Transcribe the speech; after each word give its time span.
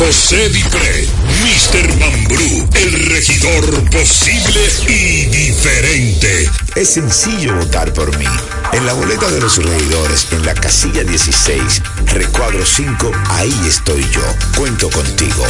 José 0.00 0.48
Dipré, 0.48 1.06
Mr. 1.42 1.98
Mambrú, 1.98 2.66
el 2.72 3.06
regidor 3.10 3.90
posible 3.90 4.62
y 4.88 5.26
diferente. 5.26 6.50
Es 6.74 6.94
sencillo 6.94 7.54
votar 7.56 7.92
por 7.92 8.16
mí. 8.16 8.24
En 8.72 8.86
la 8.86 8.94
boleta 8.94 9.30
de 9.30 9.42
los 9.42 9.58
regidores, 9.58 10.26
en 10.32 10.46
la 10.46 10.54
casilla 10.54 11.04
16, 11.04 11.82
recuadro 12.06 12.64
5, 12.64 13.12
ahí 13.28 13.54
estoy 13.68 14.00
yo. 14.10 14.22
Cuento 14.56 14.88
contigo. 14.88 15.44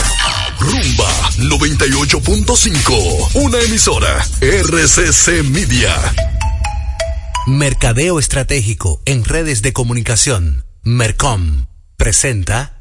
Rumba 0.59 1.31
98.5, 1.37 3.31
una 3.35 3.61
emisora 3.61 4.27
RCC 4.41 5.45
Media. 5.45 5.95
Mercadeo 7.47 8.19
Estratégico 8.19 9.01
en 9.05 9.23
redes 9.25 9.63
de 9.63 9.73
comunicación. 9.73 10.65
Mercom 10.83 11.67
presenta. 11.97 12.81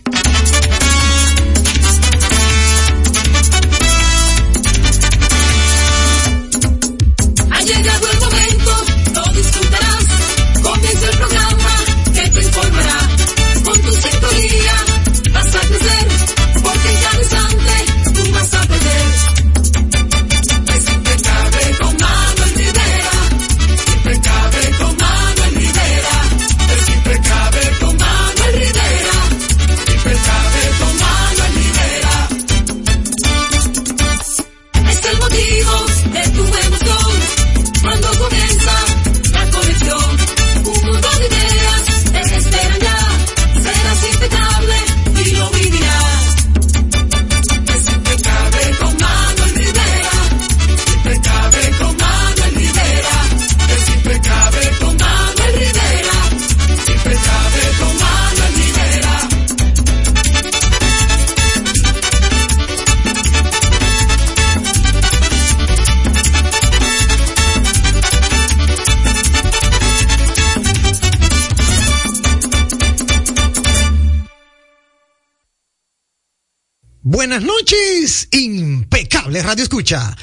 Radio 79.51 79.63
Escucha. 79.63 80.15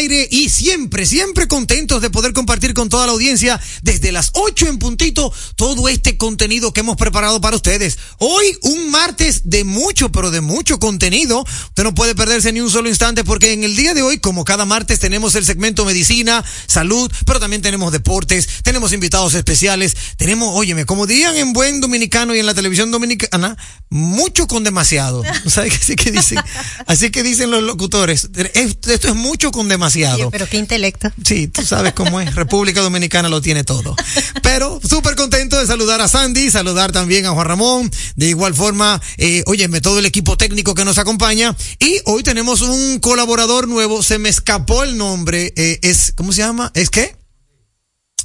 Aire 0.00 0.26
y 0.30 0.48
siempre, 0.48 1.04
siempre 1.04 1.46
contentos 1.46 2.00
de 2.00 2.08
poder 2.10 2.32
compartir 2.32 2.74
con 2.74 2.88
toda 2.88 3.06
la 3.06 3.12
audiencia 3.12 3.60
desde 3.82 4.12
las 4.12 4.30
8 4.34 4.66
en 4.68 4.78
puntito 4.78 5.32
todo 5.56 5.88
este 5.88 6.16
contenido 6.16 6.72
que 6.72 6.80
hemos 6.80 6.96
preparado 6.96 7.40
para 7.40 7.56
ustedes. 7.56 7.98
Hoy 8.18 8.44
un 8.62 8.90
martes 8.90 9.42
de 9.44 9.64
mucho, 9.64 10.10
pero 10.10 10.30
de 10.30 10.40
mucho 10.40 10.78
contenido. 10.78 11.44
Usted 11.68 11.84
no 11.84 11.94
puede 11.94 12.14
perderse 12.14 12.52
ni 12.52 12.60
un 12.60 12.70
solo 12.70 12.88
instante 12.88 13.24
porque 13.24 13.52
en 13.52 13.62
el 13.62 13.76
día 13.76 13.94
de 13.94 14.02
hoy, 14.02 14.18
como 14.18 14.44
cada 14.44 14.64
martes, 14.64 14.98
tenemos 14.98 15.34
el 15.34 15.44
segmento 15.44 15.84
medicina, 15.84 16.42
salud, 16.66 17.10
pero 17.26 17.38
también 17.38 17.60
tenemos 17.60 17.92
deportes, 17.92 18.48
tenemos 18.62 18.92
invitados 18.92 19.34
especiales, 19.34 19.94
tenemos, 20.16 20.50
óyeme, 20.54 20.86
como 20.86 21.06
dirían 21.06 21.36
en 21.36 21.52
buen 21.52 21.80
dominicano 21.80 22.34
y 22.34 22.40
en 22.40 22.46
la 22.46 22.54
televisión 22.54 22.90
dominicana, 22.90 23.56
mucho 23.90 24.46
con 24.46 24.64
demasiado. 24.64 25.22
¿Sabes 25.46 25.72
qué 25.72 25.78
así 25.78 25.96
que 25.96 26.10
dicen? 26.10 26.38
Así 26.86 27.10
que 27.10 27.22
dicen 27.22 27.50
los 27.50 27.62
locutores. 27.62 28.30
Es 28.34 28.50
esto, 28.54 28.92
esto 28.92 29.08
es 29.08 29.14
mucho 29.14 29.50
con 29.50 29.68
demasiado. 29.68 29.89
Oye, 29.96 30.28
pero 30.30 30.46
qué 30.46 30.56
intelecto. 30.58 31.10
Sí, 31.24 31.48
tú 31.48 31.62
sabes 31.62 31.92
cómo 31.92 32.20
es. 32.20 32.34
República 32.34 32.80
Dominicana 32.80 33.28
lo 33.28 33.40
tiene 33.40 33.64
todo. 33.64 33.94
Pero 34.42 34.80
súper 34.86 35.16
contento 35.16 35.58
de 35.58 35.66
saludar 35.66 36.00
a 36.00 36.08
Sandy, 36.08 36.50
saludar 36.50 36.92
también 36.92 37.26
a 37.26 37.30
Juan 37.30 37.46
Ramón. 37.46 37.90
De 38.16 38.26
igual 38.28 38.54
forma, 38.54 39.00
eh, 39.18 39.42
óyeme, 39.46 39.80
todo 39.80 39.98
el 39.98 40.06
equipo 40.06 40.36
técnico 40.36 40.74
que 40.74 40.84
nos 40.84 40.98
acompaña. 40.98 41.56
Y 41.78 42.00
hoy 42.04 42.22
tenemos 42.22 42.60
un 42.62 42.98
colaborador 43.00 43.68
nuevo. 43.68 44.02
Se 44.02 44.18
me 44.18 44.28
escapó 44.28 44.82
el 44.82 44.96
nombre. 44.96 45.52
eh, 45.56 45.78
es, 45.82 46.12
¿cómo 46.16 46.32
se 46.32 46.42
llama? 46.42 46.70
¿Es 46.74 46.90
qué? 46.90 47.16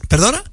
¿Perdona? 0.08 0.44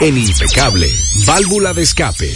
En 0.00 0.18
Impecable, 0.18 0.92
válvula 1.24 1.72
de 1.72 1.82
escape. 1.82 2.30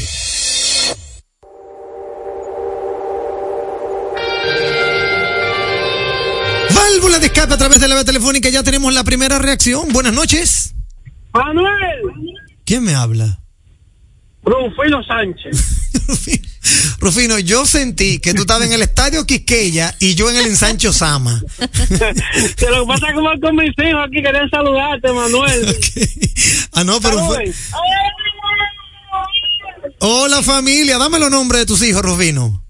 Válvula 6.83 7.21
de 7.21 7.27
escape 7.27 7.55
a 7.55 7.57
través 7.57 7.81
de 7.81 7.87
la 7.87 7.95
vía 7.95 8.05
telefónica, 8.05 8.49
ya 8.49 8.65
tenemos 8.65 8.93
la 8.93 9.05
primera 9.05 9.39
reacción. 9.39 9.93
Buenas 9.93 10.13
noches. 10.13 10.75
Manuel 11.33 12.03
¿Quién 12.65 12.83
me 12.83 12.97
habla? 12.97 13.39
Rufino 14.43 15.01
Sánchez. 15.05 16.99
Rufino, 16.99 17.39
yo 17.39 17.67
sentí 17.67 18.19
que 18.19 18.35
tú 18.35 18.41
estabas 18.41 18.67
en 18.67 18.73
el 18.73 18.83
estadio 18.83 19.25
Quisqueya 19.25 19.95
y 20.01 20.17
yo 20.17 20.29
en 20.29 20.37
el 20.37 20.47
ensancho 20.47 20.93
Sama. 20.93 21.41
que 21.59 22.67
lo 22.67 22.83
que 22.83 22.89
pasa 22.89 23.13
voy 23.15 23.41
con 23.41 23.55
mis 23.55 23.71
hijos 23.79 24.05
aquí 24.05 24.21
querían 24.21 24.51
saludarte, 24.51 25.13
Manuel. 25.13 25.79
ah, 26.73 26.83
no, 26.83 27.01
pero 27.01 27.25
fue... 27.27 27.53
Hola 30.01 30.43
familia, 30.43 30.99
dame 30.99 31.21
los 31.21 31.31
nombres 31.31 31.61
de 31.61 31.67
tus 31.67 31.81
hijos, 31.85 32.03
Rufino. 32.03 32.65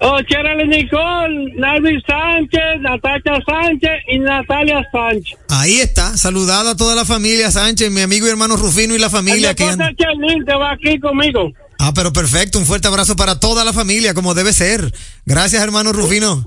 Oh, 0.00 0.20
Cherale 0.22 0.64
Nicole, 0.66 1.54
Narvi 1.56 2.00
Sánchez, 2.06 2.80
Natacha 2.80 3.40
Sánchez 3.44 3.90
y 4.08 4.20
Natalia 4.20 4.86
Sánchez. 4.92 5.36
Ahí 5.48 5.80
está, 5.80 6.16
saludada 6.16 6.72
a 6.72 6.76
toda 6.76 6.94
la 6.94 7.04
familia 7.04 7.50
Sánchez, 7.50 7.90
mi 7.90 8.02
amigo 8.02 8.26
y 8.26 8.30
hermano 8.30 8.56
Rufino 8.56 8.94
y 8.94 8.98
la 8.98 9.10
familia 9.10 9.54
que 9.54 9.64
Chelín 9.64 10.44
que 10.46 10.54
va 10.54 10.72
aquí 10.72 11.00
conmigo. 11.00 11.52
Ah, 11.80 11.92
pero 11.94 12.12
perfecto, 12.12 12.58
un 12.58 12.66
fuerte 12.66 12.86
abrazo 12.86 13.16
para 13.16 13.40
toda 13.40 13.64
la 13.64 13.72
familia, 13.72 14.14
como 14.14 14.34
debe 14.34 14.52
ser. 14.52 14.92
Gracias, 15.26 15.60
hermano 15.62 15.92
Rufino. 15.92 16.44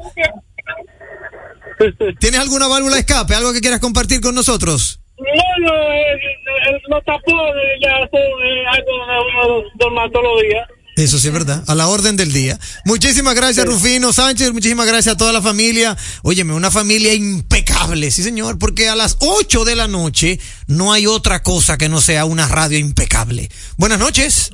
¿Tienes 2.20 2.40
alguna 2.40 2.68
válvula 2.68 2.96
de 2.96 3.02
escape, 3.02 3.36
algo 3.36 3.52
que 3.52 3.60
quieras 3.60 3.82
compartir 3.82 4.22
con 4.22 4.34
nosotros? 4.34 5.02
No, 5.18 5.68
no, 5.68 5.74
eh, 5.74 6.14
eh, 6.14 6.82
los 6.88 7.04
tapones 7.04 7.80
ya 7.82 7.98
son 8.10 8.22
eh, 8.44 8.66
algo 8.72 9.64
de 9.78 10.48
días. 10.48 10.68
Eso 11.02 11.18
sí 11.18 11.28
es 11.28 11.34
verdad, 11.34 11.64
a 11.68 11.74
la 11.74 11.88
orden 11.88 12.16
del 12.16 12.32
día. 12.32 12.60
Muchísimas 12.86 13.34
gracias, 13.34 13.66
Rufino 13.66 14.14
Sánchez, 14.14 14.54
muchísimas 14.54 14.86
gracias 14.86 15.16
a 15.16 15.18
toda 15.18 15.34
la 15.34 15.42
familia. 15.42 15.98
Óyeme, 16.22 16.54
una 16.54 16.70
familia 16.70 17.14
impecable, 17.14 18.12
sí 18.12 18.22
señor, 18.22 18.60
porque 18.60 18.88
a 18.88 18.96
las 18.96 19.18
8 19.20 19.66
de 19.66 19.76
la 19.76 19.88
noche 19.88 20.40
no 20.68 20.94
hay 20.94 21.08
otra 21.08 21.42
cosa 21.42 21.78
que 21.78 21.90
no 21.90 22.02
sea 22.02 22.26
una 22.26 22.48
radio 22.48 22.78
impecable. 22.78 23.50
Buenas 23.78 23.98
noches. 24.00 24.52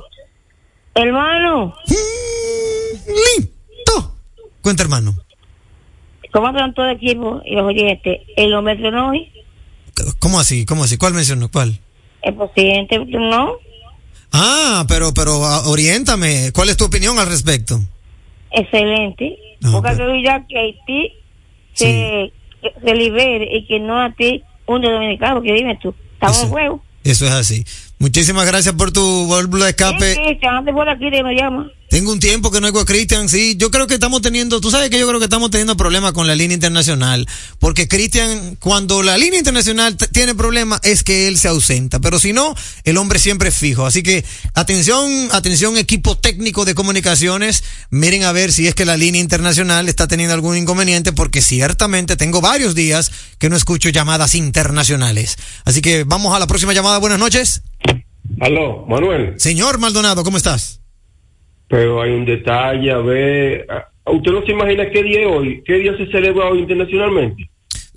Hermano, 0.94 1.74
Mm, 1.86 3.10
Listo. 3.38 4.14
Cuenta, 4.62 4.82
hermano. 4.82 5.14
¿cómo 6.32 6.48
están 6.48 6.74
todo 6.74 6.86
el 6.86 6.96
equipo 6.96 7.40
y 7.44 7.54
los 7.54 7.64
oyentes? 7.66 8.20
¿El 8.36 8.50
lo 8.50 8.62
mencionó 8.62 9.10
hoy? 9.10 9.30
¿Cómo 10.18 10.40
así? 10.40 10.64
¿Cómo 10.64 10.84
así? 10.84 10.96
¿Cuál 10.96 11.14
mencionó? 11.14 11.50
¿Cuál? 11.50 11.78
¿El 12.22 12.34
presidente 12.36 12.98
no? 12.98 13.52
Ah, 14.32 14.84
pero, 14.88 15.12
pero, 15.14 15.44
ah, 15.44 15.62
oriéntame. 15.66 16.50
¿Cuál 16.52 16.68
es 16.68 16.76
tu 16.76 16.84
opinión 16.84 17.18
al 17.18 17.26
respecto? 17.28 17.80
Excelente. 18.50 19.36
No, 19.60 19.72
Porque 19.72 19.90
pero- 19.92 20.04
creo 20.06 20.22
ya 20.22 20.46
que 20.46 20.58
Haití 20.58 21.12
se, 21.74 22.32
que 22.62 22.72
se 22.84 22.94
libere 22.94 23.48
y 23.56 23.66
que 23.66 23.80
no 23.80 24.00
a 24.00 24.10
ti, 24.12 24.42
un 24.66 24.82
dominicano, 24.82 25.40
que 25.42 25.52
dime 25.52 25.78
tú, 25.82 25.94
estamos 26.14 26.42
en 26.42 26.48
juego. 26.50 26.82
Eso 27.04 27.26
es 27.26 27.32
así. 27.32 27.64
Muchísimas 27.98 28.46
gracias 28.46 28.74
por 28.74 28.92
tu 28.92 29.28
válvula 29.28 29.64
de 29.66 29.70
escape. 29.70 30.14
Sí, 30.14 30.20
sí, 30.40 30.46
antes 30.46 30.74
por 30.74 30.88
aquí 30.88 31.10
te 31.10 31.22
nos 31.22 31.32
llama. 31.32 31.70
Tengo 31.98 32.12
un 32.12 32.20
tiempo 32.20 32.52
que 32.52 32.60
no 32.60 32.68
oigo 32.68 32.78
a 32.78 32.86
Cristian, 32.86 33.28
sí. 33.28 33.56
Yo 33.58 33.72
creo 33.72 33.88
que 33.88 33.94
estamos 33.94 34.22
teniendo, 34.22 34.60
tú 34.60 34.70
sabes 34.70 34.88
que 34.88 35.00
yo 35.00 35.08
creo 35.08 35.18
que 35.18 35.24
estamos 35.24 35.50
teniendo 35.50 35.76
problemas 35.76 36.12
con 36.12 36.28
la 36.28 36.36
línea 36.36 36.54
internacional. 36.54 37.26
Porque 37.58 37.88
Cristian, 37.88 38.54
cuando 38.60 39.02
la 39.02 39.18
línea 39.18 39.40
internacional 39.40 39.96
tiene 39.96 40.36
problemas, 40.36 40.78
es 40.84 41.02
que 41.02 41.26
él 41.26 41.36
se 41.38 41.48
ausenta. 41.48 41.98
Pero 41.98 42.20
si 42.20 42.32
no, 42.32 42.54
el 42.84 42.98
hombre 42.98 43.18
siempre 43.18 43.48
es 43.48 43.56
fijo. 43.56 43.84
Así 43.84 44.04
que, 44.04 44.24
atención, 44.54 45.10
atención, 45.32 45.76
equipo 45.76 46.16
técnico 46.16 46.64
de 46.64 46.76
comunicaciones. 46.76 47.64
Miren 47.90 48.22
a 48.22 48.30
ver 48.30 48.52
si 48.52 48.68
es 48.68 48.76
que 48.76 48.84
la 48.84 48.96
línea 48.96 49.20
internacional 49.20 49.88
está 49.88 50.06
teniendo 50.06 50.34
algún 50.34 50.56
inconveniente, 50.56 51.12
porque 51.12 51.42
ciertamente 51.42 52.14
tengo 52.14 52.40
varios 52.40 52.76
días 52.76 53.10
que 53.40 53.50
no 53.50 53.56
escucho 53.56 53.88
llamadas 53.88 54.36
internacionales. 54.36 55.36
Así 55.64 55.82
que 55.82 56.04
vamos 56.04 56.32
a 56.32 56.38
la 56.38 56.46
próxima 56.46 56.72
llamada. 56.72 56.98
Buenas 56.98 57.18
noches. 57.18 57.62
Aló, 58.38 58.86
Manuel, 58.86 59.34
Señor 59.38 59.78
Maldonado, 59.78 60.22
¿cómo 60.22 60.36
estás? 60.36 60.77
Pero 61.68 62.02
hay 62.02 62.12
un 62.12 62.24
detalle, 62.24 62.90
a 62.90 62.98
ver, 62.98 63.66
¿usted 64.06 64.32
no 64.32 64.42
se 64.44 64.52
imagina 64.52 64.88
qué 64.90 65.02
día 65.02 65.20
es 65.20 65.26
hoy? 65.26 65.62
¿Qué 65.66 65.74
día 65.74 65.96
se 65.96 66.06
celebra 66.10 66.46
hoy 66.48 66.60
internacionalmente? 66.60 67.48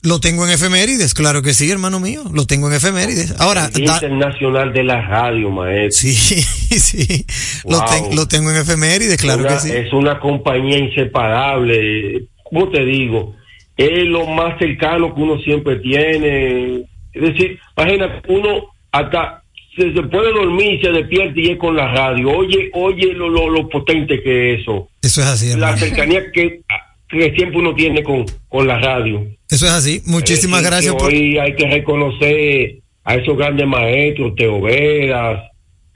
Lo 0.04 0.20
tengo 0.20 0.46
en 0.48 0.52
efemérides, 0.54 1.14
claro 1.14 1.44
que 1.44 1.54
sí, 1.54 1.70
hermano 1.70 2.00
mío. 2.00 2.24
Lo 2.34 2.48
tengo 2.48 2.68
en 2.68 2.74
efemérides. 2.74 3.40
Ahora, 3.40 3.70
El 3.74 3.86
da- 3.86 3.94
Internacional 3.94 4.74
de 4.74 4.84
la 4.84 5.02
Radio, 5.08 5.52
maestro. 5.52 6.10
sí, 6.10 6.16
sí. 6.80 7.26
Lo, 7.70 7.86
ten- 7.86 8.16
lo 8.16 8.28
tengo 8.28 8.50
en 8.50 8.58
efemérides, 8.58 9.18
claro 9.22 9.42
Una- 9.42 9.50
que 9.54 9.60
sí. 9.60 9.72
Es 9.72 9.94
una 9.94 10.20
compañía 10.20 10.80
inseparable. 10.80 12.26
¿Cómo 12.44 12.70
te 12.70 12.84
digo? 12.84 13.36
Es 13.78 14.04
lo 14.06 14.26
más 14.26 14.58
cercano 14.60 15.14
que 15.14 15.22
uno 15.22 15.40
siempre 15.40 15.76
tiene. 15.78 16.84
Es 17.14 17.22
decir, 17.22 17.60
imagina, 17.78 18.22
uno 18.28 18.66
hasta 18.92 19.41
se, 19.76 19.94
se 19.94 20.04
puede 20.04 20.32
dormir 20.34 20.80
se 20.82 20.92
despierta 20.92 21.40
y 21.40 21.50
es 21.52 21.58
con 21.58 21.76
la 21.76 21.88
radio. 21.94 22.30
Oye, 22.30 22.70
oye 22.74 23.14
lo, 23.14 23.30
lo, 23.30 23.50
lo 23.50 23.70
potente 23.70 24.22
que 24.22 24.54
es 24.54 24.62
eso. 24.62 24.90
Eso 25.02 25.22
es 25.22 25.28
así, 25.28 25.58
La 25.58 25.76
cercanía 25.78 26.32
que, 26.32 26.62
que 27.10 27.34
siempre 27.36 27.58
uno 27.60 27.74
tiene 27.76 28.04
con, 28.04 28.26
con 28.50 28.68
la 28.68 28.80
radio. 28.80 29.26
Eso 29.50 29.66
es 29.66 29.72
así. 29.72 30.02
Muchísimas 30.06 30.62
Es 30.64 30.70
decir, 30.70 30.72
gracias 30.72 30.94
que 30.96 31.00
por. 31.00 31.08
Hoy 31.14 31.38
hay 31.38 31.56
que 31.56 31.68
reconocer 31.68 32.76
a 33.04 33.16
esos 33.16 33.38
grandes 33.38 33.68
maestros, 33.68 34.36
Teo 34.36 34.62
Veras, 34.62 35.44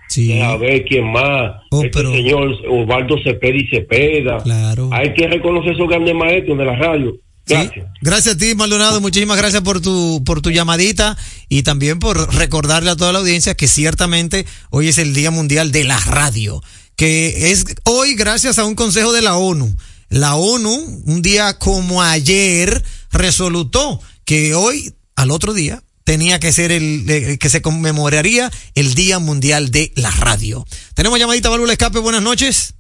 Sí, 0.08 0.40
a 0.40 0.56
ver 0.56 0.86
quién 0.86 1.12
más, 1.12 1.56
Oh, 1.72 1.78
este 1.84 1.90
pero- 1.98 2.12
señor 2.12 2.56
Osvaldo 2.70 3.18
Cepeda 3.24 3.58
y 3.58 3.68
Cepeda. 3.68 4.38
claro. 4.44 4.90
Hay 4.92 5.14
que 5.16 5.28
reconocer 5.28 5.74
esos 5.74 5.90
grandes 5.90 6.14
maestros 6.14 6.58
de 6.60 6.66
la 6.66 6.76
radio. 6.76 7.16
Sí. 7.48 7.54
Gracias. 7.54 7.86
Gracias 8.02 8.36
a 8.36 8.38
ti, 8.38 8.56
Maldonado. 8.56 9.02
Muchísimas 9.02 9.38
gracias 9.38 9.62
por 9.62 9.80
tu, 9.80 10.24
por 10.26 10.42
tu 10.42 10.50
llamadita 10.50 11.16
y 11.48 11.64
también 11.64 12.00
por 12.00 12.34
recordarle 12.34 12.90
a 12.90 12.96
toda 12.96 13.12
la 13.12 13.20
audiencia 13.20 13.56
que 13.56 13.68
ciertamente 13.68 14.46
hoy 14.72 14.88
es 14.88 14.98
el 14.98 15.14
Día 15.14 15.30
Mundial 15.30 15.72
de 15.72 15.84
la 15.84 16.00
Radio, 16.00 16.64
que 16.96 17.52
es 17.52 17.66
hoy 17.84 18.16
gracias 18.16 18.58
a 18.58 18.66
un 18.66 18.76
consejo 18.76 19.14
de 19.14 19.22
la 19.22 19.36
ONU. 19.36 19.76
La 20.10 20.36
ONU, 20.36 21.04
un 21.06 21.22
día 21.22 21.58
como 21.60 22.02
ayer, 22.02 22.84
resolutó 23.12 24.02
que 24.24 24.56
hoy, 24.56 24.94
al 25.16 25.30
otro 25.30 25.54
día, 25.54 25.84
tenía 26.04 26.40
que 26.40 26.54
ser 26.54 26.72
el, 26.72 27.10
eh, 27.10 27.38
que 27.38 27.50
se 27.50 27.62
conmemoraría 27.62 28.52
el 28.76 28.94
Día 28.94 29.20
Mundial 29.20 29.72
de 29.72 29.92
la 29.96 30.12
Radio. 30.12 30.66
Tenemos 30.94 31.20
llamadita, 31.20 31.50
válvula 31.50 31.74
escape. 31.74 32.00
Buenas 32.00 32.22
noches. 32.22 32.76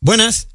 Buenas. 0.00 0.48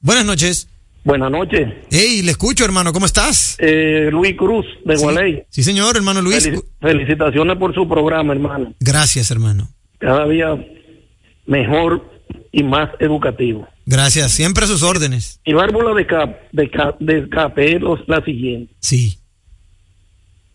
Buenas 0.00 0.24
noches. 0.24 0.68
Buenas 1.06 1.30
noches. 1.30 1.72
Hey, 1.88 2.20
le 2.24 2.32
escucho, 2.32 2.64
hermano, 2.64 2.92
¿cómo 2.92 3.06
estás? 3.06 3.54
Eh, 3.60 4.08
Luis 4.10 4.34
Cruz, 4.36 4.66
de 4.84 4.96
Sí. 4.96 5.02
Gualey. 5.04 5.44
Sí, 5.50 5.62
señor, 5.62 5.96
hermano 5.96 6.20
Luis. 6.20 6.44
Felici- 6.50 6.64
felicitaciones 6.80 7.56
por 7.58 7.72
su 7.72 7.88
programa, 7.88 8.32
hermano. 8.32 8.74
Gracias, 8.80 9.30
hermano. 9.30 9.68
Cada 9.98 10.26
día 10.26 10.56
mejor 11.46 12.04
y 12.50 12.64
más 12.64 12.90
educativo. 12.98 13.68
Gracias, 13.86 14.32
siempre 14.32 14.64
a 14.64 14.66
sus 14.66 14.82
órdenes. 14.82 15.40
Mi 15.46 15.52
válvula 15.52 15.94
de, 15.94 16.06
cap, 16.08 16.40
de, 16.50 16.68
cap- 16.68 16.98
de 16.98 17.18
es 17.76 18.08
la 18.08 18.24
siguiente. 18.24 18.74
Sí, 18.80 19.16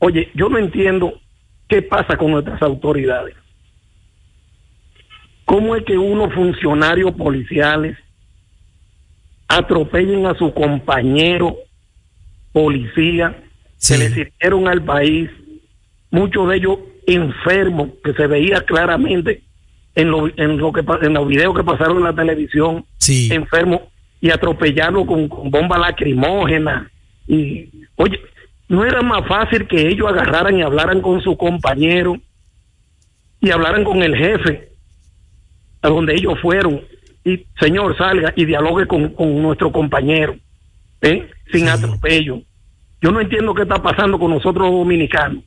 Oye, 0.04 0.30
yo 0.36 0.50
no 0.50 0.58
entiendo 0.58 1.14
qué 1.70 1.82
pasa 1.82 2.18
con 2.18 2.32
nuestras 2.32 2.62
autoridades. 2.64 3.36
¿Cómo 5.46 5.76
es 5.78 5.86
que 5.86 5.98
unos 5.98 6.34
funcionarios 6.34 7.14
policiales 7.14 7.96
atropellen 9.58 10.26
a 10.26 10.36
su 10.36 10.54
compañero 10.54 11.58
policía 12.52 13.44
sí, 13.78 13.94
que 13.94 14.00
le 14.00 14.10
sirvieron 14.10 14.68
al 14.68 14.84
país, 14.84 15.30
muchos 16.10 16.50
de 16.50 16.58
ellos 16.58 16.80
enfermos, 17.08 17.90
que 18.04 18.14
se 18.14 18.28
veía 18.28 18.62
claramente 18.62 19.44
en, 19.96 20.10
lo, 20.10 20.28
en, 20.28 20.58
lo 20.58 20.72
que, 20.72 20.84
en 21.02 21.14
los 21.14 21.28
videos 21.28 21.56
que 21.56 21.64
pasaron 21.64 21.98
en 21.98 22.04
la 22.04 22.16
televisión, 22.16 22.86
sí, 22.98 23.30
enfermos, 23.32 23.82
y 24.22 24.30
atropellarlo 24.30 25.06
con, 25.06 25.28
con 25.28 25.50
bomba 25.50 25.78
lacrimógena. 25.78 26.90
Y, 27.28 27.70
oye, 27.96 28.20
¿no 28.70 28.86
era 28.86 29.02
más 29.02 29.28
fácil 29.28 29.68
que 29.68 29.88
ellos 29.88 30.08
agarraran 30.08 30.58
y 30.58 30.62
hablaran 30.62 31.02
con 31.02 31.22
su 31.22 31.36
compañero 31.36 32.18
y 33.42 33.50
hablaran 33.50 33.84
con 33.84 34.04
el 34.04 34.16
jefe 34.16 34.70
a 35.82 35.90
donde 35.90 36.14
ellos 36.14 36.36
fueron? 36.40 36.82
Y, 37.24 37.46
señor, 37.60 37.96
salga 37.98 38.34
y 38.36 38.46
dialogue 38.46 38.88
con, 38.88 39.10
con 39.10 39.42
nuestro 39.42 39.72
compañero, 39.72 40.36
¿eh? 41.02 41.30
sin 41.52 41.62
Sí. 41.62 41.68
atropello. 41.68 42.42
Yo 43.02 43.12
no 43.12 43.20
entiendo 43.22 43.54
qué 43.54 43.64
está 43.64 43.82
pasando 43.82 44.18
con 44.20 44.32
nosotros 44.32 44.68
los 44.70 44.80
dominicanos. 44.80 45.44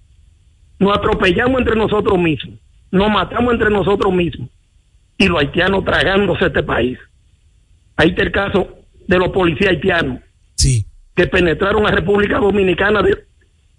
Nos 0.79 0.97
atropellamos 0.97 1.61
entre 1.61 1.77
nosotros 1.77 2.19
mismos, 2.19 2.59
nos 2.91 3.11
matamos 3.11 3.53
entre 3.55 3.71
nosotros 3.71 4.13
mismos 4.13 4.49
y 5.19 5.27
los 5.29 5.41
haitianos 5.41 5.85
tragándose 5.85 6.47
este 6.47 6.63
país. 6.63 6.99
Ahí 7.97 8.09
está 8.11 8.23
el 8.23 8.33
caso 8.33 8.69
de 9.07 9.19
los 9.19 9.29
policías 9.29 9.71
haitianos 9.71 10.21
sí, 10.57 10.85
que 11.15 11.27
penetraron 11.29 11.87
a 11.87 11.91
República 11.93 12.39
Dominicana, 12.39 13.03
de- 13.03 13.25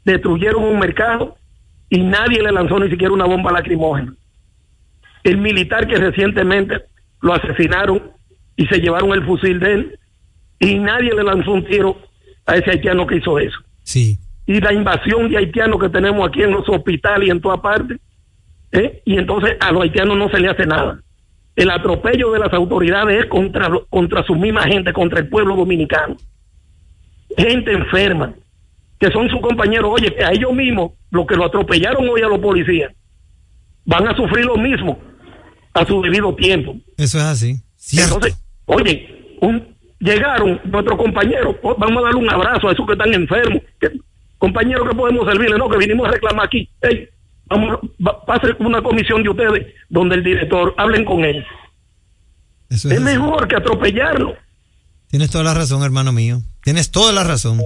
destruyeron 0.06 0.64
un 0.64 0.80
mercado 0.80 1.36
y 1.90 2.00
nadie 2.00 2.42
le 2.42 2.52
lanzó 2.52 2.80
ni 2.80 2.90
siquiera 2.90 3.14
una 3.14 3.26
bomba 3.26 3.52
lacrimógena. 3.52 4.14
El 5.24 5.38
militar 5.38 5.88
que 5.88 5.96
recientemente 5.96 6.82
lo 7.26 7.34
asesinaron 7.34 8.12
y 8.56 8.68
se 8.68 8.80
llevaron 8.80 9.12
el 9.12 9.26
fusil 9.26 9.60
de 9.60 9.74
él 9.74 10.00
y 10.60 10.78
nadie 10.78 11.12
le 11.12 11.24
lanzó 11.24 11.54
un 11.54 11.66
tiro 11.66 11.98
a 12.46 12.56
ese 12.56 12.70
haitiano 12.70 13.08
que 13.08 13.18
hizo 13.18 13.40
eso. 13.40 13.58
sí, 13.82 14.20
Y 14.46 14.62
la 14.62 14.72
invasión 14.72 15.28
de 15.28 15.38
haitianos 15.38 15.80
que 15.80 15.90
tenemos 15.90 16.28
aquí 16.28 16.44
en 16.44 16.52
los 16.52 16.70
hospitales 16.70 17.28
y 17.28 17.32
en 17.32 17.42
toda 17.42 17.60
parte, 17.60 17.98
¿eh? 18.72 19.02
y 19.06 19.18
entonces 19.18 19.58
a 19.60 19.72
los 19.72 19.82
haitianos 19.82 20.16
no 20.16 20.30
se 20.30 20.40
le 20.40 20.50
hace 20.50 20.68
nada. 20.68 21.00
El 21.56 21.72
atropello 21.72 22.32
de 22.32 22.40
las 22.40 22.54
autoridades 22.54 23.24
es 23.24 23.26
contra, 23.26 23.72
contra 23.90 24.24
su 24.24 24.36
misma 24.36 24.62
gente, 24.62 24.94
contra 24.94 25.20
el 25.20 25.28
pueblo 25.28 25.56
dominicano. 25.56 26.18
Gente 27.36 27.72
enferma, 27.72 28.36
que 29.00 29.10
son 29.10 29.28
sus 29.30 29.42
compañeros, 29.42 29.90
oye, 29.92 30.14
que 30.14 30.24
a 30.24 30.32
ellos 30.32 30.54
mismos, 30.54 30.92
los 31.10 31.26
que 31.26 31.36
lo 31.36 31.46
atropellaron 31.46 32.08
hoy 32.08 32.22
a 32.22 32.28
los 32.28 32.38
policías, 32.38 32.94
van 33.84 34.08
a 34.08 34.16
sufrir 34.16 34.46
lo 34.46 34.58
mismo 34.58 35.00
a 35.76 35.86
su 35.86 36.02
debido 36.02 36.34
tiempo. 36.36 36.76
eso 36.98 37.18
es 37.20 37.24
así. 37.24 37.62
Cierto. 37.76 38.16
Entonces, 38.16 38.40
oye, 38.66 39.38
un, 39.42 39.76
llegaron 40.00 40.60
nuestros 40.66 40.98
compañeros, 40.98 41.56
oh, 41.62 41.76
vamos 41.78 41.98
a 42.00 42.06
darle 42.08 42.20
un 42.22 42.30
abrazo 42.30 42.68
a 42.70 42.72
esos 42.72 42.86
que 42.86 42.94
están 42.94 43.14
enfermos. 43.14 43.62
Que, 43.80 43.92
compañeros 44.40 44.88
que 44.90 44.96
podemos 44.96 45.28
servirle, 45.28 45.58
no, 45.58 45.70
que 45.70 45.78
vinimos 45.78 46.08
a 46.08 46.12
reclamar 46.12 46.46
aquí. 46.48 46.68
Ey, 46.82 47.08
vamos, 47.48 47.78
va- 48.06 48.26
pase 48.26 48.48
una 48.60 48.82
comisión 48.82 49.22
de 49.22 49.30
ustedes 49.30 49.68
donde 49.90 50.16
el 50.16 50.24
director 50.24 50.74
hablen 50.78 51.06
con 51.06 51.24
él. 51.24 51.46
Eso 52.70 52.90
es 52.90 53.02
mejor 53.02 53.48
que 53.48 53.56
atropellarlo. 53.56 54.34
Tienes 55.10 55.30
toda 55.30 55.44
la 55.44 55.54
razón, 55.54 55.84
hermano 55.84 56.12
mío. 56.12 56.42
Tienes 56.64 56.90
toda 56.92 57.12
la 57.14 57.24
razón. 57.24 57.62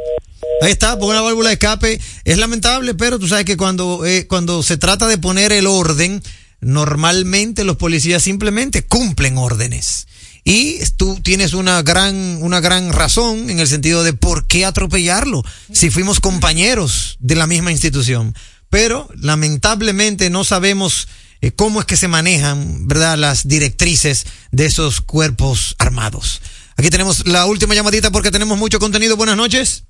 Ahí 0.61 0.71
está, 0.71 0.99
por 0.99 1.09
una 1.09 1.21
válvula 1.21 1.49
de 1.49 1.53
escape. 1.53 1.99
Es 2.25 2.37
lamentable, 2.37 2.93
pero 2.95 3.17
tú 3.17 3.27
sabes 3.27 3.45
que 3.45 3.55
cuando, 3.55 4.05
eh, 4.05 4.27
cuando 4.27 4.61
se 4.61 4.77
trata 4.77 5.07
de 5.07 5.17
poner 5.17 5.51
el 5.53 5.65
orden, 5.67 6.21
normalmente 6.61 7.63
los 7.63 7.77
policías 7.77 8.23
simplemente 8.23 8.83
cumplen 8.85 9.37
órdenes. 9.37 10.07
Y 10.43 10.79
tú 10.97 11.19
tienes 11.21 11.53
una 11.53 11.81
gran, 11.83 12.39
una 12.41 12.59
gran 12.59 12.91
razón 12.91 13.49
en 13.49 13.59
el 13.59 13.67
sentido 13.67 14.03
de 14.03 14.13
por 14.13 14.47
qué 14.47 14.65
atropellarlo 14.65 15.43
si 15.71 15.89
fuimos 15.89 16.19
compañeros 16.19 17.17
de 17.19 17.35
la 17.35 17.45
misma 17.45 17.71
institución. 17.71 18.33
Pero 18.69 19.09
lamentablemente 19.15 20.29
no 20.29 20.43
sabemos 20.43 21.07
eh, 21.41 21.51
cómo 21.51 21.79
es 21.79 21.85
que 21.85 21.97
se 21.97 22.07
manejan, 22.07 22.87
¿verdad? 22.87 23.17
Las 23.17 23.47
directrices 23.47 24.25
de 24.51 24.65
esos 24.65 25.01
cuerpos 25.01 25.75
armados. 25.77 26.41
Aquí 26.77 26.89
tenemos 26.89 27.27
la 27.27 27.45
última 27.45 27.75
llamadita 27.75 28.11
porque 28.11 28.31
tenemos 28.31 28.57
mucho 28.57 28.79
contenido. 28.79 29.17
Buenas 29.17 29.37
noches. 29.37 29.83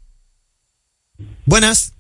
Buenas. 1.45 1.93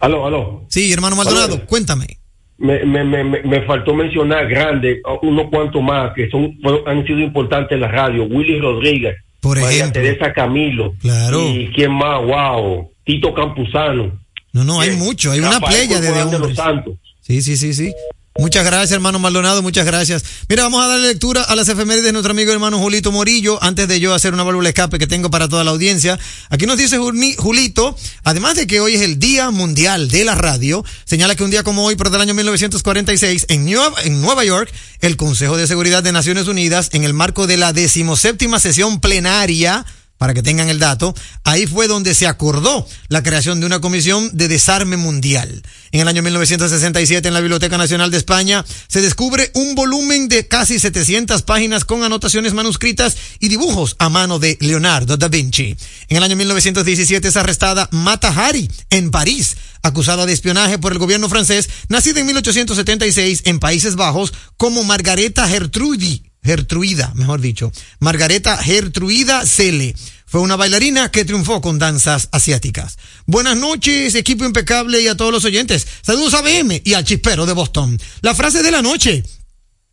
Aló, 0.00 0.26
aló. 0.26 0.66
Sí, 0.68 0.92
hermano 0.92 1.16
Maldonado, 1.16 1.54
Aló. 1.54 1.66
cuéntame. 1.66 2.18
Me, 2.62 2.84
me, 2.84 3.02
me, 3.04 3.24
me- 3.24 3.42
me 3.42 3.60
faltó 3.62 3.92
mencionar 3.94 4.46
grandes, 4.48 4.98
unos 5.22 5.50
cuantos 5.50 5.82
más 5.82 6.12
que 6.14 6.30
son 6.30 6.56
han 6.86 7.04
sido 7.06 7.18
importantes 7.18 7.72
en 7.72 7.80
la 7.80 7.88
radio. 7.88 8.24
Willy 8.24 8.60
Rodríguez, 8.60 9.16
Por 9.40 9.60
María 9.60 9.78
ejemplo. 9.78 10.00
Teresa 10.02 10.32
Camilo. 10.32 10.94
Claro. 11.00 11.40
Y 11.48 11.70
quién 11.74 11.92
más, 11.92 12.22
wow. 12.24 12.88
Tito 13.04 13.34
Campuzano. 13.34 14.12
No, 14.52 14.64
no, 14.64 14.80
hay 14.80 14.90
Bien. 14.90 15.00
mucho, 15.00 15.32
hay 15.32 15.40
una 15.40 15.58
playa 15.58 16.00
de, 16.00 16.06
de 16.06 16.12
de 16.12 16.24
los 16.24 16.34
hombres. 16.34 16.56
Santos. 16.56 16.94
Sí, 17.20 17.42
sí, 17.42 17.56
sí, 17.56 17.74
sí. 17.74 17.92
Muchas 18.38 18.64
gracias, 18.64 18.92
hermano 18.92 19.18
Maldonado, 19.18 19.60
muchas 19.62 19.84
gracias. 19.84 20.24
Mira, 20.48 20.62
vamos 20.62 20.82
a 20.82 20.88
darle 20.88 21.08
lectura 21.08 21.42
a 21.42 21.54
las 21.54 21.68
efemérides 21.68 22.04
de 22.04 22.12
nuestro 22.12 22.30
amigo 22.30 22.50
hermano 22.50 22.78
Julito 22.78 23.12
Morillo, 23.12 23.62
antes 23.62 23.86
de 23.88 24.00
yo 24.00 24.14
hacer 24.14 24.32
una 24.32 24.42
válvula 24.42 24.70
escape 24.70 24.98
que 24.98 25.06
tengo 25.06 25.30
para 25.30 25.48
toda 25.50 25.64
la 25.64 25.70
audiencia. 25.70 26.18
Aquí 26.48 26.64
nos 26.64 26.78
dice 26.78 26.96
Juli- 26.98 27.36
Julito, 27.36 27.94
además 28.24 28.56
de 28.56 28.66
que 28.66 28.80
hoy 28.80 28.94
es 28.94 29.02
el 29.02 29.18
Día 29.18 29.50
Mundial 29.50 30.08
de 30.08 30.24
la 30.24 30.34
Radio, 30.34 30.82
señala 31.04 31.34
que 31.36 31.44
un 31.44 31.50
día 31.50 31.62
como 31.62 31.84
hoy, 31.84 31.94
pero 31.94 32.08
del 32.08 32.22
año 32.22 32.32
1946, 32.32 33.46
en 33.50 33.66
Nueva, 33.66 34.00
en 34.02 34.22
Nueva 34.22 34.44
York, 34.44 34.72
el 35.02 35.18
Consejo 35.18 35.58
de 35.58 35.66
Seguridad 35.66 36.02
de 36.02 36.12
Naciones 36.12 36.48
Unidas, 36.48 36.88
en 36.92 37.04
el 37.04 37.12
marco 37.12 37.46
de 37.46 37.58
la 37.58 37.74
decimoséptima 37.74 38.58
sesión 38.60 38.98
plenaria, 39.00 39.84
para 40.22 40.34
que 40.34 40.42
tengan 40.44 40.68
el 40.68 40.78
dato, 40.78 41.16
ahí 41.42 41.66
fue 41.66 41.88
donde 41.88 42.14
se 42.14 42.28
acordó 42.28 42.86
la 43.08 43.24
creación 43.24 43.58
de 43.58 43.66
una 43.66 43.80
comisión 43.80 44.30
de 44.32 44.46
desarme 44.46 44.96
mundial. 44.96 45.64
En 45.90 45.98
el 45.98 46.06
año 46.06 46.22
1967 46.22 47.26
en 47.26 47.34
la 47.34 47.40
Biblioteca 47.40 47.76
Nacional 47.76 48.12
de 48.12 48.18
España 48.18 48.64
se 48.86 49.02
descubre 49.02 49.50
un 49.54 49.74
volumen 49.74 50.28
de 50.28 50.46
casi 50.46 50.78
700 50.78 51.42
páginas 51.42 51.84
con 51.84 52.04
anotaciones 52.04 52.54
manuscritas 52.54 53.16
y 53.40 53.48
dibujos 53.48 53.96
a 53.98 54.10
mano 54.10 54.38
de 54.38 54.56
Leonardo 54.60 55.16
da 55.16 55.26
Vinci. 55.26 55.76
En 56.08 56.18
el 56.18 56.22
año 56.22 56.36
1917 56.36 57.26
es 57.26 57.36
arrestada 57.36 57.88
Mata 57.90 58.28
Hari 58.28 58.70
en 58.90 59.10
París, 59.10 59.56
acusada 59.82 60.24
de 60.24 60.34
espionaje 60.34 60.78
por 60.78 60.92
el 60.92 61.00
gobierno 61.00 61.28
francés, 61.28 61.68
nacida 61.88 62.20
en 62.20 62.26
1876 62.26 63.42
en 63.46 63.58
Países 63.58 63.96
Bajos 63.96 64.32
como 64.56 64.84
Margareta 64.84 65.48
Gertrudi. 65.48 66.31
Gertruida, 66.44 67.12
mejor 67.14 67.40
dicho, 67.40 67.72
Margareta 68.00 68.56
Gertruida 68.58 69.46
Cele. 69.46 69.94
Fue 70.26 70.40
una 70.40 70.56
bailarina 70.56 71.10
que 71.10 71.24
triunfó 71.24 71.60
con 71.60 71.78
danzas 71.78 72.28
asiáticas. 72.32 72.96
Buenas 73.26 73.56
noches, 73.56 74.14
equipo 74.14 74.44
impecable 74.44 75.00
y 75.00 75.06
a 75.06 75.16
todos 75.16 75.30
los 75.30 75.44
oyentes. 75.44 75.86
Saludos 76.00 76.34
a 76.34 76.40
BM 76.40 76.80
y 76.84 76.94
al 76.94 77.04
chispero 77.04 77.44
de 77.46 77.52
Boston. 77.52 78.00
La 78.22 78.34
frase 78.34 78.62
de 78.62 78.70
la 78.70 78.82
noche. 78.82 79.22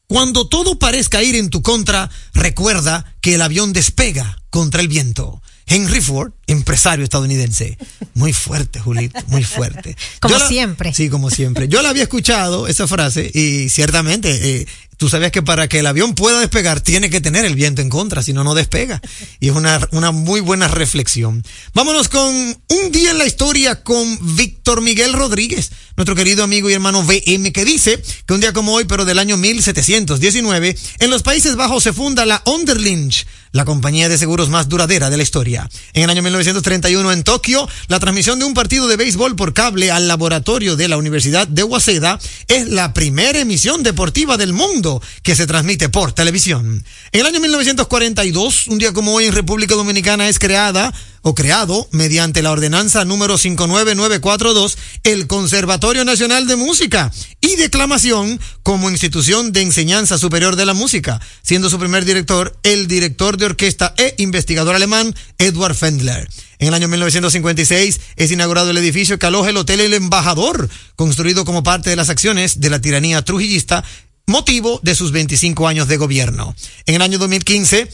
Cuando 0.08 0.48
todo 0.48 0.80
parezca 0.80 1.22
ir 1.22 1.36
en 1.36 1.50
tu 1.52 1.62
contra, 1.62 2.10
recuerda 2.34 3.14
que 3.22 3.36
el 3.36 3.42
avión 3.44 3.74
despega 3.74 4.42
contra 4.50 4.82
el 4.82 4.88
viento. 4.88 5.44
Henry 5.68 6.02
Ford, 6.02 6.32
empresario 6.48 7.04
estadounidense. 7.04 7.78
Muy 8.16 8.34
fuerte, 8.34 8.80
Julito, 8.80 9.20
muy 9.28 9.44
fuerte. 9.44 9.96
Como 10.20 10.36
la- 10.40 10.48
siempre. 10.48 10.96
Sí, 10.96 11.10
como 11.10 11.30
siempre. 11.30 11.68
Yo 11.68 11.84
la 11.84 11.90
había 11.90 12.02
escuchado, 12.04 12.68
esa 12.68 12.88
frase, 12.88 13.30
y 13.32 13.70
ciertamente, 13.70 14.62
eh, 14.62 14.68
tú 15.00 15.08
sabías 15.08 15.32
que 15.32 15.42
para 15.42 15.70
que 15.70 15.80
el 15.80 15.88
avión 15.88 16.14
pueda 16.14 16.42
despegar, 16.42 16.82
tiene 16.82 17.10
que 17.10 17.22
tener 17.22 17.46
el 17.46 17.56
viento 17.56 17.82
en 17.82 17.88
contra, 17.88 18.22
si 18.22 18.34
no, 18.34 18.44
no 18.44 18.54
despega. 18.54 19.02
Y 19.40 19.48
es 19.48 19.56
una, 19.56 19.80
una 19.92 20.12
muy 20.12 20.42
buena 20.42 20.68
reflexión. 20.68 21.42
Vámonos 21.74 22.10
con 22.10 22.28
un 22.28 22.92
día 22.92 23.12
en 23.12 23.18
la 23.18 23.26
historia 23.26 23.82
con 23.82 24.36
Víctor 24.36 24.82
Miguel 24.82 25.14
Rodríguez, 25.14 25.72
nuestro 25.96 26.16
querido 26.16 26.44
amigo 26.44 26.70
y 26.70 26.74
hermano 26.74 27.02
VM, 27.04 27.54
que 27.54 27.64
dice 27.64 28.04
que 28.26 28.34
un 28.34 28.42
día 28.42 28.52
como 28.52 28.74
hoy, 28.74 28.84
pero 28.84 29.06
del 29.06 29.20
año 29.20 29.38
1719, 29.38 30.78
en 31.00 31.10
los 31.10 31.24
Países 31.24 31.56
Bajos 31.56 31.84
se 31.84 31.94
funda 31.94 32.26
la 32.26 32.42
Onderlinch, 32.44 33.26
la 33.52 33.66
compañía 33.66 34.10
de 34.10 34.18
seguros 34.18 34.50
más 34.50 34.70
duradera 34.70 35.10
de 35.10 35.18
la 35.18 35.24
historia. 35.24 35.70
En 35.94 36.04
el 36.04 36.10
año 36.10 36.22
1931 36.22 37.12
en 37.12 37.24
Tokio, 37.24 37.68
la 37.88 38.00
transmisión 38.00 38.40
de 38.40 38.46
un 38.46 38.54
partido 38.54 38.88
de 38.88 38.98
béisbol 38.98 39.36
por 39.36 39.54
cable 39.54 39.92
al 39.92 40.08
laboratorio 40.08 40.76
de 40.76 40.88
la 40.88 40.98
Universidad 40.98 41.48
de 41.48 41.64
Waseda 41.64 42.20
es 42.48 42.68
la 42.70 42.94
primera 42.94 43.40
emisión 43.40 43.84
deportiva 43.84 44.38
del 44.38 44.54
mundo 44.54 45.02
que 45.24 45.36
se 45.36 45.48
transmite 45.48 45.90
por 45.90 46.12
televisión. 46.12 46.84
En 47.12 47.22
el 47.22 47.26
año 47.26 47.40
1942, 47.40 48.68
un 48.68 48.78
día 48.78 48.94
como 48.94 49.14
hoy 49.14 49.26
en 49.26 49.34
República 49.34 49.76
Dominicana 49.76 50.30
es 50.30 50.40
creada 50.40 50.94
o 51.22 51.36
creado 51.36 51.88
mediante 51.92 52.42
la 52.42 52.52
ordenanza 52.52 53.06
número 53.06 53.38
59942 53.38 54.78
el 55.04 55.28
Conservatorio 55.28 56.06
Nacional 56.06 56.48
de 56.48 56.56
Música 56.56 57.12
y 57.42 57.56
Declamación 57.56 58.40
como 58.64 58.90
institución 58.90 59.52
de 59.52 59.62
enseñanza 59.62 60.18
superior 60.18 60.56
de 60.56 60.66
la 60.66 60.74
música, 60.74 61.20
siendo 61.42 61.70
su 61.70 61.80
primer 61.80 62.06
director 62.06 62.58
el 62.64 62.88
director 62.88 63.38
de 63.38 63.46
orquesta 63.46 63.94
e 63.98 64.16
investigador 64.18 64.76
alemán 64.76 65.16
Edward 65.38 65.76
Fendler. 65.76 66.28
En 66.60 66.68
el 66.68 66.74
año 66.74 66.88
1956 66.90 68.02
es 68.18 68.32
inaugurado 68.32 68.72
el 68.72 68.78
edificio 68.78 69.18
que 69.18 69.26
aloja 69.26 69.50
el 69.50 69.58
Hotel 69.58 69.80
El 69.80 69.94
Embajador, 69.94 70.70
construido 70.96 71.46
como 71.46 71.64
parte 71.64 71.90
de 71.90 71.96
las 71.96 72.10
acciones 72.10 72.60
de 72.60 72.70
la 72.70 72.82
tiranía 72.82 73.24
trujillista, 73.24 73.84
motivo 74.28 74.80
de 74.84 74.94
sus 74.94 75.12
25 75.12 75.68
años 75.68 75.88
de 75.88 75.98
gobierno. 75.98 76.56
En 76.86 76.96
el 76.96 77.02
año 77.02 77.18
2015 77.18 77.90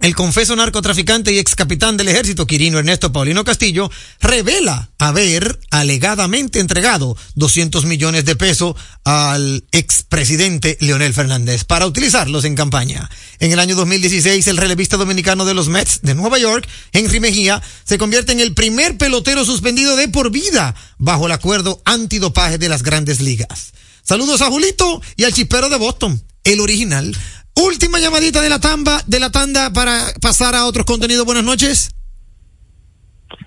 el 0.00 0.14
confeso 0.14 0.56
narcotraficante 0.56 1.34
y 1.34 1.38
ex 1.38 1.54
capitán 1.54 1.98
del 1.98 2.08
ejército 2.08 2.46
Quirino 2.46 2.78
Ernesto 2.78 3.12
Paulino 3.12 3.44
Castillo 3.44 3.90
revela 4.22 4.90
haber 4.98 5.60
alegadamente 5.70 6.60
entregado 6.60 7.14
200 7.34 7.84
millones 7.84 8.24
de 8.24 8.34
pesos 8.34 8.74
al 9.04 9.64
expresidente 9.70 10.78
Leonel 10.80 11.12
Fernández 11.12 11.64
para 11.64 11.86
utilizarlos 11.86 12.46
en 12.46 12.54
campaña. 12.54 13.10
En 13.38 13.52
el 13.52 13.60
año 13.60 13.76
2016, 13.76 14.46
el 14.46 14.56
relevista 14.56 14.96
dominicano 14.96 15.44
de 15.44 15.52
los 15.52 15.68
Mets 15.68 16.00
de 16.00 16.14
Nueva 16.14 16.38
York, 16.38 16.66
Henry 16.92 17.20
Mejía, 17.20 17.62
se 17.84 17.98
convierte 17.98 18.32
en 18.32 18.40
el 18.40 18.54
primer 18.54 18.96
pelotero 18.96 19.44
suspendido 19.44 19.94
de 19.96 20.08
por 20.08 20.30
vida 20.30 20.74
bajo 20.96 21.26
el 21.26 21.32
acuerdo 21.32 21.82
antidopaje 21.84 22.56
de 22.56 22.70
las 22.70 22.82
grandes 22.82 23.20
ligas. 23.20 23.74
Saludos 24.02 24.40
a 24.40 24.46
Julito 24.46 25.02
y 25.16 25.24
al 25.24 25.34
chispero 25.34 25.68
de 25.68 25.76
Boston, 25.76 26.22
el 26.44 26.60
original. 26.60 27.14
Última 27.54 27.98
llamadita 27.98 28.40
de 28.40 28.48
la 28.48 28.58
tamba, 28.58 29.00
de 29.06 29.20
la 29.20 29.30
tanda 29.30 29.72
para 29.72 30.12
pasar 30.20 30.54
a 30.54 30.64
otros 30.66 30.86
contenidos. 30.86 31.24
Buenas 31.26 31.44
noches. 31.44 31.90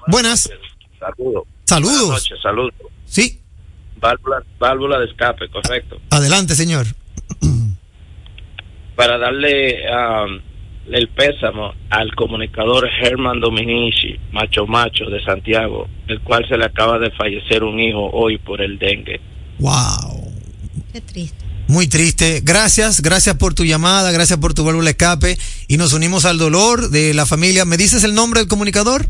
Buenas. 0.08 0.50
Saludos. 1.00 1.44
Saludos. 1.66 1.98
Buenas 2.06 2.24
noches, 2.24 2.38
saludos. 2.42 2.74
Sí, 3.06 3.42
Válvula, 4.00 4.44
válvula 4.60 5.00
de 5.00 5.06
escape, 5.06 5.50
correcto. 5.50 6.00
adelante, 6.12 6.54
señor. 6.56 6.86
Para 8.96 9.18
darle 9.18 9.78
um, 9.90 10.40
el 10.94 11.08
pésamo 11.10 11.74
al 11.90 12.14
comunicador 12.16 12.88
Germán 13.02 13.40
Dominici, 13.40 14.16
macho 14.32 14.68
macho 14.68 15.06
de 15.06 15.24
Santiago, 15.24 15.88
el 16.08 16.22
cual 16.22 16.48
se 16.48 16.58
le 16.58 16.66
acaba 16.66 17.00
de 17.00 17.10
fallecer 17.12 17.64
un 17.64 17.80
hijo 17.80 18.10
hoy 18.12 18.38
por 18.38 18.62
el 18.62 18.78
dengue. 18.78 19.20
Wow. 19.60 20.32
Qué 20.94 21.02
triste. 21.02 21.45
Muy 21.68 21.88
triste. 21.88 22.42
Gracias, 22.44 23.02
gracias 23.02 23.38
por 23.38 23.54
tu 23.54 23.66
llamada, 23.66 24.12
gracias 24.12 24.38
por 24.40 24.54
tu 24.54 24.64
válvula 24.64 24.92
escape 24.92 25.38
y 25.68 25.78
nos 25.78 25.94
unimos 25.94 26.26
al 26.26 26.38
dolor 26.38 26.90
de 26.90 27.14
la 27.14 27.26
familia. 27.26 27.66
¿Me 27.66 27.78
dices 27.78 28.04
el 28.04 28.14
nombre 28.14 28.42
del 28.42 28.48
comunicador? 28.48 29.10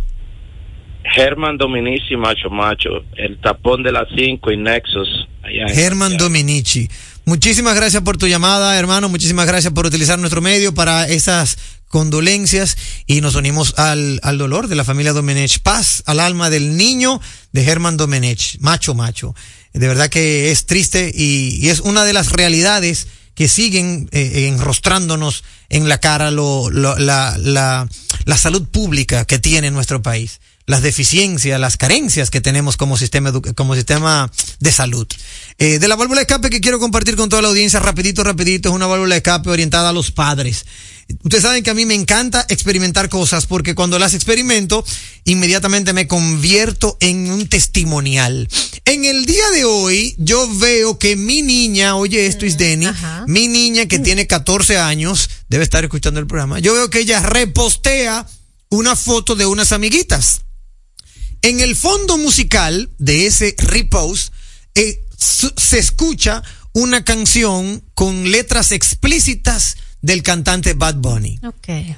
Germán 1.14 1.58
Dominici, 1.58 2.16
macho 2.16 2.50
macho, 2.50 2.90
el 3.18 3.40
tapón 3.40 3.84
de 3.84 3.92
las 3.92 4.08
5 4.16 4.52
y 4.52 4.58
Nexus. 4.58 5.28
Germán. 5.74 6.18
Dominici. 6.18 6.90
Muchísimas 7.26 7.76
gracias 7.76 8.04
por 8.04 8.18
tu 8.18 8.28
llamada, 8.28 8.78
hermano. 8.78 9.10
Muchísimas 9.10 9.48
gracias 9.48 9.74
por 9.74 9.86
utilizar 9.86 10.18
nuestro 10.18 10.42
medio 10.42 10.74
para 10.74 11.08
esas 11.08 11.58
condolencias 11.88 12.78
y 13.06 13.22
nos 13.22 13.36
unimos 13.36 13.78
al, 13.78 14.20
al 14.24 14.38
dolor 14.38 14.68
de 14.68 14.76
la 14.76 14.84
familia 14.84 15.14
Domenech. 15.14 15.60
Paz 15.60 16.04
al 16.06 16.20
alma 16.20 16.50
del 16.50 16.78
niño 16.78 17.22
de 17.52 17.64
Germán 17.64 17.98
Domenech, 17.98 18.58
macho, 18.60 18.96
macho. 18.96 19.36
De 19.76 19.88
verdad 19.88 20.10
que 20.10 20.52
es 20.52 20.66
triste 20.66 21.12
y, 21.14 21.68
es 21.70 21.82
una 21.82 22.06
de 22.06 22.14
las 22.14 22.32
realidades 22.32 23.08
que 23.36 23.50
siguen 23.50 24.08
eh, 24.12 24.48
enrostrándonos 24.48 25.44
en 25.70 25.90
la 25.90 25.98
cara 25.98 26.32
la, 26.32 27.88
salud 28.38 28.68
pública 28.70 29.26
que 29.26 29.40
tiene 29.40 29.72
nuestro 29.72 30.02
país 30.02 30.40
las 30.68 30.82
deficiencias, 30.82 31.60
las 31.60 31.78
carencias 31.78 32.32
que 32.32 32.42
tenemos 32.42 32.76
como 32.76 32.98
sistema, 32.98 33.32
como 33.56 33.76
sistema 33.76 34.32
de 34.60 34.72
salud. 34.72 35.08
Eh, 35.60 35.78
de 35.78 35.88
la 35.88 35.96
válvula 35.96 36.22
de 36.22 36.24
escape 36.24 36.50
que 36.50 36.60
quiero 36.60 36.80
compartir 36.80 37.16
con 37.16 37.30
toda 37.30 37.44
la 37.44 37.50
audiencia, 37.50 37.80
rapidito, 37.80 38.24
rapidito, 38.24 38.70
es 38.70 38.76
una 38.76 38.88
válvula 38.88 39.14
de 39.14 39.18
escape 39.18 39.50
orientada 39.52 39.90
a 39.90 39.94
los 39.94 40.10
padres. 40.12 40.66
Ustedes 41.08 41.44
saben 41.44 41.64
que 41.64 41.70
a 41.70 41.76
mí 41.76 41.86
me 41.86 41.94
encanta 41.94 42.46
experimentar 42.50 43.10
cosas 43.10 43.46
porque 43.46 43.76
cuando 43.76 44.00
las 44.00 44.16
experimento, 44.16 44.84
inmediatamente 45.24 45.94
me 45.94 46.08
convierto 46.08 46.98
en 47.00 47.30
un 47.30 47.48
testimonial. 47.48 48.48
En 48.86 49.06
el 49.06 49.26
día 49.26 49.50
de 49.52 49.66
hoy, 49.66 50.16
yo 50.18 50.50
veo 50.58 50.98
que 50.98 51.16
mi 51.16 51.44
niña, 51.44 51.96
oye 51.96 52.26
esto 52.26 52.46
es 52.46 52.58
Denny, 52.58 52.88
mi 53.28 53.48
niña 53.48 53.86
que 53.86 54.00
tiene 54.00 54.26
14 54.26 54.78
años, 54.78 55.30
debe 55.48 55.64
estar 55.64 55.84
escuchando 55.84 56.20
el 56.20 56.28
programa, 56.28 56.60
yo 56.60 56.74
veo 56.74 56.90
que 56.90 57.00
ella 57.00 57.20
repostea 57.22 58.28
una 58.70 58.96
foto 58.96 59.36
de 59.36 59.46
unas 59.46 59.72
amiguitas. 59.72 60.42
En 61.44 61.60
el 61.60 61.76
fondo 61.76 62.18
musical 62.18 62.92
de 62.98 63.28
ese 63.28 63.56
repost 63.60 64.34
eh, 64.74 65.06
se 65.18 65.78
escucha 65.78 66.42
una 66.74 67.04
canción 67.04 67.84
con 67.94 68.32
letras 68.32 68.72
explícitas 68.72 69.78
del 70.06 70.22
cantante 70.22 70.74
Bad 70.74 70.96
Bunny. 70.96 71.40
Ok. 71.44 71.98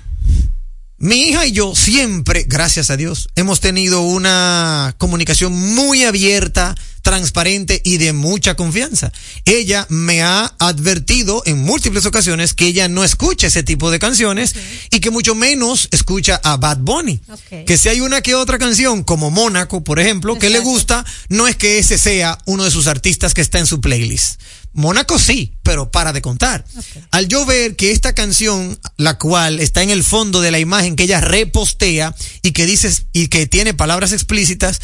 Mi 1.00 1.28
hija 1.28 1.46
y 1.46 1.52
yo 1.52 1.76
siempre, 1.76 2.46
gracias 2.48 2.90
a 2.90 2.98
Dios, 2.98 3.30
hemos 3.36 3.60
tenido 3.60 4.02
una 4.02 4.96
comunicación 4.98 5.54
muy 5.54 6.06
abierta, 6.06 6.74
transparente 7.04 7.82
y 7.84 7.98
de 7.98 8.14
mucha 8.14 8.56
confianza. 8.56 9.12
Ella 9.46 9.86
me 9.90 10.24
ha 10.24 10.56
advertido 10.58 11.44
en 11.46 11.60
múltiples 11.60 12.06
ocasiones 12.06 12.54
que 12.54 12.66
ella 12.66 12.88
no 12.88 13.04
escucha 13.04 13.48
ese 13.48 13.62
tipo 13.62 13.92
de 13.92 14.00
canciones 14.00 14.56
y 14.90 15.00
que 15.02 15.12
mucho 15.12 15.36
menos 15.36 15.88
escucha 15.92 16.42
a 16.44 16.58
Bad 16.58 16.80
Bunny. 16.80 17.20
Que 17.68 17.78
si 17.78 17.90
hay 17.90 18.02
una 18.02 18.22
que 18.22 18.36
otra 18.36 18.58
canción, 18.58 19.04
como 19.04 19.30
Mónaco, 19.30 19.84
por 19.84 20.00
ejemplo, 20.00 20.40
que 20.40 20.50
le 20.50 20.60
gusta, 20.60 21.06
no 21.30 21.48
es 21.48 21.56
que 21.56 21.78
ese 21.78 21.98
sea 21.98 22.40
uno 22.46 22.64
de 22.64 22.72
sus 22.72 22.88
artistas 22.88 23.34
que 23.34 23.42
está 23.42 23.60
en 23.60 23.68
su 23.68 23.82
playlist. 23.82 24.42
Mónaco 24.78 25.18
sí, 25.18 25.58
pero 25.64 25.90
para 25.90 26.14
de 26.14 26.22
contar. 26.22 26.64
Al 27.10 27.28
yo 27.28 27.48
ver 27.48 27.76
que 27.76 27.90
esta 27.90 28.14
canción, 28.14 28.80
la 28.96 29.18
cual 29.18 29.60
está 29.60 29.82
en 29.82 29.90
el 29.90 30.04
fondo 30.04 30.40
de 30.40 30.52
la 30.52 30.60
imagen 30.60 30.96
que 30.96 31.06
ella 31.06 31.20
repostea 31.20 32.16
y 32.44 32.52
que 32.52 32.68
dices 32.68 33.08
y 33.12 33.28
que 33.30 33.48
tiene 33.48 33.74
palabras 33.74 34.12
explícitas 34.12 34.80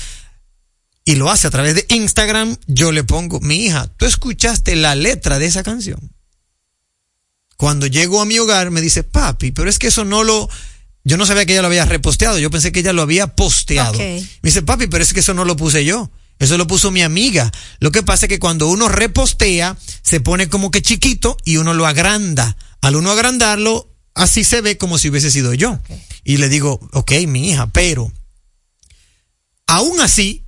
y 1.05 1.13
lo 1.13 1.29
hace 1.29 1.45
a 1.45 1.51
través 1.51 1.75
de 1.75 1.85
Instagram, 1.89 2.57
yo 2.65 2.91
le 2.91 3.03
pongo, 3.03 3.39
mi 3.39 3.65
hija, 3.65 3.87
¿tú 3.97 4.07
escuchaste 4.07 4.75
la 4.75 4.95
letra 4.95 5.37
de 5.37 5.45
esa 5.45 5.61
canción? 5.61 6.11
Cuando 7.55 7.85
llego 7.85 8.19
a 8.19 8.25
mi 8.25 8.39
hogar 8.39 8.71
me 8.71 8.81
dice, 8.81 9.03
papi, 9.03 9.51
pero 9.51 9.69
es 9.69 9.77
que 9.77 9.87
eso 9.87 10.05
no 10.05 10.23
lo, 10.23 10.49
Yo 11.03 11.17
no 11.17 11.27
sabía 11.27 11.45
que 11.45 11.53
ella 11.53 11.61
lo 11.61 11.67
había 11.67 11.85
reposteado, 11.85 12.39
yo 12.39 12.49
pensé 12.49 12.71
que 12.71 12.79
ella 12.79 12.93
lo 12.93 13.03
había 13.03 13.27
posteado. 13.27 13.99
Me 13.99 14.25
dice, 14.41 14.63
papi, 14.63 14.87
pero 14.87 15.03
es 15.03 15.13
que 15.13 15.19
eso 15.19 15.35
no 15.35 15.45
lo 15.45 15.55
puse 15.55 15.85
yo. 15.85 16.09
Eso 16.39 16.57
lo 16.57 16.67
puso 16.67 16.91
mi 16.91 17.01
amiga. 17.01 17.51
Lo 17.79 17.91
que 17.91 18.03
pasa 18.03 18.25
es 18.25 18.29
que 18.29 18.39
cuando 18.39 18.67
uno 18.67 18.89
repostea, 18.89 19.77
se 20.01 20.19
pone 20.19 20.49
como 20.49 20.71
que 20.71 20.81
chiquito 20.81 21.37
y 21.45 21.57
uno 21.57 21.73
lo 21.73 21.87
agranda. 21.87 22.57
Al 22.81 22.95
uno 22.95 23.11
agrandarlo, 23.11 23.89
así 24.13 24.43
se 24.43 24.61
ve 24.61 24.77
como 24.77 24.97
si 24.97 25.09
hubiese 25.09 25.31
sido 25.31 25.53
yo. 25.53 25.79
Y 26.23 26.37
le 26.37 26.49
digo, 26.49 26.79
ok, 26.91 27.11
mi 27.27 27.49
hija, 27.49 27.67
pero 27.67 28.11
aún 29.67 30.01
así, 30.01 30.45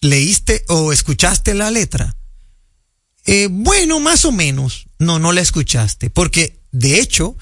¿leíste 0.00 0.64
o 0.68 0.92
escuchaste 0.92 1.54
la 1.54 1.70
letra? 1.70 2.16
Eh, 3.26 3.48
bueno, 3.50 4.00
más 4.00 4.24
o 4.24 4.32
menos. 4.32 4.86
No, 4.98 5.18
no 5.18 5.32
la 5.32 5.40
escuchaste. 5.40 6.10
Porque, 6.10 6.60
de 6.72 7.00
hecho, 7.00 7.36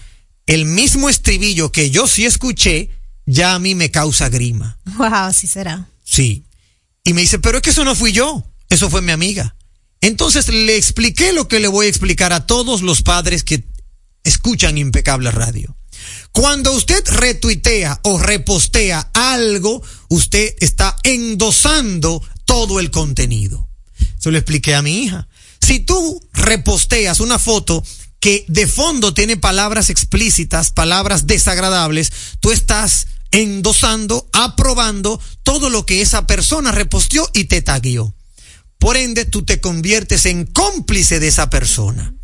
el 0.46 0.64
mismo 0.64 1.08
estribillo 1.08 1.72
que 1.72 1.90
yo 1.90 2.06
sí 2.06 2.26
escuché, 2.26 2.90
ya 3.26 3.54
a 3.54 3.58
mí 3.58 3.74
me 3.74 3.90
causa 3.90 4.28
grima. 4.28 4.78
Wow, 4.96 5.12
así 5.12 5.46
será. 5.46 5.88
Sí. 6.04 6.44
Y 7.08 7.14
me 7.14 7.22
dice, 7.22 7.38
pero 7.38 7.56
es 7.56 7.62
que 7.62 7.70
eso 7.70 7.84
no 7.84 7.96
fui 7.96 8.12
yo, 8.12 8.44
eso 8.68 8.90
fue 8.90 9.00
mi 9.00 9.12
amiga. 9.12 9.56
Entonces 10.02 10.46
le 10.50 10.76
expliqué 10.76 11.32
lo 11.32 11.48
que 11.48 11.58
le 11.58 11.66
voy 11.66 11.86
a 11.86 11.88
explicar 11.88 12.34
a 12.34 12.44
todos 12.44 12.82
los 12.82 13.00
padres 13.00 13.44
que 13.44 13.64
escuchan 14.24 14.76
Impecable 14.76 15.30
Radio. 15.30 15.74
Cuando 16.32 16.70
usted 16.72 17.02
retuitea 17.06 17.98
o 18.02 18.18
repostea 18.18 19.10
algo, 19.14 19.82
usted 20.10 20.54
está 20.60 20.98
endosando 21.02 22.22
todo 22.44 22.78
el 22.78 22.90
contenido. 22.90 23.70
Eso 24.18 24.30
le 24.30 24.40
expliqué 24.40 24.74
a 24.74 24.82
mi 24.82 25.04
hija. 25.04 25.28
Si 25.62 25.80
tú 25.80 26.20
reposteas 26.34 27.20
una 27.20 27.38
foto 27.38 27.82
que 28.20 28.44
de 28.48 28.66
fondo 28.66 29.14
tiene 29.14 29.38
palabras 29.38 29.88
explícitas, 29.88 30.72
palabras 30.72 31.26
desagradables, 31.26 32.12
tú 32.40 32.52
estás 32.52 33.06
endosando, 33.30 34.28
aprobando 34.32 35.20
todo 35.42 35.70
lo 35.70 35.86
que 35.86 36.00
esa 36.02 36.26
persona 36.26 36.72
reposteó 36.72 37.28
y 37.32 37.44
te 37.44 37.62
taguió. 37.62 38.14
Por 38.78 38.96
ende, 38.96 39.24
tú 39.24 39.44
te 39.44 39.60
conviertes 39.60 40.26
en 40.26 40.46
cómplice 40.46 41.20
de 41.20 41.28
esa 41.28 41.50
persona. 41.50 42.14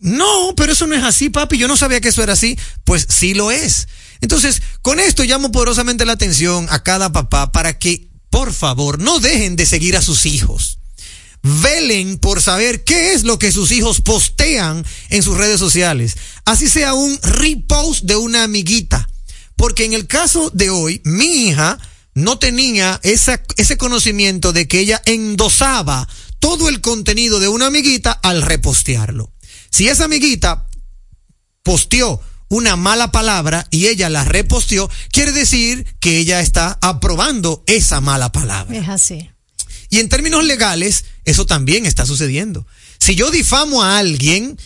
No, 0.00 0.54
pero 0.56 0.72
eso 0.72 0.86
no 0.86 0.94
es 0.94 1.02
así, 1.02 1.30
papi. 1.30 1.58
Yo 1.58 1.68
no 1.68 1.76
sabía 1.76 2.00
que 2.00 2.08
eso 2.08 2.22
era 2.22 2.34
así. 2.34 2.58
Pues 2.84 3.06
sí 3.08 3.34
lo 3.34 3.50
es. 3.50 3.88
Entonces, 4.20 4.62
con 4.82 5.00
esto 5.00 5.24
llamo 5.24 5.50
poderosamente 5.50 6.04
la 6.04 6.12
atención 6.12 6.66
a 6.70 6.82
cada 6.82 7.12
papá 7.12 7.50
para 7.50 7.78
que, 7.78 8.08
por 8.30 8.52
favor, 8.52 9.00
no 9.00 9.20
dejen 9.20 9.56
de 9.56 9.66
seguir 9.66 9.96
a 9.96 10.02
sus 10.02 10.26
hijos. 10.26 10.78
Velen 11.42 12.18
por 12.18 12.42
saber 12.42 12.84
qué 12.84 13.12
es 13.12 13.24
lo 13.24 13.38
que 13.38 13.52
sus 13.52 13.70
hijos 13.70 14.00
postean 14.00 14.84
en 15.08 15.22
sus 15.22 15.36
redes 15.36 15.58
sociales. 15.58 16.16
Así 16.44 16.68
sea 16.68 16.94
un 16.94 17.18
repost 17.22 18.04
de 18.04 18.16
una 18.16 18.44
amiguita. 18.44 19.07
Porque 19.58 19.84
en 19.84 19.92
el 19.92 20.06
caso 20.06 20.50
de 20.54 20.70
hoy, 20.70 21.02
mi 21.04 21.48
hija 21.48 21.78
no 22.14 22.38
tenía 22.38 23.00
esa, 23.02 23.42
ese 23.56 23.76
conocimiento 23.76 24.52
de 24.52 24.68
que 24.68 24.78
ella 24.78 25.02
endosaba 25.04 26.08
todo 26.38 26.68
el 26.68 26.80
contenido 26.80 27.40
de 27.40 27.48
una 27.48 27.66
amiguita 27.66 28.12
al 28.12 28.42
repostearlo. 28.42 29.32
Si 29.70 29.88
esa 29.88 30.04
amiguita 30.04 30.68
posteó 31.64 32.20
una 32.48 32.76
mala 32.76 33.10
palabra 33.10 33.66
y 33.70 33.88
ella 33.88 34.08
la 34.08 34.24
reposteó, 34.24 34.88
quiere 35.10 35.32
decir 35.32 35.84
que 35.98 36.18
ella 36.18 36.40
está 36.40 36.78
aprobando 36.80 37.64
esa 37.66 38.00
mala 38.00 38.30
palabra. 38.30 38.78
Es 38.78 38.88
así. 38.88 39.28
Y 39.90 39.98
en 39.98 40.08
términos 40.08 40.44
legales, 40.44 41.04
eso 41.24 41.46
también 41.46 41.84
está 41.84 42.06
sucediendo. 42.06 42.64
Si 43.00 43.16
yo 43.16 43.32
difamo 43.32 43.82
a 43.82 43.98
alguien 43.98 44.56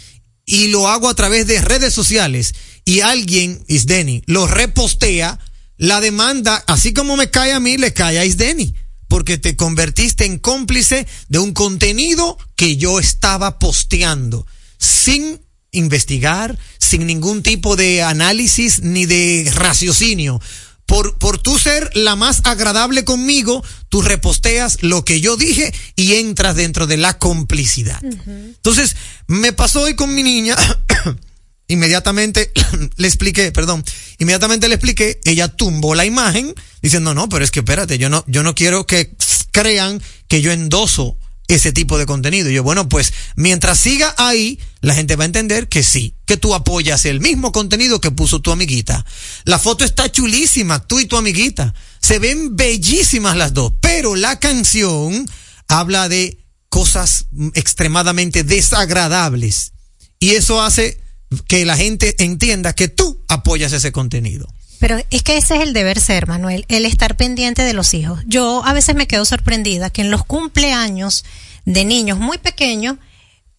y 0.44 0.68
lo 0.68 0.88
hago 0.88 1.08
a 1.08 1.14
través 1.14 1.46
de 1.46 1.62
redes 1.62 1.94
sociales 1.94 2.54
y 2.84 3.00
alguien, 3.00 3.64
Isdeni, 3.68 4.22
lo 4.26 4.46
repostea, 4.46 5.38
la 5.76 6.00
demanda, 6.00 6.62
así 6.66 6.92
como 6.92 7.16
me 7.16 7.30
cae 7.30 7.52
a 7.52 7.60
mí, 7.60 7.76
le 7.76 7.92
cae 7.92 8.18
a 8.18 8.24
Isdeni. 8.24 8.74
Porque 9.08 9.36
te 9.36 9.56
convertiste 9.56 10.24
en 10.24 10.38
cómplice 10.38 11.06
de 11.28 11.38
un 11.38 11.52
contenido 11.52 12.38
que 12.56 12.76
yo 12.76 12.98
estaba 12.98 13.58
posteando 13.58 14.46
sin 14.78 15.40
investigar, 15.70 16.58
sin 16.78 17.06
ningún 17.06 17.42
tipo 17.42 17.76
de 17.76 18.02
análisis 18.02 18.82
ni 18.82 19.06
de 19.06 19.50
raciocinio. 19.54 20.40
Por, 20.86 21.16
por 21.18 21.38
tú 21.38 21.58
ser 21.58 21.90
la 21.94 22.16
más 22.16 22.42
agradable 22.44 23.04
conmigo, 23.04 23.64
tú 23.88 24.02
reposteas 24.02 24.82
lo 24.82 25.04
que 25.04 25.20
yo 25.20 25.36
dije 25.36 25.72
y 25.96 26.14
entras 26.14 26.56
dentro 26.56 26.86
de 26.86 26.96
la 26.96 27.18
complicidad. 27.18 28.02
Entonces, 28.04 28.96
me 29.26 29.52
pasó 29.52 29.82
hoy 29.82 29.94
con 29.94 30.14
mi 30.14 30.22
niña, 30.22 30.56
inmediatamente 31.72 32.52
le 32.96 33.08
expliqué, 33.08 33.50
perdón, 33.52 33.84
inmediatamente 34.18 34.68
le 34.68 34.74
expliqué, 34.74 35.20
ella 35.24 35.48
tumbó 35.48 35.94
la 35.94 36.04
imagen 36.04 36.54
diciendo, 36.80 37.14
no, 37.14 37.28
pero 37.28 37.44
es 37.44 37.50
que 37.50 37.60
espérate, 37.60 37.98
yo 37.98 38.08
no, 38.08 38.24
yo 38.26 38.42
no 38.42 38.54
quiero 38.54 38.86
que 38.86 39.14
crean 39.50 40.02
que 40.28 40.40
yo 40.40 40.52
endoso 40.52 41.16
ese 41.48 41.72
tipo 41.72 41.98
de 41.98 42.06
contenido. 42.06 42.50
Y 42.50 42.54
yo, 42.54 42.62
bueno, 42.62 42.88
pues 42.88 43.12
mientras 43.36 43.78
siga 43.80 44.14
ahí, 44.16 44.58
la 44.80 44.94
gente 44.94 45.16
va 45.16 45.24
a 45.24 45.26
entender 45.26 45.68
que 45.68 45.82
sí, 45.82 46.14
que 46.24 46.36
tú 46.36 46.54
apoyas 46.54 47.04
el 47.04 47.20
mismo 47.20 47.52
contenido 47.52 48.00
que 48.00 48.10
puso 48.10 48.40
tu 48.40 48.52
amiguita. 48.52 49.04
La 49.44 49.58
foto 49.58 49.84
está 49.84 50.10
chulísima, 50.10 50.86
tú 50.86 51.00
y 51.00 51.06
tu 51.06 51.16
amiguita. 51.16 51.74
Se 52.00 52.18
ven 52.18 52.56
bellísimas 52.56 53.36
las 53.36 53.54
dos, 53.54 53.72
pero 53.80 54.16
la 54.16 54.38
canción 54.38 55.26
habla 55.68 56.08
de 56.08 56.38
cosas 56.68 57.26
extremadamente 57.54 58.44
desagradables. 58.44 59.72
Y 60.18 60.30
eso 60.30 60.62
hace 60.62 61.00
que 61.48 61.64
la 61.64 61.76
gente 61.76 62.22
entienda 62.22 62.72
que 62.72 62.88
tú 62.88 63.22
apoyas 63.28 63.72
ese 63.72 63.92
contenido. 63.92 64.46
Pero 64.78 64.98
es 65.10 65.22
que 65.22 65.36
ese 65.36 65.56
es 65.56 65.62
el 65.62 65.72
deber 65.72 66.00
ser, 66.00 66.26
Manuel, 66.26 66.64
el 66.68 66.86
estar 66.86 67.16
pendiente 67.16 67.62
de 67.62 67.72
los 67.72 67.94
hijos. 67.94 68.20
Yo 68.26 68.64
a 68.64 68.72
veces 68.72 68.96
me 68.96 69.06
quedo 69.06 69.24
sorprendida 69.24 69.90
que 69.90 70.02
en 70.02 70.10
los 70.10 70.24
cumpleaños 70.24 71.24
de 71.64 71.84
niños 71.84 72.18
muy 72.18 72.38
pequeños 72.38 72.96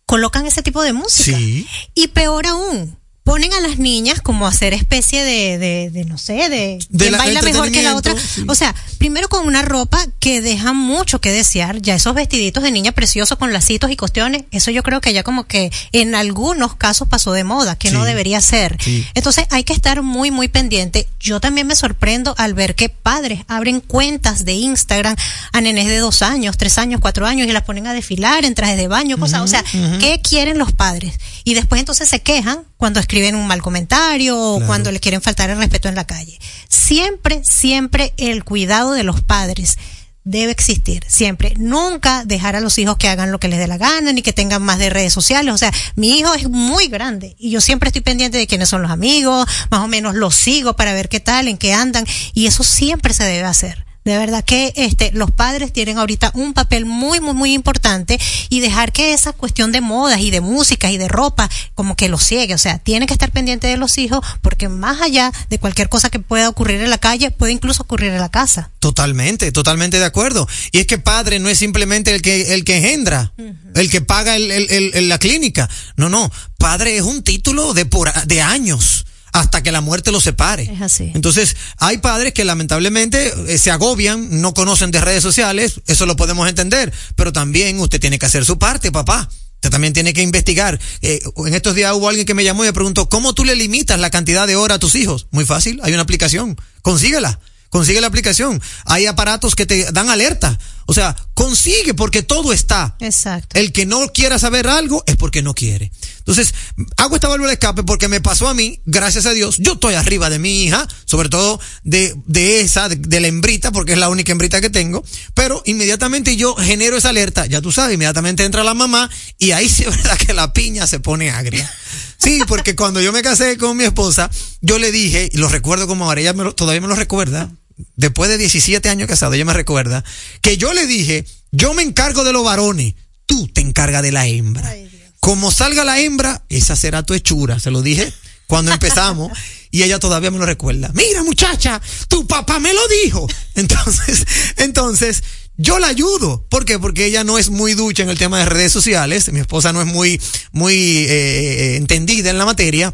colocan 0.05 0.45
ese 0.45 0.61
tipo 0.61 0.81
de 0.81 0.91
música. 0.91 1.37
Sí. 1.37 1.65
Y 1.95 2.09
peor 2.09 2.45
aún, 2.47 2.97
ponen 3.23 3.53
a 3.53 3.61
las 3.61 3.77
niñas 3.79 4.19
como 4.21 4.45
a 4.45 4.49
hacer 4.49 4.73
especie 4.73 5.23
de, 5.23 5.57
de, 5.57 5.89
de 5.91 6.03
no 6.05 6.17
sé, 6.17 6.49
de, 6.49 6.77
De 6.89 7.09
la- 7.11 7.17
baila 7.17 7.41
mejor 7.41 7.71
que 7.71 7.81
la 7.81 7.95
otra. 7.95 8.13
sí. 8.19 8.43
O 8.47 8.53
sea, 8.55 8.75
primero 8.97 9.29
con 9.29 9.47
una 9.47 9.61
ropa 9.61 10.05
que 10.19 10.41
deja 10.41 10.73
mucho 10.73 11.21
que 11.21 11.31
desear, 11.31 11.81
ya 11.81 11.95
esos 11.95 12.13
vestiditos 12.15 12.63
de 12.63 12.71
niña 12.71 12.91
preciosos 12.91 13.37
con 13.37 13.53
lacitos 13.53 13.91
y 13.91 13.95
cuestiones, 13.95 14.43
eso 14.51 14.71
yo 14.71 14.83
creo 14.83 14.99
que 14.99 15.13
ya 15.13 15.23
como 15.23 15.45
que 15.45 15.71
en 15.93 16.15
algunos 16.15 16.75
casos 16.75 17.07
pasó 17.07 17.31
de 17.31 17.43
moda, 17.45 17.77
que 17.77 17.91
no 17.91 18.01
Sí. 18.01 18.07
debería 18.07 18.41
ser. 18.41 18.77
Sí. 18.81 19.05
Entonces 19.13 19.45
hay 19.51 19.63
que 19.63 19.73
estar 19.73 20.01
muy, 20.01 20.29
muy 20.29 20.49
pendiente. 20.49 21.07
Yo 21.19 21.39
también 21.39 21.65
me 21.67 21.75
sorprendo 21.75 22.35
al 22.37 22.53
ver 22.53 22.75
que 22.75 22.89
padres 22.89 23.43
abren 23.47 23.79
cuentas 23.79 24.43
de 24.43 24.53
Instagram 24.53 25.15
a 25.53 25.61
nenes 25.61 25.87
de 25.87 25.97
dos 25.97 26.21
años, 26.21 26.57
tres 26.57 26.77
años, 26.77 26.99
cuatro 27.01 27.25
años 27.25 27.47
y 27.47 27.51
las 27.53 27.63
ponen 27.63 27.87
a 27.87 27.93
desfilar 27.93 28.43
en 28.43 28.53
trajes 28.53 28.75
de 28.75 28.89
baño, 28.89 29.17
cosas. 29.17 29.41
O 29.41 29.47
sea, 29.47 29.63
¿qué 30.01 30.19
quieren 30.21 30.57
los 30.57 30.73
padres? 30.73 31.13
Y 31.45 31.53
después 31.53 31.79
entonces 31.79 32.09
se 32.09 32.21
quejan 32.21 32.59
cuando 32.77 32.99
escriben 33.13 33.35
un 33.35 33.45
mal 33.45 33.61
comentario 33.61 34.39
o 34.39 34.55
Claro. 34.57 34.67
cuando 34.67 34.91
les 34.91 34.99
quieren 34.99 35.21
faltar 35.21 35.51
el 35.51 35.57
respeto 35.57 35.87
en 35.87 35.93
la 35.95 36.05
calle. 36.05 36.39
Siempre, 36.67 37.41
siempre 37.43 38.13
el 38.17 38.43
cuidado 38.43 38.93
de 38.93 39.03
los 39.03 39.21
padres 39.21 39.77
debe 40.23 40.51
existir, 40.51 41.03
siempre. 41.07 41.53
Nunca 41.57 42.23
dejar 42.25 42.55
a 42.55 42.59
los 42.61 42.77
hijos 42.79 42.97
que 42.97 43.09
hagan 43.09 43.31
lo 43.31 43.39
que 43.39 43.49
les 43.49 43.59
dé 43.59 43.67
la 43.67 43.77
gana, 43.77 44.13
ni 44.13 44.23
que 44.23 44.33
tengan 44.33 44.63
más 44.63 44.79
de 44.79 44.89
redes 44.89 45.13
sociales. 45.13 45.53
O 45.53 45.57
sea, 45.59 45.71
mi 45.95 46.17
hijo 46.17 46.33
es 46.33 46.49
muy 46.49 46.87
grande 46.87 47.35
y 47.37 47.51
yo 47.51 47.61
siempre 47.61 47.89
estoy 47.89 48.01
pendiente 48.01 48.39
de 48.39 48.47
quiénes 48.47 48.69
son 48.69 48.81
los 48.81 48.89
amigos, 48.89 49.45
más 49.69 49.81
o 49.81 49.87
menos 49.87 50.15
los 50.15 50.33
sigo 50.33 50.75
para 50.75 50.93
ver 50.93 51.07
qué 51.07 51.19
tal, 51.19 51.47
en 51.47 51.57
qué 51.57 51.73
andan, 51.73 52.05
y 52.33 52.47
eso 52.47 52.63
siempre 52.63 53.13
se 53.13 53.25
debe 53.25 53.43
hacer. 53.47 53.85
De 54.05 54.17
verdad 54.17 54.43
que 54.43 54.73
este 54.75 55.11
los 55.13 55.31
padres 55.31 55.71
tienen 55.71 55.97
ahorita 55.97 56.31
un 56.33 56.53
papel 56.53 56.85
muy 56.85 57.19
muy 57.21 57.33
muy 57.33 57.53
importante 57.53 58.19
y 58.49 58.59
dejar 58.59 58.91
que 58.91 59.13
esa 59.13 59.31
cuestión 59.33 59.71
de 59.71 59.79
modas 59.81 60.19
y 60.19 60.29
de 60.29 60.41
música 60.41 60.91
y 60.91 60.97
de 60.97 61.07
ropa 61.07 61.49
como 61.73 61.95
que 61.95 62.09
los 62.09 62.23
ciegue, 62.23 62.53
o 62.53 62.57
sea, 62.57 62.79
tienen 62.79 63.07
que 63.07 63.13
estar 63.13 63.31
pendientes 63.31 63.69
de 63.71 63.77
los 63.77 63.97
hijos 63.97 64.19
porque 64.41 64.67
más 64.69 65.01
allá 65.01 65.31
de 65.49 65.57
cualquier 65.57 65.87
cosa 65.89 66.09
que 66.09 66.19
pueda 66.19 66.49
ocurrir 66.49 66.81
en 66.81 66.89
la 66.89 66.97
calle, 66.97 67.31
puede 67.31 67.53
incluso 67.53 67.83
ocurrir 67.83 68.11
en 68.11 68.19
la 68.19 68.29
casa. 68.29 68.71
Totalmente, 68.79 69.51
totalmente 69.53 69.99
de 69.99 70.05
acuerdo. 70.05 70.47
Y 70.71 70.79
es 70.79 70.87
que 70.87 70.97
padre 70.97 71.39
no 71.39 71.47
es 71.49 71.57
simplemente 71.57 72.13
el 72.13 72.21
que, 72.21 72.53
el 72.53 72.63
que 72.65 72.77
engendra, 72.77 73.31
el 73.75 73.89
que 73.89 74.01
paga 74.01 74.35
el, 74.35 74.51
el- 74.51 74.69
el- 74.69 74.91
el- 74.95 75.09
la 75.09 75.17
clínica. 75.17 75.69
No, 75.95 76.09
no. 76.09 76.29
Padre 76.57 76.97
es 76.97 77.03
un 77.03 77.23
título 77.23 77.73
de, 77.73 77.85
por, 77.85 78.11
de 78.25 78.41
años 78.41 79.05
hasta 79.33 79.63
que 79.63 79.71
la 79.71 79.81
muerte 79.81 80.11
los 80.11 80.23
separe. 80.23 80.63
Es 80.63 80.81
así. 80.81 81.11
Entonces, 81.13 81.55
hay 81.77 81.97
padres 81.97 82.33
que 82.33 82.45
lamentablemente 82.45 83.33
eh, 83.47 83.57
se 83.57 83.71
agobian, 83.71 84.41
no 84.41 84.53
conocen 84.53 84.91
de 84.91 85.01
redes 85.01 85.23
sociales, 85.23 85.81
eso 85.87 86.05
lo 86.05 86.15
podemos 86.15 86.47
entender, 86.47 86.93
pero 87.15 87.33
también 87.33 87.79
usted 87.79 87.99
tiene 87.99 88.19
que 88.19 88.27
hacer 88.27 88.45
su 88.45 88.57
parte, 88.57 88.91
papá. 88.91 89.29
Usted 89.55 89.71
también 89.71 89.93
tiene 89.93 90.13
que 90.13 90.21
investigar. 90.21 90.79
Eh, 91.01 91.21
en 91.37 91.53
estos 91.53 91.73
días 91.73 91.93
hubo 91.93 92.09
alguien 92.09 92.25
que 92.25 92.33
me 92.33 92.43
llamó 92.43 92.63
y 92.63 92.67
me 92.67 92.73
preguntó, 92.73 93.09
¿cómo 93.09 93.33
tú 93.33 93.43
le 93.43 93.55
limitas 93.55 93.99
la 93.99 94.11
cantidad 94.11 94.45
de 94.45 94.55
horas 94.55 94.75
a 94.75 94.79
tus 94.79 94.95
hijos? 94.95 95.27
Muy 95.31 95.45
fácil, 95.45 95.79
hay 95.83 95.93
una 95.93 96.03
aplicación, 96.03 96.57
consíguela. 96.81 97.39
Consigue 97.73 97.99
la 98.01 98.05
aplicación. 98.07 98.61
Hay 98.85 99.07
aparatos 99.07 99.55
que 99.55 99.65
te 99.65 99.91
dan 99.91 100.07
alerta. 100.07 100.59
O 100.85 100.93
sea, 100.93 101.15
consigue 101.33 101.95
porque 101.95 102.21
todo 102.21 102.53
está. 102.53 102.95
Exacto. 102.99 103.57
El 103.59 103.71
que 103.71 103.87
no 103.87 104.09
quiera 104.13 104.37
saber 104.37 104.67
algo 104.67 105.03
es 105.07 105.15
porque 105.15 105.41
no 105.41 105.55
quiere. 105.55 105.91
Entonces, 106.19 106.53
hago 106.97 107.15
esta 107.15 107.29
válvula 107.29 107.47
de 107.47 107.53
escape 107.53 107.81
porque 107.83 108.07
me 108.07 108.21
pasó 108.21 108.47
a 108.47 108.53
mí, 108.53 108.79
gracias 108.85 109.25
a 109.25 109.31
Dios, 109.33 109.55
yo 109.57 109.73
estoy 109.73 109.95
arriba 109.95 110.29
de 110.29 110.37
mi 110.37 110.63
hija, 110.65 110.87
sobre 111.05 111.29
todo 111.29 111.59
de, 111.83 112.13
de 112.27 112.61
esa, 112.61 112.89
de, 112.89 112.95
de 112.97 113.19
la 113.21 113.27
hembrita, 113.27 113.71
porque 113.71 113.93
es 113.93 113.97
la 113.97 114.09
única 114.09 114.31
hembrita 114.33 114.61
que 114.61 114.69
tengo, 114.69 115.03
pero 115.33 115.63
inmediatamente 115.65 116.35
yo 116.35 116.55
genero 116.55 116.95
esa 116.95 117.09
alerta, 117.09 117.47
ya 117.47 117.59
tú 117.59 117.71
sabes, 117.71 117.95
inmediatamente 117.95 118.45
entra 118.45 118.63
la 118.63 118.73
mamá 118.75 119.09
y 119.39 119.51
ahí 119.51 119.67
sí 119.67 119.83
es 119.83 119.89
verdad 119.97 120.17
que 120.17 120.33
la 120.33 120.53
piña 120.53 120.85
se 120.85 120.99
pone 120.99 121.31
agria. 121.31 121.73
Sí, 122.17 122.39
porque 122.47 122.75
cuando 122.75 123.01
yo 123.01 123.11
me 123.11 123.21
casé 123.21 123.57
con 123.57 123.75
mi 123.75 123.83
esposa, 123.83 124.29
yo 124.61 124.77
le 124.79 124.91
dije, 124.93 125.29
y 125.33 125.37
lo 125.37 125.49
recuerdo 125.49 125.87
como 125.87 126.05
ahora, 126.05 126.21
ella 126.21 126.33
me 126.33 126.43
lo- 126.45 126.55
todavía 126.55 126.79
me 126.81 126.87
lo 126.87 126.95
recuerda, 126.95 127.51
después 127.95 128.29
de 128.29 128.37
17 128.37 128.89
años 128.89 129.07
casado, 129.07 129.33
ella 129.33 129.45
me 129.45 129.53
recuerda, 129.53 130.03
que 130.41 130.57
yo 130.57 130.73
le 130.73 130.87
dije, 130.87 131.25
yo 131.51 131.73
me 131.73 131.83
encargo 131.83 132.23
de 132.23 132.33
los 132.33 132.43
varones, 132.43 132.95
tú 133.25 133.47
te 133.47 133.61
encargas 133.61 134.03
de 134.03 134.11
la 134.11 134.27
hembra. 134.27 134.75
Como 135.19 135.51
salga 135.51 135.83
la 135.83 135.99
hembra, 135.99 136.43
esa 136.49 136.75
será 136.75 137.03
tu 137.03 137.13
hechura, 137.13 137.59
se 137.59 137.71
lo 137.71 137.81
dije 137.81 138.11
cuando 138.47 138.71
empezamos 138.71 139.31
y 139.71 139.83
ella 139.83 139.99
todavía 139.99 140.31
me 140.31 140.37
lo 140.37 140.45
recuerda. 140.45 140.91
Mira 140.93 141.23
muchacha, 141.23 141.81
tu 142.07 142.27
papá 142.27 142.59
me 142.59 142.73
lo 142.73 142.81
dijo. 143.03 143.27
Entonces, 143.55 144.25
entonces, 144.57 145.23
yo 145.57 145.79
la 145.79 145.87
ayudo. 145.87 146.45
¿Por 146.49 146.65
qué? 146.65 146.79
Porque 146.79 147.05
ella 147.05 147.23
no 147.23 147.37
es 147.37 147.49
muy 147.49 147.73
ducha 147.73 148.03
en 148.03 148.09
el 148.09 148.17
tema 148.17 148.39
de 148.39 148.45
redes 148.45 148.71
sociales, 148.71 149.31
mi 149.31 149.39
esposa 149.39 149.73
no 149.73 149.81
es 149.81 149.87
muy, 149.87 150.21
muy 150.51 150.75
eh, 150.75 151.07
eh, 151.09 151.75
entendida 151.77 152.29
en 152.29 152.37
la 152.37 152.45
materia, 152.45 152.93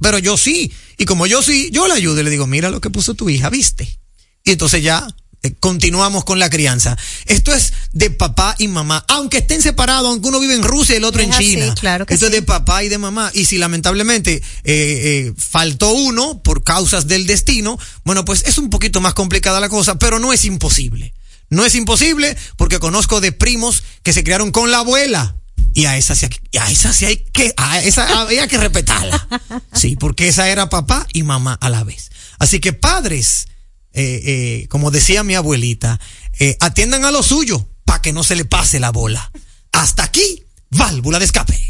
pero 0.00 0.18
yo 0.18 0.36
sí. 0.36 0.72
Y 0.98 1.04
como 1.04 1.26
yo 1.26 1.42
sí, 1.42 1.70
yo 1.72 1.86
la 1.88 1.94
ayudo 1.94 2.20
y 2.20 2.24
le 2.24 2.30
digo, 2.30 2.46
mira 2.46 2.70
lo 2.70 2.80
que 2.80 2.90
puso 2.90 3.14
tu 3.14 3.28
hija, 3.30 3.50
¿viste? 3.50 3.98
Y 4.44 4.52
entonces 4.52 4.82
ya 4.82 5.06
eh, 5.42 5.54
continuamos 5.58 6.24
con 6.24 6.38
la 6.38 6.50
crianza. 6.50 6.96
Esto 7.26 7.54
es 7.54 7.72
de 7.92 8.10
papá 8.10 8.54
y 8.58 8.68
mamá, 8.68 9.04
aunque 9.08 9.38
estén 9.38 9.62
separados, 9.62 10.06
aunque 10.08 10.28
uno 10.28 10.40
vive 10.40 10.54
en 10.54 10.62
Rusia 10.62 10.94
y 10.94 10.98
el 10.98 11.04
otro 11.04 11.22
Es 11.22 11.28
en 11.28 11.32
así, 11.34 11.50
China. 11.54 11.74
claro 11.80 12.04
que 12.06 12.14
Esto 12.14 12.26
es 12.26 12.32
sí. 12.32 12.36
de 12.40 12.42
papá 12.42 12.84
y 12.84 12.88
de 12.88 12.98
mamá. 12.98 13.30
Y 13.34 13.46
si 13.46 13.56
lamentablemente 13.58 14.34
eh, 14.34 14.42
eh, 14.64 15.32
faltó 15.36 15.92
uno 15.92 16.42
por 16.42 16.62
causas 16.64 17.06
del 17.06 17.26
destino, 17.26 17.78
bueno, 18.04 18.24
pues 18.24 18.44
es 18.46 18.58
un 18.58 18.68
poquito 18.70 19.00
más 19.00 19.14
complicada 19.14 19.60
la 19.60 19.68
cosa, 19.70 19.98
pero 19.98 20.18
no 20.18 20.32
es 20.32 20.44
imposible. 20.44 21.14
No 21.48 21.64
es 21.66 21.74
imposible 21.74 22.36
porque 22.56 22.78
conozco 22.78 23.20
de 23.20 23.32
primos 23.32 23.82
que 24.02 24.12
se 24.12 24.22
criaron 24.22 24.52
con 24.52 24.70
la 24.70 24.78
abuela. 24.78 25.36
Y 25.74 25.86
a 25.86 25.96
esa 25.96 26.14
sí 26.14 26.26
a 26.58 26.70
esa 26.70 26.92
sí 26.92 27.04
hay 27.04 27.18
que, 27.32 27.54
a 27.56 27.80
esa 27.80 28.20
había 28.20 28.48
que 28.48 28.58
respetarla. 28.58 29.26
Sí, 29.72 29.96
porque 29.96 30.28
esa 30.28 30.48
era 30.48 30.68
papá 30.68 31.06
y 31.12 31.22
mamá 31.22 31.54
a 31.60 31.70
la 31.70 31.84
vez. 31.84 32.10
Así 32.38 32.60
que 32.60 32.72
padres, 32.72 33.46
eh, 33.92 34.20
eh, 34.24 34.66
como 34.68 34.90
decía 34.90 35.22
mi 35.22 35.34
abuelita, 35.34 36.00
eh, 36.38 36.56
atiendan 36.60 37.04
a 37.04 37.10
lo 37.10 37.22
suyo 37.22 37.66
para 37.84 38.02
que 38.02 38.12
no 38.12 38.22
se 38.22 38.36
le 38.36 38.44
pase 38.44 38.80
la 38.80 38.90
bola. 38.90 39.30
Hasta 39.72 40.04
aquí, 40.04 40.44
válvula 40.70 41.18
de 41.18 41.24
escape. 41.24 41.69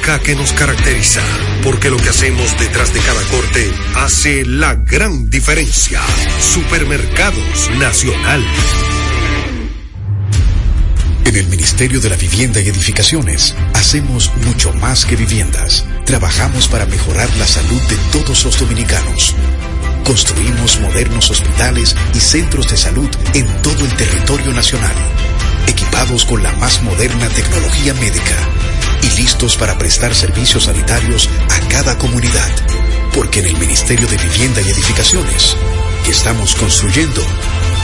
que 0.01 0.35
nos 0.35 0.51
caracteriza, 0.53 1.21
porque 1.63 1.89
lo 1.89 1.97
que 1.97 2.09
hacemos 2.09 2.57
detrás 2.57 2.91
de 2.93 2.99
cada 2.99 3.21
corte 3.23 3.71
hace 3.95 4.43
la 4.45 4.73
gran 4.73 5.29
diferencia. 5.29 6.01
Supermercados 6.39 7.69
Nacional. 7.77 8.43
En 11.23 11.35
el 11.35 11.47
Ministerio 11.47 12.01
de 12.01 12.09
la 12.09 12.15
Vivienda 12.15 12.59
y 12.59 12.67
Edificaciones 12.67 13.55
hacemos 13.73 14.31
mucho 14.45 14.73
más 14.73 15.05
que 15.05 15.15
viviendas. 15.15 15.85
Trabajamos 16.05 16.67
para 16.67 16.87
mejorar 16.87 17.29
la 17.37 17.45
salud 17.45 17.81
de 17.83 17.95
todos 18.11 18.43
los 18.43 18.59
dominicanos. 18.59 19.35
Construimos 20.03 20.79
modernos 20.81 21.29
hospitales 21.29 21.95
y 22.13 22.19
centros 22.19 22.69
de 22.69 22.77
salud 22.77 23.09
en 23.33 23.45
todo 23.61 23.85
el 23.85 23.93
territorio 23.95 24.51
nacional, 24.51 24.95
equipados 25.67 26.25
con 26.25 26.41
la 26.41 26.51
más 26.53 26.81
moderna 26.81 27.29
tecnología 27.29 27.93
médica 27.93 28.35
y 29.03 29.09
listos 29.21 29.57
para 29.57 29.77
prestar 29.77 30.15
servicios 30.15 30.65
sanitarios 30.65 31.29
a 31.49 31.67
cada 31.67 31.97
comunidad. 31.97 32.49
Porque 33.13 33.39
en 33.39 33.47
el 33.47 33.57
Ministerio 33.57 34.07
de 34.07 34.17
Vivienda 34.17 34.61
y 34.61 34.69
Edificaciones 34.69 35.55
estamos 36.07 36.55
construyendo 36.55 37.21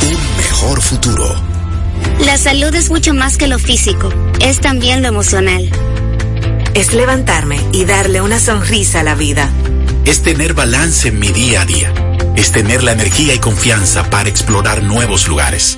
un 0.04 0.38
mejor 0.38 0.82
futuro. 0.82 1.36
La 2.20 2.38
salud 2.38 2.74
es 2.76 2.90
mucho 2.90 3.14
más 3.14 3.38
que 3.38 3.48
lo 3.48 3.60
físico, 3.60 4.12
es 4.40 4.60
también 4.60 5.02
lo 5.02 5.08
emocional. 5.08 5.70
Es 6.74 6.94
levantarme 6.94 7.60
y 7.72 7.86
darle 7.86 8.22
una 8.22 8.40
sonrisa 8.40 9.00
a 9.00 9.04
la 9.04 9.16
vida. 9.16 9.50
Es 10.06 10.22
tener 10.24 10.54
balance 10.54 11.10
en 11.10 11.20
mi 11.20 11.30
día 11.30 11.62
a 11.62 11.66
día. 11.66 11.94
Es 12.36 12.52
tener 12.52 12.84
la 12.84 12.92
energía 12.92 13.34
y 13.34 13.40
confianza 13.40 14.10
para 14.10 14.30
explorar 14.30 14.84
nuevos 14.84 15.28
lugares. 15.28 15.78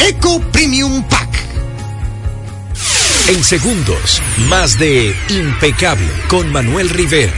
Eco 0.00 0.40
Premium 0.50 1.02
Pack. 1.08 1.28
En 3.28 3.44
segundos, 3.44 4.22
más 4.48 4.78
de 4.78 5.14
Impecable 5.28 6.08
con 6.28 6.50
Manuel 6.50 6.88
Rivera. 6.88 7.32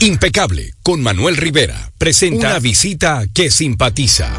Impecable 0.00 0.74
con 0.82 1.02
Manuel 1.02 1.36
Rivera 1.36 1.90
presenta 1.96 2.48
una 2.48 2.58
visita 2.58 3.24
que 3.32 3.50
simpatiza. 3.50 4.30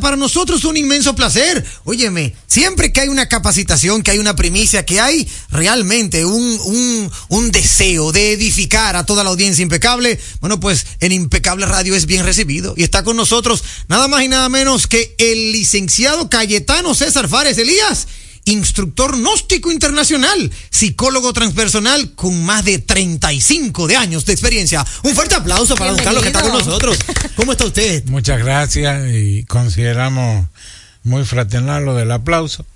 Para 0.00 0.16
nosotros 0.16 0.64
un 0.64 0.76
inmenso 0.76 1.14
placer. 1.16 1.64
Óyeme, 1.84 2.34
siempre 2.46 2.92
que 2.92 3.00
hay 3.00 3.08
una 3.08 3.28
capacitación, 3.28 4.02
que 4.02 4.12
hay 4.12 4.18
una 4.18 4.36
primicia, 4.36 4.86
que 4.86 5.00
hay 5.00 5.28
realmente 5.50 6.24
un, 6.24 6.60
un, 6.64 7.10
un 7.28 7.50
deseo 7.50 8.12
de 8.12 8.32
edificar 8.32 8.94
a 8.94 9.04
toda 9.04 9.24
la 9.24 9.30
audiencia 9.30 9.62
impecable, 9.62 10.18
bueno, 10.40 10.60
pues 10.60 10.86
en 11.00 11.12
Impecable 11.12 11.66
Radio 11.66 11.94
es 11.94 12.06
bien 12.06 12.24
recibido. 12.24 12.74
Y 12.76 12.84
está 12.84 13.02
con 13.02 13.16
nosotros 13.16 13.64
nada 13.88 14.06
más 14.06 14.22
y 14.22 14.28
nada 14.28 14.48
menos 14.48 14.86
que 14.86 15.14
el 15.18 15.52
licenciado 15.52 16.30
Cayetano 16.30 16.94
César 16.94 17.28
Fares 17.28 17.58
Elías 17.58 18.06
instructor 18.44 19.16
gnóstico 19.16 19.72
internacional, 19.72 20.50
psicólogo 20.70 21.32
transpersonal 21.32 22.12
con 22.14 22.44
más 22.44 22.64
de 22.64 22.78
35 22.78 23.86
de 23.86 23.96
años 23.96 24.24
de 24.26 24.32
experiencia. 24.32 24.84
Un 25.02 25.14
fuerte 25.14 25.34
aplauso 25.34 25.74
para 25.76 25.92
don 25.92 26.02
Carlos 26.02 26.22
que 26.22 26.28
está 26.28 26.42
con 26.42 26.52
nosotros. 26.52 26.98
¿Cómo 27.36 27.52
está 27.52 27.66
usted? 27.66 28.04
Muchas 28.06 28.38
gracias 28.38 29.12
y 29.12 29.44
consideramos 29.44 30.46
muy 31.02 31.24
fraternal 31.24 31.84
lo 31.84 31.94
del 31.94 32.10
aplauso. 32.12 32.66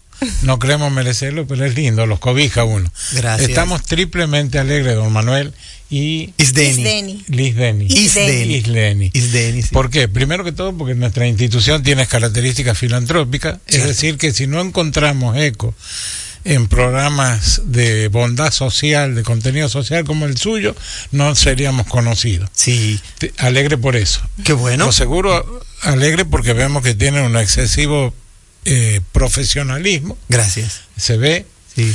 No 0.43 0.59
creemos 0.59 0.93
merecerlo, 0.93 1.47
pero 1.47 1.65
es 1.65 1.75
lindo, 1.75 2.07
los 2.07 2.19
cobija 2.19 2.65
uno. 2.65 2.91
Gracias. 3.13 3.49
Estamos 3.49 3.83
triplemente 3.83 4.59
alegres, 4.59 4.97
don 4.97 5.13
Manuel 5.13 5.53
y 5.91 6.33
Isdeni. 6.39 7.25
Isdeni. 7.29 7.87
Isdeni. 7.87 9.11
Isdeni, 9.15 9.63
sí. 9.63 9.69
¿Por 9.73 9.91
qué? 9.91 10.09
Primero 10.09 10.45
que 10.45 10.53
todo 10.53 10.77
porque 10.77 10.95
nuestra 10.95 11.27
institución 11.27 11.83
tiene 11.83 12.07
características 12.07 12.77
filantrópicas, 12.77 13.59
es 13.67 13.85
decir, 13.85 14.19
que 14.19 14.33
si 14.33 14.47
no 14.47 14.61
encontramos 14.61 15.37
eco 15.37 15.75
en 16.45 16.69
programas 16.69 17.63
de 17.65 18.09
bondad 18.09 18.53
social, 18.53 19.15
de 19.15 19.23
contenido 19.23 19.69
social 19.69 20.05
como 20.05 20.27
el 20.27 20.37
suyo, 20.37 20.75
no 21.13 21.35
seríamos 21.35 21.87
conocidos. 21.87 22.49
Sí. 22.53 23.01
Alegre 23.39 23.77
por 23.77 23.97
eso. 23.97 24.21
Qué 24.45 24.53
bueno. 24.53 24.87
Lo 24.87 24.93
seguro 24.93 25.63
alegre 25.83 26.25
porque 26.25 26.53
vemos 26.53 26.83
que 26.83 26.95
tienen 26.95 27.25
un 27.25 27.37
excesivo 27.37 28.15
eh, 28.65 29.01
profesionalismo. 29.13 30.17
Gracias. 30.29 30.83
Se 30.97 31.17
ve. 31.17 31.47
Sí. 31.75 31.95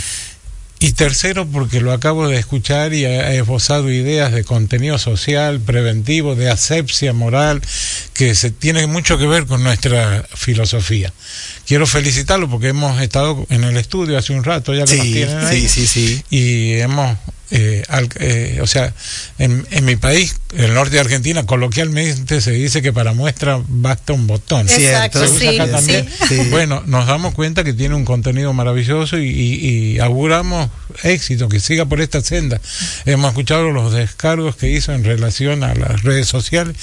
Y 0.79 0.91
tercero, 0.91 1.47
porque 1.47 1.79
lo 1.79 1.93
acabo 1.93 2.27
de 2.27 2.37
escuchar 2.37 2.93
y 2.93 3.05
ha 3.05 3.33
esbozado 3.33 3.89
ideas 3.89 4.33
de 4.33 4.43
contenido 4.43 4.97
social, 4.97 5.61
preventivo, 5.61 6.35
de 6.35 6.49
asepsia 6.49 7.13
moral, 7.13 7.61
que 8.13 8.35
se 8.35 8.51
tiene 8.51 8.85
mucho 8.85 9.17
que 9.17 9.25
ver 9.25 9.45
con 9.45 9.63
nuestra 9.63 10.27
filosofía. 10.35 11.13
Quiero 11.73 11.87
felicitarlo 11.87 12.47
porque 12.47 12.67
hemos 12.67 13.01
estado 13.01 13.47
en 13.49 13.63
el 13.63 13.77
estudio 13.77 14.15
hace 14.15 14.31
un 14.31 14.43
rato, 14.43 14.75
ya 14.75 14.85
que 14.85 14.91
Sí, 14.91 14.97
nos 14.97 15.07
tienen 15.07 15.37
ahí, 15.39 15.67
sí, 15.67 15.87
sí, 15.87 16.07
sí. 16.07 16.23
y 16.29 16.73
hemos, 16.73 17.17
eh, 17.49 17.81
al- 17.89 18.09
eh, 18.19 18.59
o 18.61 18.67
sea, 18.67 18.93
en, 19.39 19.65
en 19.71 19.83
mi 19.83 19.95
país, 19.95 20.35
el 20.55 20.75
norte 20.75 20.93
de 20.93 20.99
Argentina, 20.99 21.47
coloquialmente 21.47 22.41
se 22.41 22.51
dice 22.51 22.83
que 22.83 22.93
para 22.93 23.13
muestra 23.13 23.59
basta 23.67 24.13
un 24.13 24.27
botón. 24.27 24.69
Cierto, 24.69 25.17
¿Se 25.25 25.31
usa 25.33 25.39
sí, 25.51 25.59
acá 25.59 25.71
también? 25.71 26.07
sí. 26.29 26.35
Sí. 26.43 26.49
Bueno, 26.51 26.83
nos 26.85 27.07
damos 27.07 27.33
cuenta 27.33 27.63
que 27.63 27.73
tiene 27.73 27.95
un 27.95 28.05
contenido 28.05 28.53
maravilloso 28.53 29.17
y, 29.17 29.29
y- 29.29 29.65
y 29.95 29.99
auguramos 29.99 30.69
éxito, 31.01 31.49
que 31.49 31.59
siga 31.59 31.85
por 31.85 32.01
esta 32.01 32.21
senda. 32.21 32.61
Hemos 33.05 33.29
escuchado 33.29 33.71
los 33.71 33.93
descargos 33.93 34.55
que 34.57 34.69
hizo 34.69 34.93
en 34.93 35.03
relación 35.03 35.63
a 35.63 35.73
las 35.73 36.03
redes 36.03 36.27
sociales 36.27 36.75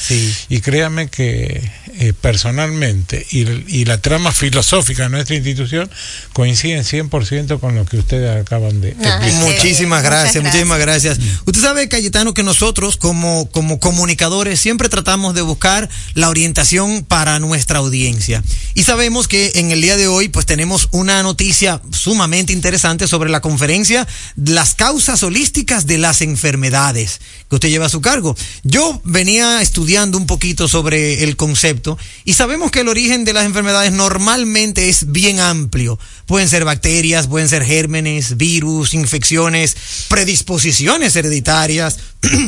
y 0.49 0.61
créame 0.63 1.07
que 1.07 1.63
eh, 2.01 2.13
personalmente 2.21 3.25
y, 3.31 3.41
y 3.69 3.85
la 3.85 3.99
trama 3.99 4.33
filosófica 4.33 4.80
de 4.87 5.09
nuestra 5.09 5.37
institución 5.37 5.91
coinciden 6.33 6.85
100% 6.85 7.61
con 7.61 7.75
lo 7.75 7.85
que 7.87 7.99
ustedes 7.99 8.41
acaban 8.41 8.81
de 8.81 8.91
explicar. 8.91 9.33
Muchísimas 9.35 10.03
gracias, 10.03 10.43
muchísimas 10.43 10.79
gracias. 10.79 11.19
Usted 11.47 11.61
sabe, 11.61 11.89
Cayetano, 11.89 12.35
que 12.35 12.43
nosotros 12.43 12.97
como, 12.97 13.49
como 13.51 13.81
comunicadores 13.81 14.61
siempre 14.61 14.89
tratamos 14.89 15.35
de 15.35 15.43
buscar 15.43 15.89
la 16.15 16.29
orientación 16.29 17.05
para 17.05 17.39
nuestra 17.39 17.79
audiencia. 17.79 18.43
Y 18.75 18.85
sabemos 18.85 19.29
que 19.29 19.53
en 19.57 19.71
el 19.71 19.81
día 19.81 19.97
de 19.97 20.09
hoy 20.09 20.29
pues 20.29 20.47
tenemos 20.47 20.89
una 20.93 21.23
noticia 21.23 21.81
sumamente 21.93 22.53
interesante 22.53 23.09
sobre 23.09 23.31
la 23.31 23.41
conferencia 23.41 24.07
Las 24.37 24.75
causas 24.75 25.23
holísticas 25.23 25.87
de 25.87 25.99
las 25.99 26.21
enfermedades 26.23 27.21
que 27.49 27.57
usted 27.57 27.69
lleva 27.69 27.87
a 27.87 27.91
su 27.91 28.01
cargo. 28.01 28.37
Yo 28.63 29.01
venía 29.05 29.63
estudiando 29.63 30.19
un 30.19 30.27
poquito 30.27 30.69
sobre 30.69 31.25
el 31.25 31.37
concepto 31.37 31.99
y 32.25 32.35
sabemos 32.35 32.71
que 32.71 32.81
el 32.81 32.89
origen 32.89 33.25
de 33.25 33.33
las 33.33 33.45
enfermedades 33.45 33.93
normalmente 33.93 34.60
es 34.65 35.11
bien 35.13 35.41
amplio. 35.41 35.99
Pueden 36.27 36.49
ser 36.49 36.65
bacterias, 36.65 37.27
pueden 37.27 37.49
ser 37.49 37.65
gérmenes, 37.65 38.37
virus, 38.37 38.95
infecciones, 38.95 39.77
predisposiciones 40.09 41.17
hereditarias. 41.17 41.99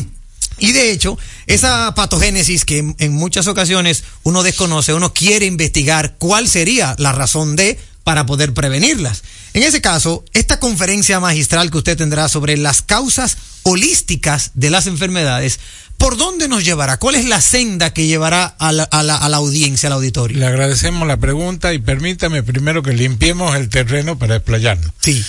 Y 0.59 0.71
de 0.71 0.93
hecho, 0.93 1.19
esa 1.49 1.93
patogénesis 1.97 2.65
que 2.65 2.95
en, 2.97 3.13
muchas 3.13 3.49
ocasiones 3.49 4.05
uno 4.23 4.45
desconoce, 4.45 4.95
uno 4.95 5.13
quiere 5.13 5.47
investigar 5.47 6.15
cuál 6.19 6.49
sería 6.49 6.95
la 6.99 7.11
razón 7.11 7.57
de 7.57 7.81
para 8.05 8.27
poder 8.27 8.55
prevenirlas. 8.55 9.25
En 9.55 9.65
ese 9.65 9.81
caso, 9.81 10.25
esta 10.35 10.61
conferencia 10.61 11.19
magistral 11.19 11.71
que 11.73 11.79
usted 11.79 11.97
tendrá 11.97 12.29
sobre 12.29 12.57
las 12.57 12.81
causas 12.83 13.37
holísticas 13.65 14.51
de 14.55 14.71
las 14.71 14.87
enfermedades, 14.87 15.61
¿por 15.99 16.17
dónde 16.17 16.49
nos 16.49 16.65
llevará? 16.65 16.97
¿Cuál 16.99 17.15
es 17.15 17.25
la 17.27 17.41
senda 17.41 17.93
que 17.93 18.07
llevará 18.07 18.45
a 18.45 18.73
la, 18.73 18.85
a 18.85 19.03
la- 19.03 19.17
a 19.17 19.29
la 19.29 19.37
audiencia, 19.39 19.87
al 19.89 19.95
auditorio? 19.95 20.39
Le 20.39 20.47
agradecemos 20.47 21.07
la 21.07 21.17
pregunta 21.17 21.73
y 21.73 21.79
permítame 21.79 22.43
primero 22.43 22.83
que 22.83 22.93
limpiemos 22.93 23.55
el 23.57 23.69
terreno 23.69 24.19
para 24.19 24.37
explayarnos. 24.37 24.91
Sí. 25.01 25.23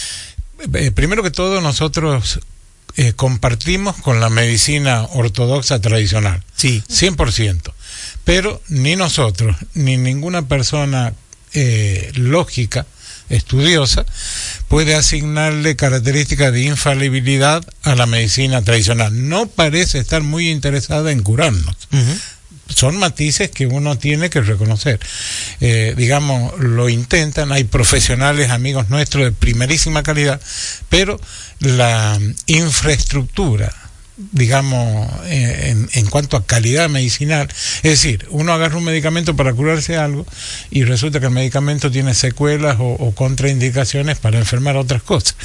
Eh, 0.73 0.91
primero 0.91 1.21
que 1.23 1.31
todo, 1.31 1.61
nosotros 1.61 2.39
eh, 2.95 3.13
compartimos 3.13 3.95
con 3.97 4.19
la 4.19 4.29
medicina 4.29 5.03
ortodoxa 5.11 5.79
tradicional. 5.81 6.43
Sí. 6.55 6.81
100%. 6.89 7.73
Pero 8.23 8.61
ni 8.69 8.95
nosotros, 8.95 9.55
ni 9.73 9.97
ninguna 9.97 10.47
persona 10.47 11.13
eh, 11.53 12.11
lógica, 12.15 12.85
estudiosa, 13.29 14.05
puede 14.67 14.95
asignarle 14.95 15.75
características 15.75 16.51
de 16.53 16.61
infalibilidad 16.61 17.63
a 17.83 17.95
la 17.95 18.05
medicina 18.05 18.61
tradicional. 18.61 19.29
No 19.29 19.47
parece 19.47 19.99
estar 19.99 20.21
muy 20.23 20.49
interesada 20.49 21.11
en 21.11 21.23
curarnos 21.23 21.75
son 22.73 22.97
matices 22.97 23.51
que 23.51 23.67
uno 23.67 23.97
tiene 23.97 24.29
que 24.29 24.41
reconocer. 24.41 24.99
Eh, 25.61 25.93
digamos, 25.97 26.57
lo 26.59 26.89
intentan, 26.89 27.51
hay 27.51 27.63
profesionales, 27.63 28.49
amigos 28.49 28.89
nuestros 28.89 29.25
de 29.25 29.31
primerísima 29.31 30.03
calidad, 30.03 30.41
pero 30.89 31.19
la 31.59 32.19
infraestructura, 32.47 33.73
digamos, 34.17 35.09
en, 35.27 35.89
en 35.93 36.05
cuanto 36.05 36.37
a 36.37 36.45
calidad 36.45 36.87
medicinal, 36.89 37.47
es 37.77 37.81
decir, 37.91 38.27
uno 38.29 38.53
agarra 38.53 38.77
un 38.77 38.83
medicamento 38.83 39.35
para 39.35 39.53
curarse 39.53 39.97
algo 39.97 40.25
y 40.69 40.83
resulta 40.83 41.19
que 41.19 41.25
el 41.25 41.31
medicamento 41.31 41.89
tiene 41.89 42.13
secuelas 42.13 42.77
o, 42.79 42.83
o 42.93 43.15
contraindicaciones 43.15 44.19
para 44.19 44.37
enfermar 44.37 44.77
otras 44.77 45.01
cosas. 45.01 45.35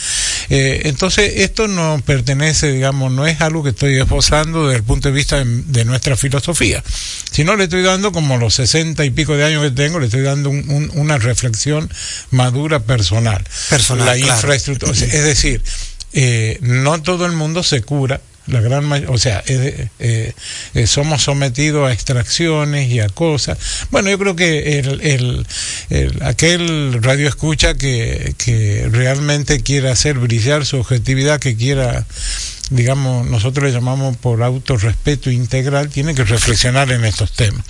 Eh, 0.51 0.83
entonces, 0.85 1.33
esto 1.37 1.67
no 1.67 2.03
pertenece, 2.05 2.71
digamos, 2.71 3.11
no 3.13 3.27
es 3.27 3.41
algo 3.41 3.63
que 3.63 3.71
estoy 3.71 3.99
esbozando 3.99 4.67
desde 4.67 4.79
el 4.79 4.85
punto 4.85 5.09
de 5.09 5.15
vista 5.15 5.43
de, 5.43 5.45
de 5.47 5.85
nuestra 5.87 6.17
filosofía, 6.17 6.83
sino 7.31 7.57
le 7.57 7.65
estoy 7.65 7.83
dando, 7.83 8.13
como 8.13 8.37
los 8.37 8.55
sesenta 8.55 9.05
y 9.05 9.11
pico 9.11 9.35
de 9.37 9.45
años 9.45 9.63
que 9.63 9.71
tengo, 9.71 9.99
le 9.99 10.07
estoy 10.07 10.23
dando 10.23 10.51
un- 10.51 10.69
un- 10.71 10.91
una 10.95 11.17
reflexión 11.19 11.91
madura 12.31 12.81
personal. 12.81 13.43
Personal, 13.71 14.05
La 14.07 14.15
claro. 14.15 14.35
infraestructura, 14.35 14.93
es 14.93 15.25
decir, 15.25 15.63
eh, 16.13 16.59
no 16.61 17.01
todo 17.03 17.27
el 17.27 17.33
mundo 17.33 17.63
se 17.63 17.83
cura 17.83 18.21
la 18.49 18.61
gran 18.61 18.91
o 19.09 19.19
sea, 19.19 19.43
eh, 19.47 19.89
eh, 19.99 20.33
eh, 20.75 20.87
somos 20.87 21.23
sometidos 21.23 21.89
a 21.89 21.93
extracciones 21.93 22.91
y 22.91 23.01
a 23.01 23.09
cosas. 23.09 23.59
Bueno, 23.91 24.11
yo 24.11 24.19
creo 24.19 24.37
que 24.37 24.79
el, 24.79 25.01
el, 25.03 25.47
el- 25.91 26.23
aquel 26.23 27.03
radio 27.03 27.29
escucha 27.29 27.75
que, 27.75 28.35
que 28.39 28.89
realmente 28.91 29.61
quiera 29.63 29.93
hacer 29.93 30.19
brillar 30.19 30.65
su 30.67 30.79
objetividad, 30.79 31.41
que 31.41 31.57
quiera 31.57 32.07
digamos, 32.71 33.27
nosotros 33.27 33.65
le 33.65 33.73
llamamos 33.73 34.19
por 34.19 34.43
autorrespeto 34.43 35.31
integral, 35.31 35.89
tiene 35.89 36.15
que 36.15 36.23
reflexionar 36.25 36.93
en 36.93 37.07
estos 37.07 37.33
temas. 37.33 37.65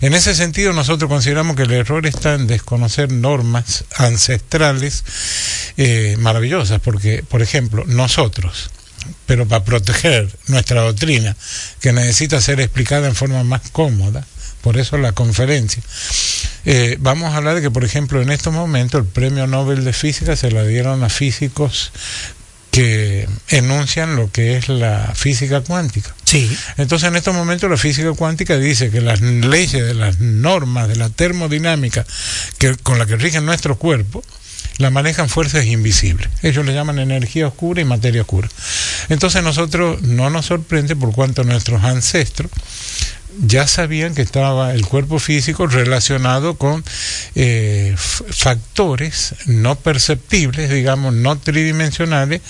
En 0.00 0.14
ese 0.14 0.36
sentido, 0.36 0.72
nosotros 0.72 1.08
consideramos 1.10 1.56
que 1.56 1.64
el 1.64 1.72
error 1.72 2.06
está 2.06 2.34
en 2.34 2.46
desconocer 2.46 3.10
normas 3.10 3.84
ancestrales 3.96 5.02
maravillosas, 6.18 6.80
porque, 6.80 7.24
por 7.28 7.42
ejemplo, 7.42 7.84
nosotros, 7.88 8.70
pero 9.26 9.46
para 9.46 9.64
proteger 9.64 10.28
nuestra 10.48 10.82
doctrina, 10.82 11.36
que 11.80 11.92
necesita 11.92 12.40
ser 12.40 12.60
explicada 12.60 13.08
en 13.08 13.14
forma 13.14 13.42
más 13.44 13.62
cómoda, 13.70 14.26
por 14.60 14.78
eso 14.78 14.98
la 14.98 15.12
conferencia. 15.12 15.82
Eh, 16.64 16.96
vamos 17.00 17.32
a 17.32 17.36
hablar 17.36 17.54
de 17.54 17.62
que, 17.62 17.70
por 17.70 17.84
ejemplo, 17.84 18.20
en 18.20 18.30
estos 18.30 18.52
momentos 18.52 19.00
el 19.00 19.06
premio 19.06 19.46
Nobel 19.46 19.84
de 19.84 19.92
Física 19.92 20.36
se 20.36 20.50
la 20.50 20.64
dieron 20.64 21.02
a 21.02 21.08
físicos 21.08 21.92
que 22.70 23.28
enuncian 23.48 24.16
lo 24.16 24.30
que 24.30 24.56
es 24.56 24.68
la 24.68 25.12
física 25.14 25.60
cuántica. 25.62 26.14
Sí. 26.24 26.50
Entonces, 26.76 27.08
en 27.08 27.16
estos 27.16 27.34
momentos 27.34 27.68
la 27.68 27.76
física 27.76 28.12
cuántica 28.12 28.56
dice 28.58 28.90
que 28.90 29.00
las 29.00 29.20
leyes 29.20 29.84
de 29.84 29.94
las 29.94 30.20
normas 30.20 30.88
de 30.88 30.96
la 30.96 31.10
termodinámica 31.10 32.06
que, 32.58 32.76
con 32.76 32.98
la 32.98 33.06
que 33.06 33.16
rigen 33.16 33.44
nuestro 33.44 33.76
cuerpo, 33.76 34.22
la 34.78 34.90
manejan 34.90 35.28
fuerzas 35.28 35.66
invisibles. 35.66 36.28
Ellos 36.42 36.64
le 36.64 36.74
llaman 36.74 36.98
energía 36.98 37.46
oscura 37.46 37.80
y 37.80 37.84
materia 37.84 38.22
oscura. 38.22 38.48
Entonces 39.08 39.42
nosotros 39.42 40.02
no 40.02 40.30
nos 40.30 40.46
sorprende 40.46 40.96
por 40.96 41.12
cuanto 41.12 41.44
nuestros 41.44 41.82
ancestros 41.84 42.50
ya 43.42 43.66
sabían 43.66 44.14
que 44.14 44.22
estaba 44.22 44.72
el 44.74 44.86
cuerpo 44.86 45.18
físico 45.18 45.66
relacionado 45.66 46.56
con 46.56 46.84
eh, 47.34 47.94
factores 47.96 49.34
no 49.46 49.76
perceptibles, 49.76 50.70
digamos, 50.70 51.14
no 51.14 51.38
tridimensionales, 51.38 52.40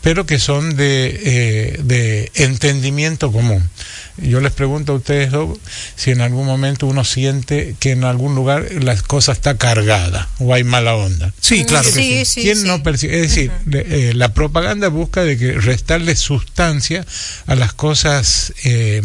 pero 0.00 0.26
que 0.26 0.38
son 0.38 0.76
de, 0.76 1.20
eh, 1.24 1.80
de 1.82 2.30
entendimiento 2.34 3.32
común. 3.32 3.68
Yo 4.16 4.40
les 4.40 4.52
pregunto 4.52 4.92
a 4.92 4.96
ustedes 4.96 5.32
dos 5.32 5.58
si 5.96 6.12
en 6.12 6.20
algún 6.20 6.46
momento 6.46 6.86
uno 6.86 7.04
siente 7.04 7.74
que 7.80 7.90
en 7.90 8.04
algún 8.04 8.36
lugar 8.36 8.64
la 8.80 8.96
cosa 8.96 9.32
está 9.32 9.56
cargada 9.56 10.28
o 10.38 10.54
hay 10.54 10.62
mala 10.62 10.94
onda. 10.94 11.32
Sí, 11.40 11.64
claro 11.64 11.84
que 11.84 11.94
Sí, 11.94 12.24
sí, 12.24 12.42
¿Quién 12.42 12.58
sí. 12.58 12.66
no 12.66 12.82
percibe? 12.82 13.16
Es 13.16 13.22
decir, 13.22 13.50
eh, 13.72 14.12
la 14.14 14.32
propaganda 14.32 14.88
busca 14.88 15.24
de 15.24 15.36
que 15.36 15.52
restarle 15.54 16.14
sustancia 16.14 17.04
a 17.46 17.56
las 17.56 17.72
cosas 17.72 18.52
eh, 18.62 19.02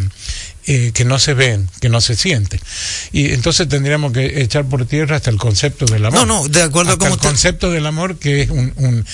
eh, 0.71 0.91
que 0.93 1.03
no 1.03 1.17
se 1.17 1.33
ven, 1.33 1.67
que 1.81 1.89
no 1.89 1.99
se 1.99 2.15
sienten. 2.15 2.59
Y 3.11 3.31
entonces 3.33 3.67
tendríamos 3.67 4.13
que 4.13 4.41
echar 4.43 4.65
por 4.65 4.85
tierra 4.85 5.15
hasta 5.15 5.31
el 5.31 5.37
concepto 5.37 5.85
del 5.85 6.05
amor. 6.05 6.27
No, 6.27 6.43
no, 6.43 6.47
de 6.47 6.61
acuerdo 6.61 6.91
Hasta 6.91 6.99
con 6.99 7.07
el 7.07 7.13
usted. 7.15 7.27
concepto 7.27 7.71
del 7.71 7.85
amor 7.87 8.17
que 8.19 8.43
es 8.43 8.49
un, 8.51 8.71
un- 8.77 9.05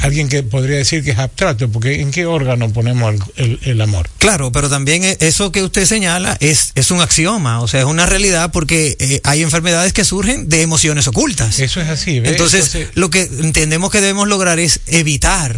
alguien 0.00 0.28
que 0.28 0.42
podría 0.42 0.76
decir 0.76 1.02
que 1.02 1.12
es 1.12 1.18
abstracto, 1.18 1.68
porque 1.70 2.00
¿en 2.02 2.10
qué 2.10 2.26
órgano 2.26 2.70
ponemos 2.72 3.14
el, 3.14 3.22
el- 3.36 3.58
el 3.62 3.80
amor? 3.80 4.08
Claro, 4.18 4.52
pero 4.52 4.68
también 4.68 5.02
eh, 5.02 5.16
eso 5.20 5.50
que 5.50 5.62
usted 5.62 5.86
señala 5.86 6.36
es, 6.40 6.72
es 6.74 6.90
un 6.90 7.00
axioma, 7.00 7.60
o 7.62 7.68
sea, 7.68 7.80
es 7.80 7.86
una 7.86 8.04
realidad 8.04 8.50
porque 8.52 8.96
eh, 9.00 9.20
hay 9.24 9.42
enfermedades 9.42 9.94
que 9.94 10.04
surgen 10.04 10.48
de 10.50 10.60
emociones 10.62 11.06
ocultas. 11.08 11.58
Eso 11.58 11.80
es 11.80 11.88
así, 11.88 12.20
¿ves? 12.20 12.32
Entonces, 12.32 12.66
Entonces- 12.74 12.96
lo 12.96 13.08
que 13.08 13.22
entendemos 13.22 13.90
que 13.90 14.00
debemos 14.02 14.28
lograr 14.28 14.58
es 14.58 14.80
evitar 14.86 15.56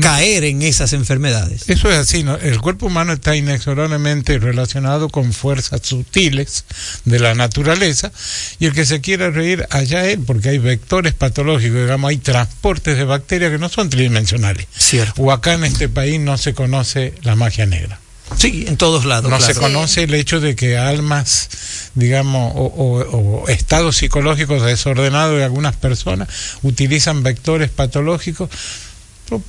caer 0.00 0.44
en 0.44 0.62
esas 0.62 0.92
enfermedades. 0.92 1.68
Eso 1.68 1.90
es 1.90 1.96
así, 1.96 2.22
¿no? 2.22 2.36
El 2.36 2.60
cuerpo 2.60 2.86
humano 2.86 3.12
está 3.12 3.34
inexorablemente 3.34 4.38
relacionado 4.38 5.08
con 5.08 5.32
fuerzas 5.32 5.80
sutiles 5.82 6.64
de 7.04 7.18
la 7.18 7.34
naturaleza 7.34 8.12
y 8.60 8.66
el 8.66 8.72
que 8.72 8.86
se 8.86 9.00
quiera 9.00 9.30
reír 9.30 9.66
allá 9.70 10.06
él, 10.06 10.20
porque 10.26 10.50
hay 10.50 10.58
vectores 10.58 11.14
patológicos, 11.14 11.78
digamos, 11.80 12.10
hay 12.10 12.18
transportes 12.18 12.96
de 12.96 13.04
bacterias 13.04 13.50
que 13.50 13.58
no 13.58 13.68
son 13.68 13.90
tridimensionales. 13.90 14.66
Cierto. 14.76 15.20
O 15.22 15.32
acá 15.32 15.54
en 15.54 15.64
este 15.64 15.88
país 15.88 16.20
no 16.20 16.38
se 16.38 16.54
conoce 16.54 17.14
la 17.22 17.34
magia 17.34 17.66
negra. 17.66 17.98
Sí, 18.38 18.64
en 18.68 18.76
todos 18.76 19.06
lados. 19.06 19.28
No 19.28 19.38
claro. 19.38 19.52
se 19.54 19.58
conoce 19.58 20.04
el 20.04 20.14
hecho 20.14 20.38
de 20.38 20.54
que 20.54 20.78
almas, 20.78 21.48
digamos, 21.96 22.52
o, 22.54 22.60
o- 22.66 23.40
o 23.42 23.48
estados 23.48 23.96
psicológicos 23.96 24.62
desordenados 24.62 25.36
de 25.36 25.42
algunas 25.44 25.74
personas 25.74 26.28
utilizan 26.62 27.24
vectores 27.24 27.70
patológicos. 27.70 28.48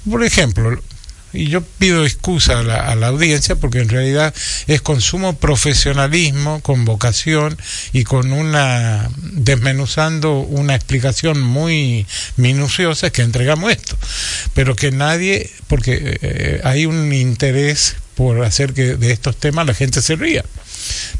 Por, 0.10 0.24
ejemplo, 0.24 0.80
y 1.34 1.48
yo 1.48 1.62
pido 1.62 2.06
excusa 2.06 2.60
a 2.60 2.64
la, 2.64 2.78
a 2.88 2.96
la 2.96 3.08
audiencia 3.08 3.56
porque 3.56 3.80
en 3.80 3.90
realidad 3.90 4.34
es 4.68 4.82
con 4.82 5.02
sumo 5.02 5.38
profesionalismo, 5.38 6.62
con 6.62 6.86
vocación 6.86 7.58
y 7.94 8.04
con 8.04 8.32
una 8.32 9.10
desmenuzando 9.18 10.40
una 10.40 10.76
explicación 10.76 11.42
muy 11.42 12.06
minuciosa 12.38 13.10
que 13.12 13.22
entregamos 13.22 13.72
esto, 13.72 13.98
pero 14.54 14.76
que 14.76 14.92
nadie, 14.92 15.50
porque 15.68 16.20
eh, 16.22 16.62
hay 16.64 16.86
un 16.86 17.14
interés 17.14 17.96
por 18.16 18.44
hacer 18.44 18.74
que 18.74 18.98
de 18.98 19.12
estos 19.12 19.38
temas 19.38 19.66
la 19.66 19.74
gente 19.74 20.02
se 20.02 20.16
ría, 20.16 20.44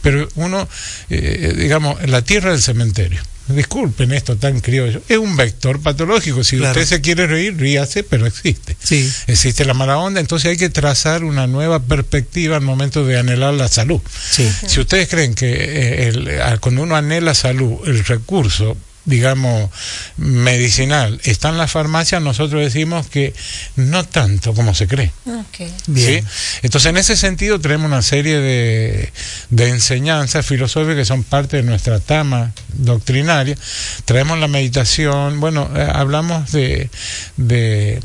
pero 0.02 0.28
uno, 0.36 0.68
eh, 1.10 1.54
digamos, 1.58 2.02
la 2.08 2.22
tierra 2.22 2.52
del 2.52 2.62
cementerio. 2.62 3.22
Disculpen 3.52 4.12
esto 4.14 4.36
tan 4.38 4.60
criollo. 4.62 5.02
Es 5.08 5.18
un 5.18 5.36
vector 5.38 5.82
patológico. 5.82 6.44
Si 6.44 6.58
Claro. 6.58 6.80
usted 6.80 6.96
se 6.96 7.02
quiere 7.02 7.28
reír, 7.28 7.56
ríase, 7.58 8.04
pero 8.04 8.26
existe. 8.26 8.76
Sí. 8.82 9.12
Existe 9.28 9.66
la 9.66 9.74
mala 9.74 9.98
onda, 9.98 10.20
entonces 10.20 10.50
hay 10.52 10.58
que 10.58 10.70
trazar 10.70 11.24
una 11.24 11.48
nueva 11.48 11.80
perspectiva 11.82 12.56
al 12.56 12.62
momento 12.64 13.06
de 13.06 13.18
anhelar 13.18 13.54
la 13.54 13.68
salud. 13.68 14.00
Sí. 14.32 14.50
Si 14.68 14.80
ustedes 14.80 15.08
creen 15.10 15.34
que 15.36 15.52
eh, 15.52 16.08
el- 16.08 16.60
cuando 16.60 16.84
uno 16.84 16.96
anhela 16.96 17.34
salud, 17.36 17.78
el 17.86 18.04
recurso, 18.06 18.78
digamos, 19.06 19.70
medicinal 20.18 21.20
está 21.24 21.50
en 21.50 21.58
la 21.58 21.68
farmacia, 21.68 22.20
nosotros 22.20 22.62
decimos 22.62 23.08
que 23.08 23.34
no 23.76 24.04
tanto 24.06 24.54
como 24.54 24.76
se 24.76 24.88
cree. 24.88 25.12
Ok. 25.26 25.68
Bien. 25.88 26.24
¿sí? 26.24 26.60
Entonces, 26.62 26.90
en 26.90 26.98
ese 26.98 27.16
sentido, 27.16 27.60
tenemos 27.60 27.88
una 27.88 28.02
serie 28.02 28.40
de, 28.40 29.12
de 29.50 29.70
enseñanzas 29.70 30.46
filosóficas 30.46 30.96
que 30.96 31.06
son 31.06 31.24
parte 31.24 31.58
de 31.58 31.64
nuestra 31.64 32.00
tama 32.00 32.54
doctrinaria. 32.74 33.58
Traemos 34.06 34.40
la 34.40 34.48
meditación, 34.48 35.40
bueno, 35.40 35.70
eh, 35.76 35.88
hablamos 35.92 36.52
de, 36.52 36.90
de. 37.38 38.00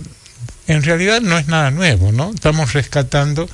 En 0.68 0.82
realidad 0.82 1.20
no 1.20 1.38
es 1.38 1.46
nada 1.46 1.70
nuevo, 1.70 2.10
¿no? 2.10 2.32
Estamos 2.34 2.72
rescatando 2.72 3.48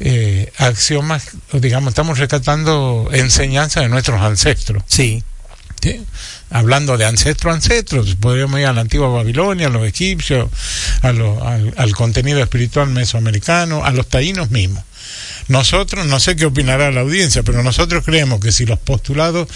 eh, 0.00 0.52
axiomas, 0.58 1.28
digamos, 1.52 1.90
estamos 1.92 2.18
rescatando 2.18 3.08
enseñanzas 3.12 3.84
de 3.84 3.88
nuestros 3.88 4.20
ancestros. 4.20 4.82
Sí. 4.86 5.22
¿sí? 5.80 6.04
Hablando 6.52 6.98
de 6.98 7.06
ancestro 7.06 7.52
ancestros, 7.52 8.14
podríamos 8.16 8.60
ir 8.60 8.66
a 8.66 8.72
la 8.72 8.82
antigua 8.82 9.08
Babilonia, 9.08 9.68
a 9.68 9.70
los 9.70 9.86
egipcios, 9.86 10.48
a 11.02 11.08
al 11.08 11.92
contenido 11.94 12.40
espiritual 12.42 12.90
mesoamericano, 12.90 13.84
a 13.84 13.90
los 13.90 14.06
taínos 14.08 14.50
mismos. 14.50 14.84
Nosotros, 15.48 16.06
no 16.06 16.20
sé 16.20 16.36
qué 16.36 16.46
opinará 16.46 16.90
la 16.90 17.00
audiencia, 17.00 17.42
pero 17.42 17.62
nosotros 17.62 18.04
creemos 18.04 18.40
que 18.40 18.52
si 18.52 18.66
los 18.66 18.78
postulados 18.78 19.48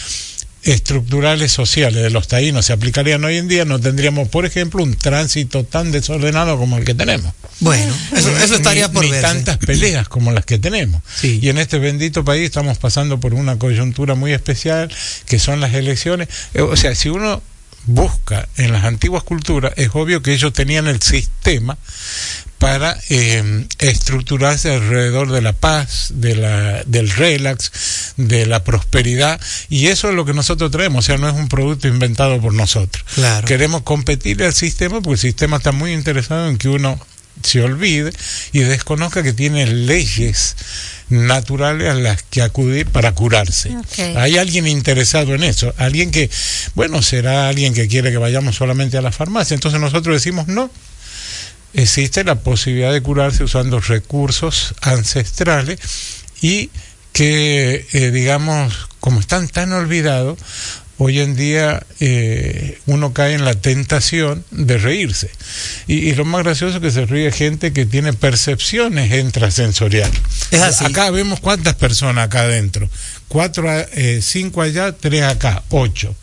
estructurales 0.67 1.53
sociales 1.53 2.03
de 2.03 2.11
los 2.11 2.29
taínos 2.29 2.67
se 2.67 2.73
aplicarían 2.73 3.25
hoy 3.25 3.37
en 3.39 3.49
día, 3.49 3.65
no 3.65 3.81
tendríamos, 3.81 4.29
por 4.29 4.45
ejemplo, 4.47 4.83
un 4.83 4.95
tránsito 4.97 5.65
tan 5.65 5.93
desordenado 5.93 6.59
como 6.59 6.77
el 6.79 6.85
que 6.85 6.95
tenemos. 6.95 7.33
Bueno, 7.61 7.95
eso, 8.15 8.37
eso 8.39 8.55
estaría 8.57 8.89
Ni- 8.89 8.93
por 8.95 9.05
ni 9.05 9.11
verse. 9.11 9.27
tantas 9.27 9.59
peleas 9.59 10.09
como 10.09 10.33
las 10.33 10.45
que 10.45 10.59
tenemos. 10.59 11.03
Sí. 11.19 11.39
Y 11.43 11.49
en 11.49 11.59
este 11.59 11.79
bendito 11.79 12.25
país 12.25 12.45
estamos 12.45 12.79
pasando 12.79 13.19
por 13.21 13.33
una 13.35 13.59
coyuntura 13.59 14.15
muy 14.15 14.33
especial, 14.33 14.93
que 15.27 15.39
son 15.39 15.61
las 15.61 15.73
elecciones. 15.75 16.29
Eh, 16.55 16.61
O 16.63 16.77
sea, 16.77 16.95
si 16.95 17.09
uno 17.09 17.43
busca 17.87 18.49
en 18.57 18.73
las 18.73 18.85
antiguas 18.85 19.23
culturas, 19.23 19.73
es 19.77 19.91
obvio 19.95 20.21
que 20.21 20.33
ellos 20.35 20.53
tenían 20.53 20.89
el 20.89 21.01
sistema 21.01 21.79
para 22.59 22.99
eh, 23.11 23.67
estructurarse 23.79 24.75
alrededor 24.75 25.31
de 25.31 25.43
la 25.43 25.53
paz, 25.53 26.09
de 26.15 26.37
la, 26.37 26.83
del 26.85 27.11
relax, 27.11 28.15
de 28.17 28.47
la 28.47 28.65
prosperidad, 28.65 29.41
y 29.69 29.89
eso 29.89 30.09
es 30.09 30.15
lo 30.15 30.25
que 30.25 30.35
nosotros 30.35 30.71
traemos, 30.71 31.05
o 31.05 31.07
sea, 31.07 31.19
no 31.19 31.29
es 31.29 31.35
un 31.35 31.49
producto 31.49 31.89
inventado 31.89 32.41
por 32.41 32.55
nosotros. 32.55 33.05
Claro. 33.15 33.47
Queremos 33.47 33.83
competirle 33.83 34.47
al 34.47 34.55
sistema 34.55 35.01
porque 35.01 35.15
el 35.15 35.19
sistema 35.19 35.59
está 35.59 35.73
muy 35.73 35.93
interesado 35.93 36.49
en 36.49 36.57
que 36.57 36.69
uno 36.69 36.99
se 37.43 37.63
olvide 37.63 38.13
y 38.53 38.61
desconozca 38.61 39.23
que 39.23 39.33
tiene 39.33 39.67
leyes 39.67 40.57
naturales 41.09 41.91
a 41.91 41.95
las 41.95 42.23
que 42.23 42.43
acudir 42.43 42.87
para 42.87 43.13
curarse. 43.13 43.77
Hay 44.17 44.39
alguien 44.39 44.67
interesado 44.67 45.35
en 45.35 45.45
eso, 45.45 45.73
alguien 45.77 46.11
que, 46.11 46.31
bueno, 46.75 47.03
será 47.03 47.49
alguien 47.49 47.75
que 47.75 47.89
quiere 47.89 48.11
que 48.11 48.19
vayamos 48.19 48.57
solamente 48.57 48.97
a 48.97 49.03
la 49.03 49.13
farmacia, 49.13 49.55
entonces 49.55 49.81
nosotros 49.81 50.17
decimos 50.17 50.49
no. 50.49 50.71
Existe 51.77 52.25
la 52.25 52.37
posibilidad 52.37 52.91
de 52.91 53.03
curarse 53.03 53.45
usando 53.45 53.81
recursos 53.81 54.75
ancestrales 54.81 55.79
y 56.41 56.71
que, 57.13 57.87
eh, 57.93 58.11
digamos, 58.11 58.89
como 58.99 59.21
están 59.21 59.47
tan 59.49 59.73
olvidados, 59.73 60.39
hoy 60.97 61.21
en 61.21 61.37
día 61.37 61.85
eh, 62.01 62.79
uno 62.87 63.13
cae 63.13 63.35
en 63.35 63.45
la 63.45 63.55
tentación 63.55 64.43
de 64.51 64.79
reírse. 64.79 65.31
Y, 65.87 65.97
y 66.09 66.15
lo 66.15 66.25
más 66.25 66.45
gracioso 66.45 66.77
es 66.77 66.83
que 66.83 66.91
se 66.91 67.05
ríe 67.05 67.31
gente 67.31 67.75
que 67.75 67.85
tiene 67.85 68.15
percepciones 68.15 69.13
intrasensoriales. 69.13 70.19
Es 70.51 70.63
así. 70.63 70.87
Acá 70.87 71.11
vemos 71.11 71.41
cuántas 71.41 71.75
personas 71.75 72.25
acá 72.25 72.41
adentro. 72.41 72.89
Cuatro, 73.29 73.71
eh, 73.71 74.21
cinco 74.23 74.63
allá, 74.63 74.93
tres 74.93 75.25
acá, 75.25 75.63
ocho. 75.69 76.15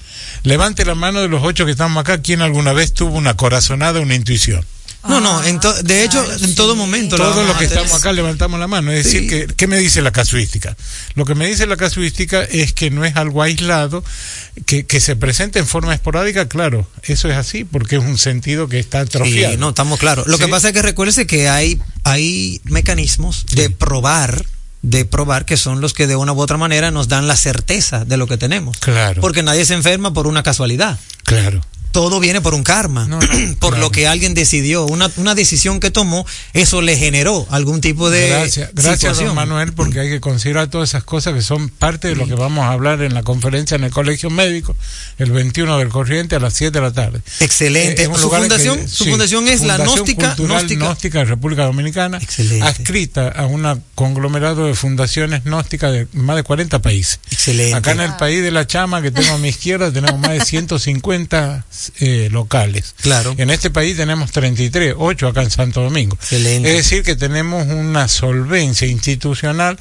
Levante 0.42 0.84
la 0.84 0.96
mano 0.96 1.22
de 1.22 1.28
los 1.28 1.44
ocho 1.44 1.66
que 1.66 1.72
estamos 1.72 2.02
acá, 2.02 2.24
¿quién 2.24 2.42
alguna 2.42 2.74
vez 2.74 2.94
tuvo 2.94 3.16
una 3.16 3.38
corazonada, 3.38 4.00
una 4.00 4.16
intuición? 4.16 4.66
No, 5.08 5.20
no, 5.20 5.44
en 5.44 5.60
to- 5.60 5.84
de 5.84 6.04
hecho, 6.04 6.26
en 6.42 6.56
todo 6.56 6.76
momento. 6.76 7.16
Todos 7.18 7.46
los 7.46 7.58
que 7.58 7.66
estamos 7.66 7.94
acá 7.94 8.12
levantamos 8.14 8.60
la 8.60 8.68
mano. 8.68 8.92
Es 8.92 9.04
decir, 9.04 9.30
que, 9.30 9.48
¿qué 9.54 9.68
me 9.68 9.78
dice 9.78 10.02
la 10.02 10.12
casuística? 10.12 10.76
Lo 11.16 11.26
que 11.26 11.36
me 11.36 11.46
dice 11.48 11.68
la 11.68 11.76
casuística 11.78 12.42
es 12.44 12.74
que 12.74 12.90
no 12.90 13.04
es 13.04 13.16
algo 13.16 13.42
aislado, 13.44 14.04
que, 14.66 14.86
que 14.86 15.00
se 15.00 15.16
presenta 15.16 15.60
en 15.60 15.68
forma 15.68 15.94
esporádica, 15.94 16.48
claro, 16.48 16.88
eso 17.04 17.30
es 17.30 17.36
así, 17.36 17.64
porque 17.66 17.98
es 17.98 18.04
un 18.04 18.18
sentido 18.18 18.68
que 18.70 18.80
está 18.80 19.02
atrofiado. 19.02 19.54
Sí, 19.54 19.60
no, 19.60 19.70
estamos 19.70 20.00
claros. 20.00 20.26
Lo 20.28 20.38
que 20.38 20.48
pasa 20.48 20.70
es 20.70 20.74
que 20.74 20.82
recuérdese 20.82 21.28
que 21.28 21.50
hay, 21.50 21.82
hay 22.04 22.62
mecanismos 22.64 23.46
de 23.54 23.70
probar, 23.70 24.46
de 24.84 25.06
probar 25.06 25.46
que 25.46 25.58
son 25.58 25.82
los 25.82 25.94
que 25.94 26.08
de 26.08 26.16
una 26.16 26.32
u 26.34 26.40
otra 26.42 26.58
manera 26.58 26.92
nos 26.92 27.08
dan 27.08 27.28
la 27.28 27.36
certeza 27.36 28.06
de 28.06 28.18
lo 28.18 28.28
que 28.28 28.38
tenemos. 28.38 28.78
Claro. 28.80 29.22
Porque 29.22 29.44
nadie 29.44 29.66
se 29.66 29.74
enferma 29.74 30.14
por 30.14 30.28
una 30.28 30.44
casualidad. 30.44 31.00
Claro. 31.24 31.62
Todo 31.94 32.20
viene 32.20 32.42
por 32.42 32.54
un 32.56 32.64
karma, 32.64 33.08
por 33.60 33.78
lo 33.78 33.92
que 33.92 34.08
alguien 34.08 34.34
decidió, 34.34 34.86
una, 34.86 35.10
una 35.16 35.36
decisión 35.36 35.80
que 35.80 35.92
tomó, 35.92 36.26
eso 36.54 36.82
le 36.82 36.98
generó 36.98 37.48
algún 37.52 37.80
tipo 37.82 38.10
de 38.10 38.30
Gracias, 38.30 38.72
gracias 38.74 38.96
situación. 38.96 39.28
don 39.28 39.36
Manuel, 39.36 39.74
porque 39.74 40.00
hay 40.02 40.10
que 40.10 40.20
considerar 40.20 40.68
todas 40.70 40.90
esas 40.90 41.04
cosas 41.04 41.34
que 41.36 41.42
son 41.42 41.70
parte 41.70 42.08
de 42.10 42.16
lo 42.16 42.26
que 42.28 42.34
vamos 42.36 42.66
a 42.66 42.72
hablar 42.72 43.02
en 43.04 43.14
la 43.14 43.22
conferencia 43.24 43.76
en 43.76 43.84
el 43.84 43.92
Colegio 43.92 44.30
Médico 44.32 44.76
el 45.20 45.32
21 45.32 45.78
del 45.78 45.90
corriente 45.90 46.36
a 46.36 46.40
las 46.40 46.56
7 46.56 46.72
de 46.78 46.82
la 46.84 46.92
tarde. 46.92 47.22
Excelente. 47.40 48.04
Eh, 48.04 48.10
Su 48.18 48.30
fundación- 48.30 48.90
su 48.90 49.04
sí, 49.04 49.12
fundación 49.12 49.48
es 49.48 49.62
la 49.62 49.78
Gnóstica- 49.78 50.36
Cultural 50.36 50.68
Gnóstica- 50.68 51.24
República 51.26 51.66
Dominicana, 51.66 52.20
adscrita 52.64 53.28
a 53.30 53.46
un 53.46 53.64
conglomerado 53.96 54.66
de 54.66 54.74
fundaciones 54.74 55.44
gnósticas 55.44 55.92
de 55.92 56.08
más 56.14 56.36
de 56.36 56.44
40 56.44 56.82
países. 56.82 57.20
Excelente. 57.32 57.76
Acá 57.76 57.92
en 57.92 58.02
el 58.02 58.16
país 58.16 58.42
de 58.42 58.50
la 58.52 58.66
chama 58.66 59.02
que 59.04 59.12
tengo 59.12 59.34
a 59.34 59.38
mi 59.38 59.50
izquierda 59.50 59.92
tenemos 59.92 60.20
más 60.20 60.32
de 60.32 60.44
150 60.44 61.66
eh, 62.00 62.30
locales. 62.32 62.96
Claro. 63.02 63.34
En 63.38 63.50
este 63.50 63.70
país 63.70 63.98
tenemos 63.98 64.32
33, 64.32 64.96
8 64.98 65.28
acá 65.28 65.42
en 65.42 65.52
Santo 65.52 65.82
Domingo. 65.82 66.16
Excelente. 66.16 66.70
Es 66.70 66.78
decir, 66.78 67.04
que 67.04 67.16
tenemos 67.16 67.68
una 67.68 68.08
solvencia 68.08 68.88
institucional 68.88 69.78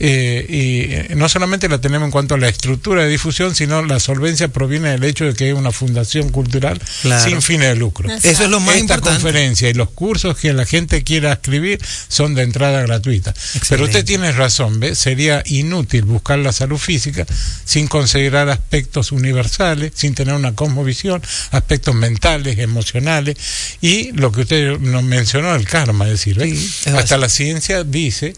eh, 0.00 0.46
y 0.48 0.92
eh, 0.94 1.14
no 1.16 1.28
solamente 1.28 1.68
la 1.68 1.80
tenemos 1.80 2.06
en 2.06 2.10
cuanto 2.12 2.34
a 2.34 2.38
la 2.38 2.48
estructura 2.48 3.02
de 3.04 3.08
difusión, 3.08 3.54
sino 3.54 3.82
la 3.82 3.98
solvencia 4.00 4.48
proviene 4.48 4.90
del 4.90 5.04
hecho 5.04 5.24
de 5.24 5.34
que 5.34 5.48
es 5.50 5.54
una 5.54 5.72
fundación 5.72 6.28
cultural 6.30 6.80
Claro. 7.02 7.24
sin 7.24 7.42
fines 7.42 7.68
de 7.68 7.76
lucro. 7.76 8.08
Exacto. 8.08 8.28
Eso 8.28 8.44
es 8.44 8.50
lo 8.50 8.60
más 8.60 8.76
Esta 8.76 8.80
importante. 8.94 9.10
conferencia 9.22 9.68
y 9.68 9.74
los 9.74 9.90
cursos 9.90 10.36
que 10.36 10.52
la 10.52 10.64
gente 10.64 11.02
quiera 11.02 11.32
escribir 11.32 11.80
son 12.08 12.34
de 12.34 12.42
entrada 12.42 12.80
gratuita. 12.82 13.34
Pero 13.68 13.84
usted 13.84 14.04
tiene 14.04 14.32
razón, 14.32 14.80
¿ve? 14.80 14.94
sería 14.94 15.42
inútil 15.46 16.02
buscar 16.04 16.38
la 16.38 16.52
salud 16.52 16.78
física 16.78 17.26
sin 17.64 17.86
considerar 17.88 18.48
aspectos 18.48 19.12
universales, 19.12 19.92
sin 19.94 20.14
tener 20.14 20.34
una 20.34 20.54
cosmovisión, 20.54 21.22
aspectos 21.50 21.94
mentales, 21.94 22.58
emocionales 22.58 23.36
y 23.80 24.12
lo 24.12 24.32
que 24.32 24.42
usted 24.42 24.78
nos 24.78 25.02
mencionó, 25.02 25.54
el 25.54 25.66
karma, 25.66 26.04
es 26.06 26.12
decir, 26.12 26.36
¿ve? 26.38 26.50
es 26.50 26.86
hasta 26.88 27.14
así. 27.16 27.20
la 27.20 27.28
ciencia 27.28 27.84
dice, 27.84 28.34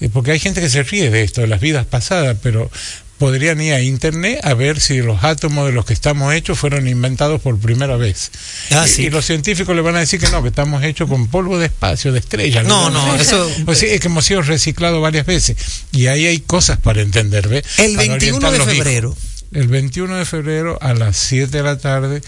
eh, 0.00 0.08
porque 0.12 0.32
hay 0.32 0.38
gente 0.38 0.60
que 0.60 0.68
se 0.70 0.82
ríe 0.82 1.10
de 1.10 1.22
esto, 1.22 1.40
de 1.40 1.46
las 1.46 1.60
vidas 1.60 1.86
pasadas, 1.86 2.36
pero 2.42 2.70
podrían 3.18 3.60
ir 3.60 3.74
a 3.74 3.80
internet 3.82 4.38
a 4.44 4.54
ver 4.54 4.80
si 4.80 4.98
los 5.02 5.24
átomos 5.24 5.66
de 5.66 5.72
los 5.72 5.84
que 5.84 5.92
estamos 5.92 6.32
hechos 6.32 6.56
fueron 6.58 6.86
inventados 6.86 7.40
por 7.40 7.58
primera 7.58 7.96
vez. 7.96 8.30
Ah, 8.70 8.84
y, 8.86 8.90
sí. 8.90 9.02
y 9.02 9.10
los 9.10 9.26
científicos 9.26 9.74
le 9.74 9.82
van 9.82 9.96
a 9.96 9.98
decir 10.00 10.20
que 10.20 10.28
no, 10.28 10.40
que 10.40 10.48
estamos 10.50 10.84
hechos 10.84 11.08
con 11.08 11.26
polvo 11.26 11.58
de 11.58 11.66
espacio, 11.66 12.12
de 12.12 12.20
estrellas. 12.20 12.64
No, 12.64 12.90
no, 12.90 13.16
eso- 13.16 13.50
Pues 13.64 13.78
sí, 13.78 13.86
es 13.86 14.00
que 14.00 14.06
hemos 14.06 14.24
sido 14.24 14.42
reciclados 14.42 15.02
varias 15.02 15.26
veces. 15.26 15.56
Y 15.90 16.06
ahí 16.06 16.26
hay 16.26 16.38
cosas 16.38 16.78
para 16.78 17.02
entender. 17.02 17.46
El 17.78 17.96
Para 17.96 18.08
21 18.08 18.48
orientar 18.48 18.66
de 18.66 18.76
hijos. 18.76 19.16
El 19.52 19.68
21 19.68 20.16
de 20.16 20.24
febrero 20.24 20.78
a 20.82 20.94
las 20.94 21.16
7 21.16 21.56
de 21.56 21.62
la 21.62 21.78
tarde 21.78 22.20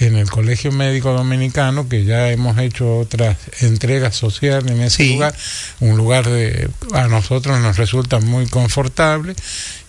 en 0.00 0.16
el 0.16 0.30
Colegio 0.30 0.70
Médico 0.70 1.12
Dominicano, 1.12 1.88
que 1.88 2.04
ya 2.04 2.30
hemos 2.30 2.56
hecho 2.58 2.98
otras 2.98 3.36
entregas 3.60 4.14
sociales 4.14 4.70
en 4.70 4.80
ese 4.80 4.96
Sí. 4.98 5.12
lugar, 5.14 5.34
un 5.80 5.96
lugar 5.96 6.28
de 6.28 6.70
a 6.92 7.08
nosotros 7.08 7.58
nos 7.60 7.76
resulta 7.78 8.20
muy 8.20 8.46
confortable. 8.46 9.34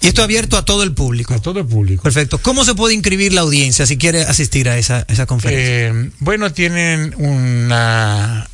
Y 0.02 0.08
esto 0.08 0.24
abierto 0.24 0.58
a 0.58 0.66
todo 0.66 0.82
el 0.84 0.94
público. 0.94 1.36
A 1.36 1.40
todo 1.42 1.60
el 1.60 1.68
público. 1.68 2.02
Perfecto. 2.02 2.40
¿Cómo 2.40 2.66
se 2.66 2.74
puede 2.74 2.96
inscribir 2.96 3.34
la 3.34 3.42
audiencia 3.42 3.86
si 3.86 3.98
quiere 3.98 4.24
asistir 4.24 4.68
a 4.70 4.78
esa, 4.78 5.06
esa 5.10 5.28
conferencia? 5.28 5.90
Eh, 5.90 6.12
bueno, 6.20 6.52
tienen 6.54 7.14
una 7.18 8.48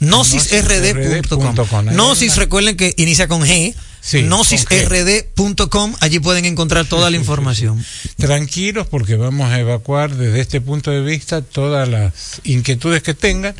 nosisrd.com. 0.00 1.88
Ahí 1.88 1.94
Gnosis, 1.94 2.36
recuerden 2.36 2.76
que 2.76 2.92
inicia 2.96 3.28
con 3.28 3.42
G. 3.42 3.74
Sí, 4.04 4.22
Gnosisrd.com. 4.22 5.94
Allí 6.00 6.18
pueden 6.18 6.44
encontrar 6.44 6.86
toda 6.86 7.08
la 7.08 7.16
información. 7.22 7.84
tranquilos 8.16 8.88
porque 8.88 9.14
vamos 9.16 9.50
a 9.50 9.60
evacuar 9.60 10.16
desde 10.16 10.40
este 10.40 10.60
punto 10.60 10.90
de 10.90 11.00
vista 11.02 11.40
todas 11.40 11.88
las 11.88 12.12
inquietudes 12.42 13.02
que 13.02 13.14
tengan 13.14 13.54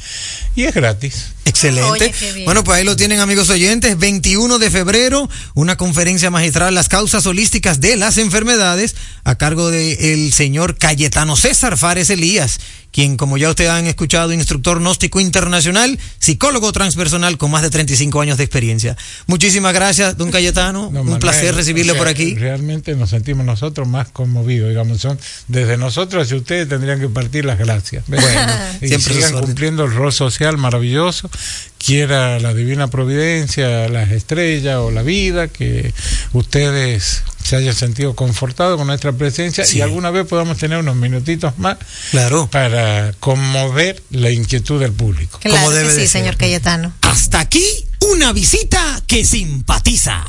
y 0.57 0.65
es 0.65 0.75
gratis. 0.75 1.27
Excelente. 1.45 2.13
Oye. 2.33 2.45
Bueno, 2.45 2.65
pues 2.65 2.79
ahí 2.79 2.85
lo 2.85 2.97
tienen 2.97 3.21
amigos 3.21 3.51
oyentes. 3.51 3.99
21 3.99 4.59
de 4.59 4.71
febrero, 4.71 5.29
una 5.55 5.77
conferencia 5.77 6.31
magistral, 6.31 6.75
las 6.75 6.89
causas 6.89 7.25
holísticas 7.27 7.81
de 7.81 7.97
las 7.97 8.19
enfermedades, 8.19 8.97
a 9.25 9.37
cargo 9.37 9.71
del 9.71 10.33
señor 10.33 10.77
Cayetano 10.77 11.37
César 11.37 11.77
Fares 11.79 12.11
Elías, 12.11 12.59
quien 12.93 13.17
como 13.17 13.39
ya 13.39 13.49
ustedes 13.49 13.71
han 13.71 13.87
escuchado, 13.87 14.33
instructor 14.33 14.79
gnóstico 14.79 15.19
internacional, 15.19 15.99
psicólogo 16.19 16.73
transpersonal 16.73 17.39
con 17.39 17.51
más 17.51 17.63
de 17.63 17.71
35 17.71 18.21
años 18.21 18.37
de 18.37 18.45
experiencia. 18.45 18.97
Muchísimas 19.27 19.73
gracias, 19.73 20.17
don 20.17 20.31
Cayetano. 20.31 20.89
Un 20.89 20.95
Manuel, 20.95 21.19
placer 21.19 21.55
recibirle 21.55 21.93
o 21.93 21.95
sea, 21.95 22.01
por 22.01 22.09
aquí. 22.09 22.35
Realmente 22.35 22.95
nos 22.95 23.11
sentimos 23.11 23.47
nosotros 23.47 23.89
más 23.89 24.09
conmovidos, 24.09 24.69
digamos, 24.69 25.01
son 25.01 25.19
desde 25.49 25.77
nosotros 25.79 26.25
hacia 26.25 26.37
ustedes 26.37 26.69
tendrían 26.69 27.01
que 27.01 27.09
partir 27.09 27.47
las 27.47 27.59
gracias. 27.59 28.05
Bueno, 28.07 28.53
y 28.83 28.89
siempre 28.89 29.15
sigan 29.15 29.41
cumpliendo 29.41 29.85
el 29.85 29.95
rol 29.95 30.13
social 30.13 30.59
maravilloso, 30.59 31.31
quiera 31.79 32.39
la 32.41 32.53
divina 32.53 32.89
providencia, 32.89 33.89
las 33.89 34.11
estrellas 34.11 34.77
o 34.77 34.91
la 34.91 35.03
vida, 35.03 35.49
que 35.49 35.95
ustedes 36.35 37.23
se 37.53 37.57
hayan 37.57 37.75
sentido 37.75 38.15
confortados 38.17 38.79
con 38.79 38.87
nuestra 38.87 39.13
presencia 39.13 39.67
Sí. 39.67 39.77
y 39.77 39.81
alguna 39.83 40.11
vez 40.11 40.27
podamos 40.27 40.57
tener 40.57 40.79
unos 40.79 40.97
minutitos 40.97 41.59
más 41.59 41.77
Claro. 42.11 42.49
para 42.51 43.13
conmover 43.21 44.03
la 44.11 44.31
inquietud 44.31 44.81
del 44.81 44.93
público. 44.93 45.39
Claro 45.43 45.71
que 45.71 45.91
sí, 45.91 46.07
señor 46.07 46.39
Cayetano. 46.39 46.95
Hasta 47.03 47.41
aquí 47.41 47.63
una 48.01 48.33
visita 48.33 49.03
que 49.07 49.27
simpatiza. 49.27 50.25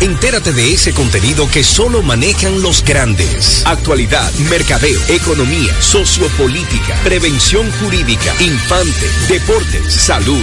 Entérate 0.00 0.52
de 0.52 0.72
ese 0.72 0.92
contenido 0.92 1.50
que 1.50 1.64
solo 1.64 2.02
manejan 2.02 2.62
los 2.62 2.84
grandes. 2.84 3.62
Actualidad, 3.66 4.32
mercadeo, 4.48 4.98
economía, 5.08 5.74
sociopolítica, 5.82 6.94
prevención 7.02 7.70
jurídica, 7.72 8.32
infante, 8.40 9.06
deportes, 9.28 9.92
salud, 9.92 10.42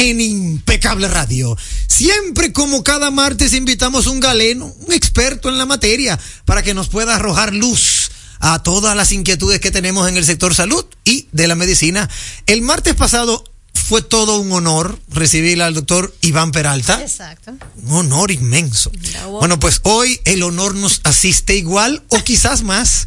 en 0.00 0.18
Impecable 0.18 1.08
Radio. 1.08 1.54
Siempre 1.86 2.54
como 2.54 2.82
cada 2.82 3.10
martes 3.10 3.52
invitamos 3.52 4.06
un 4.06 4.18
galeno, 4.18 4.74
un 4.86 4.94
experto 4.94 5.50
en 5.50 5.58
la 5.58 5.66
materia, 5.66 6.18
para 6.46 6.62
que 6.62 6.72
nos 6.72 6.88
pueda 6.88 7.16
arrojar 7.16 7.52
luz 7.52 8.10
a 8.38 8.62
todas 8.62 8.96
las 8.96 9.12
inquietudes 9.12 9.60
que 9.60 9.70
tenemos 9.70 10.08
en 10.08 10.16
el 10.16 10.24
sector 10.24 10.54
salud 10.54 10.86
y 11.04 11.28
de 11.32 11.46
la 11.46 11.54
medicina. 11.54 12.08
El 12.46 12.62
martes 12.62 12.94
pasado 12.94 13.44
fue 13.74 14.00
todo 14.00 14.38
un 14.38 14.50
honor 14.52 14.98
recibir 15.08 15.60
al 15.62 15.74
doctor 15.74 16.14
Iván 16.22 16.50
Peralta. 16.50 16.98
Exacto. 17.02 17.52
Un 17.82 17.92
honor 17.92 18.30
inmenso. 18.30 18.90
Bueno, 19.28 19.60
pues 19.60 19.80
hoy 19.82 20.18
el 20.24 20.42
honor 20.42 20.74
nos 20.76 21.02
asiste 21.04 21.56
igual 21.56 22.02
o 22.08 22.24
quizás 22.24 22.62
más, 22.62 23.04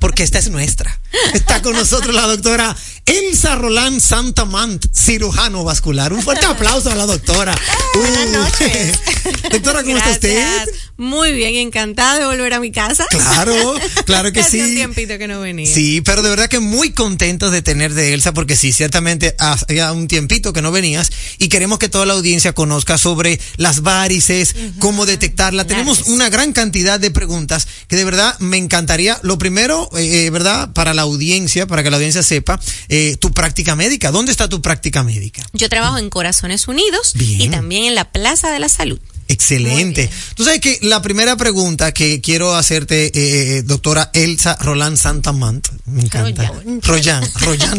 porque 0.00 0.24
esta 0.24 0.40
es 0.40 0.50
nuestra. 0.50 1.00
Está 1.34 1.62
con 1.62 1.74
nosotros 1.74 2.14
la 2.14 2.26
doctora 2.26 2.74
Elsa 3.06 3.56
Rolán 3.56 4.00
Santamant, 4.00 4.84
cirujano 4.94 5.64
vascular. 5.64 6.12
Un 6.12 6.22
fuerte 6.22 6.46
aplauso 6.50 6.90
a 6.90 6.94
la 6.94 7.06
doctora. 7.06 7.54
Buenas 7.94 8.26
Uh, 8.28 8.32
noches. 8.32 8.98
doctora, 9.50 9.82
¿cómo 9.82 9.96
está 9.96 10.10
usted? 10.12 10.68
Muy 10.96 11.32
bien, 11.32 11.56
encantada 11.56 12.20
de 12.20 12.26
volver 12.26 12.54
a 12.54 12.60
mi 12.60 12.70
casa. 12.70 13.04
Claro, 13.10 13.74
claro 14.06 14.30
que 14.32 14.40
Hace 14.42 14.62
un 14.62 14.68
sí. 14.68 14.74
tiempito 14.76 15.18
que 15.18 15.26
no 15.26 15.40
venía. 15.40 15.66
Sí, 15.72 16.00
pero 16.00 16.22
de 16.22 16.30
verdad 16.30 16.48
que 16.48 16.60
muy 16.60 16.92
contentos 16.92 17.50
de 17.50 17.60
tener 17.60 17.92
de 17.92 18.14
Elsa, 18.14 18.32
porque 18.32 18.54
sí, 18.56 18.72
ciertamente 18.72 19.34
hacía 19.40 19.92
un 19.92 20.06
tiempito 20.06 20.52
que 20.52 20.62
no 20.62 20.70
venías 20.70 21.10
y 21.38 21.48
queremos 21.48 21.78
que 21.80 21.88
toda 21.88 22.06
la 22.06 22.12
audiencia 22.14 22.52
conozca 22.54 22.98
sobre 22.98 23.40
las 23.56 23.82
varices, 23.82 24.54
cómo 24.78 25.04
detectarla. 25.04 25.66
Tenemos 25.66 26.02
una 26.02 26.28
gran 26.30 26.52
cantidad 26.52 27.00
de 27.00 27.10
preguntas 27.10 27.66
que 27.88 27.96
de 27.96 28.04
verdad 28.04 28.38
me 28.38 28.56
encantaría. 28.58 29.18
Lo 29.22 29.38
primero, 29.38 29.90
eh, 29.96 30.26
eh, 30.26 30.30
¿verdad? 30.30 30.72
Para 30.72 30.94
la 30.94 31.02
audiencia, 31.02 31.66
para 31.66 31.82
que 31.82 31.90
la 31.90 31.96
audiencia 31.96 32.22
sepa, 32.22 32.60
eh, 32.92 33.16
tu 33.16 33.32
práctica 33.32 33.74
médica. 33.74 34.10
¿Dónde 34.10 34.32
está 34.32 34.50
tu 34.50 34.60
práctica 34.60 35.02
médica? 35.02 35.42
Yo 35.54 35.70
trabajo 35.70 35.96
en 35.96 36.10
Corazones 36.10 36.68
Unidos 36.68 37.12
Bien. 37.14 37.40
y 37.40 37.48
también 37.48 37.84
en 37.84 37.94
la 37.94 38.12
Plaza 38.12 38.50
de 38.50 38.58
la 38.58 38.68
Salud. 38.68 39.00
Excelente. 39.28 40.10
Tú 40.34 40.44
sabes 40.44 40.60
que 40.60 40.78
la 40.82 41.00
primera 41.02 41.36
pregunta 41.36 41.92
que 41.92 42.20
quiero 42.20 42.54
hacerte, 42.54 43.06
eh, 43.06 43.10
eh, 43.58 43.62
doctora 43.62 44.10
Elsa 44.12 44.56
Roland 44.60 44.96
Santamant, 44.96 45.66
me 45.86 46.02
encanta. 46.02 46.52
Royan, 46.82 47.22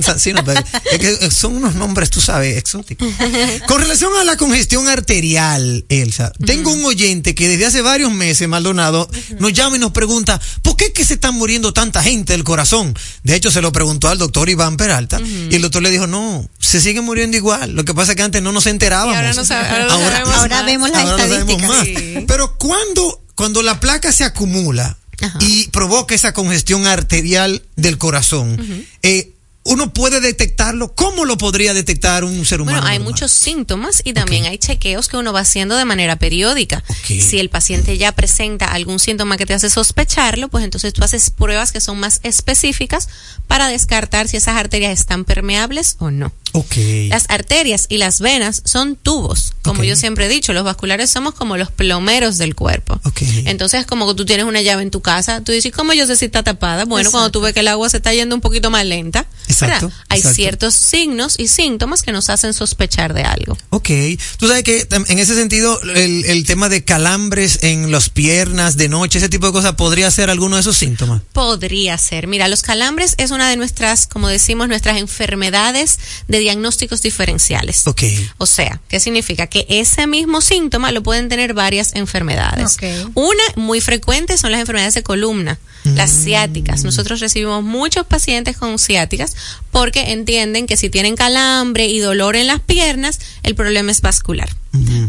Sa- 0.04 0.18
sí, 0.20 0.34
no, 0.34 0.42
es 0.52 1.00
que 1.00 1.32
son 1.32 1.56
unos 1.58 1.76
nombres, 1.76 2.10
tú 2.10 2.22
sabes, 2.22 2.58
exóticos. 2.58 3.08
Con 3.68 3.82
relación 3.82 4.12
a 4.20 4.24
la 4.24 4.38
congestión 4.38 4.88
arterial, 4.88 5.86
Elsa, 5.90 6.32
tengo 6.46 6.72
un 6.74 6.84
oyente 6.86 7.36
que 7.36 7.48
desde 7.48 7.66
hace 7.66 7.82
varios 7.82 8.12
meses, 8.12 8.48
Maldonado, 8.48 9.10
nos 9.40 9.54
llama 9.54 9.76
y 9.76 9.80
nos 9.80 9.92
pregunta, 9.92 10.40
¿por 10.62 10.76
qué 10.76 10.86
es 10.86 10.92
que 10.92 11.06
se 11.06 11.16
están 11.16 11.36
muriendo 11.36 11.74
tanta 11.74 12.02
gente 12.04 12.34
del 12.34 12.44
corazón? 12.44 12.94
De 13.24 13.36
hecho, 13.36 13.52
se 13.52 13.62
lo 13.62 13.72
preguntó 13.72 14.08
al 14.10 14.18
doctor 14.18 14.50
Iván 14.50 14.78
Peralta 14.78 15.20
y 15.50 15.56
el 15.56 15.62
doctor 15.62 15.82
le 15.82 15.92
dijo, 15.92 16.08
no, 16.08 16.50
se 16.60 16.82
sigue 16.82 17.02
muriendo 17.02 17.38
igual. 17.38 17.72
Lo 17.74 17.86
que 17.86 17.94
pasa 17.94 18.12
es 18.12 18.16
que 18.16 18.24
antes 18.24 18.42
no 18.42 18.52
nos 18.52 18.66
enterábamos. 18.68 19.16
ahora 19.16 19.34
no 19.34 19.46
sabe- 19.46 19.68
ahora 19.70 19.86
lo 19.86 19.90
sabemos 19.92 20.34
Ahora 20.36 20.58
más. 20.58 20.66
vemos 20.66 20.90
las 20.90 21.04
Ahora 21.06 21.24
sabemos 21.40 21.62
más. 21.68 21.86
Sí. 21.86 22.26
Pero 22.28 22.58
cuando, 22.58 23.22
cuando 23.36 23.62
la 23.62 23.80
placa 23.80 24.12
se 24.12 24.24
acumula 24.24 24.98
y 25.40 25.68
provoca 25.70 26.16
esa 26.16 26.34
congestión 26.34 26.86
arterial 26.86 27.64
del 27.76 27.98
corazón, 27.98 28.86
eh, 29.04 29.33
uno 29.66 29.94
puede 29.94 30.20
detectarlo. 30.20 30.94
¿Cómo 30.94 31.26
lo 31.26 31.38
podría 31.38 31.74
detectar 31.74 32.24
un 32.24 32.46
ser 32.46 32.62
humano? 32.62 32.78
Bueno, 32.78 32.88
hay 32.88 32.98
normal? 33.00 33.14
muchos 33.14 33.32
síntomas 33.32 34.02
y 34.04 34.14
también 34.14 34.46
hay 34.46 34.58
chequeos 34.58 35.08
que 35.08 35.18
uno 35.18 35.32
va 35.32 35.42
haciendo 35.42 35.78
de 35.78 35.86
manera 35.86 36.18
periódica. 36.18 36.84
Si 37.06 37.40
el 37.40 37.50
paciente 37.50 37.98
ya 37.98 38.12
presenta 38.12 38.66
algún 38.66 39.00
síntoma 39.00 39.38
que 39.38 39.46
te 39.46 39.54
hace 39.54 39.70
sospecharlo, 39.70 40.50
pues 40.50 40.64
entonces 40.64 40.94
tú 40.94 41.04
haces 41.04 41.30
pruebas 41.30 41.72
que 41.72 41.80
son 41.80 42.00
más 42.00 42.20
específicas 42.24 43.08
para 43.48 43.68
descartar 43.68 44.28
si 44.28 44.38
esas 44.38 44.58
arterias 44.58 45.00
están 45.00 45.26
permeables 45.26 45.96
o 46.00 46.12
no. 46.12 46.34
Ok. 46.54 46.76
Las 47.10 47.26
arterias 47.30 47.88
y 47.90 47.98
las 47.98 48.20
venas 48.20 48.62
son 48.66 48.96
tubos. 48.96 49.54
Como 49.64 49.84
yo 49.84 49.96
siempre 49.96 50.28
he 50.28 50.30
dicho, 50.30 50.54
los 50.54 50.64
vasculares 50.64 51.10
somos 51.10 51.34
como 51.34 51.58
los 51.58 51.72
plomeros 51.72 52.38
del 52.38 52.54
cuerpo. 52.54 53.00
Entonces, 53.46 53.86
como 53.86 54.14
tú 54.16 54.26
tienes 54.26 54.46
una 54.46 54.62
llave 54.62 54.84
en 54.84 54.92
tu 54.92 55.02
casa, 55.02 55.42
tú 55.42 55.52
dices, 55.52 55.72
¿cómo 55.72 55.94
yo 55.94 56.06
sé 56.06 56.16
si 56.16 56.26
está 56.26 56.44
tapada? 56.44 56.86
Bueno, 56.86 57.10
cuando 57.12 57.32
tú 57.32 57.42
ves 57.42 57.54
que 57.54 57.62
el 57.62 57.68
agua 57.70 57.90
se 57.90 57.98
está 57.98 58.14
yendo 58.14 58.36
un 58.36 58.42
poquito 58.42 58.70
más 58.70 58.86
lenta, 58.86 59.26
Exacto, 59.48 59.88
¿verdad? 59.88 60.04
Hay 60.10 60.20
exacto. 60.20 60.36
ciertos 60.36 60.76
signos 60.76 61.36
y 61.38 61.48
síntomas 61.48 62.02
que 62.02 62.12
nos 62.12 62.30
hacen 62.30 62.54
sospechar 62.54 63.14
de 63.14 63.24
algo. 63.24 63.58
Ok, 63.70 63.90
tú 64.38 64.48
sabes 64.48 64.64
que 64.64 64.88
en 64.90 65.20
ese 65.20 65.36
sentido 65.36 65.80
el, 65.82 66.26
el 66.26 66.46
tema 66.46 66.70
de 66.70 66.84
calambres 66.84 67.60
en 67.62 67.92
las 67.92 68.10
piernas 68.10 68.78
de 68.78 68.90
noche, 68.90 69.20
ese 69.20 69.30
tipo 69.30 69.48
de 69.48 69.52
cosas, 69.52 69.74
podría 69.74 70.10
ser 70.12 70.30
alguno 70.30 70.56
de 70.56 70.62
esos 70.62 70.78
síntomas. 70.78 71.22
Podría 71.34 71.98
ser. 71.98 72.28
Mira, 72.28 72.48
los 72.48 72.62
calambres 72.62 73.16
es 73.18 73.32
una 73.32 73.50
de 73.50 73.58
nuestras, 73.58 74.08
como 74.08 74.28
decimos, 74.28 74.68
nuestras 74.68 74.98
enfermedades 74.98 76.00
de 76.28 76.40
diagnósticos 76.40 77.02
diferenciales. 77.02 77.86
Ok. 77.88 78.04
O 78.38 78.46
sea, 78.46 78.82
¿qué 78.88 79.00
significa? 79.00 79.48
Que 79.48 79.66
ese 79.70 80.08
mismo 80.08 80.42
síntoma 80.42 80.92
lo 80.92 81.04
pueden 81.04 81.30
tener 81.30 81.54
varias 81.54 81.94
enfermedades. 81.96 82.76
Ok. 82.76 82.84
Una 83.16 83.44
muy 83.56 83.82
frecuente 83.82 84.38
son 84.38 84.52
las 84.52 84.62
enfermedades 84.62 84.94
de 84.94 85.04
columna, 85.04 85.60
las 85.84 86.12
ciáticas. 86.12 86.84
Nosotros 86.84 87.20
recibimos 87.20 87.64
muchos 87.64 88.06
pacientes 88.06 88.58
con 88.58 88.80
ciáticas 88.80 89.36
porque 89.72 90.12
entienden 90.12 90.68
que 90.68 90.78
si 90.78 90.90
tienen 90.90 91.16
calambre 91.16 91.88
y 91.88 92.00
dolor 92.00 92.36
en 92.36 92.48
las 92.48 92.60
piernas, 92.62 93.20
el 93.44 93.56
problema 93.56 93.92
es 93.92 94.02
vascular. 94.02 94.50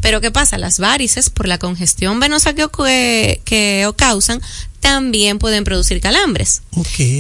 Pero 0.03 0.21
¿qué 0.21 0.31
pasa? 0.31 0.59
Las 0.59 0.79
varices, 0.79 1.31
por 1.31 1.49
la 1.49 1.59
congestión 1.59 2.21
venosa 2.21 2.53
que, 2.55 2.65
ocu- 2.67 3.41
que 3.45 3.91
causan, 3.97 4.41
también 4.81 5.39
pueden 5.39 5.65
producir 5.65 6.01
calambres. 6.03 6.61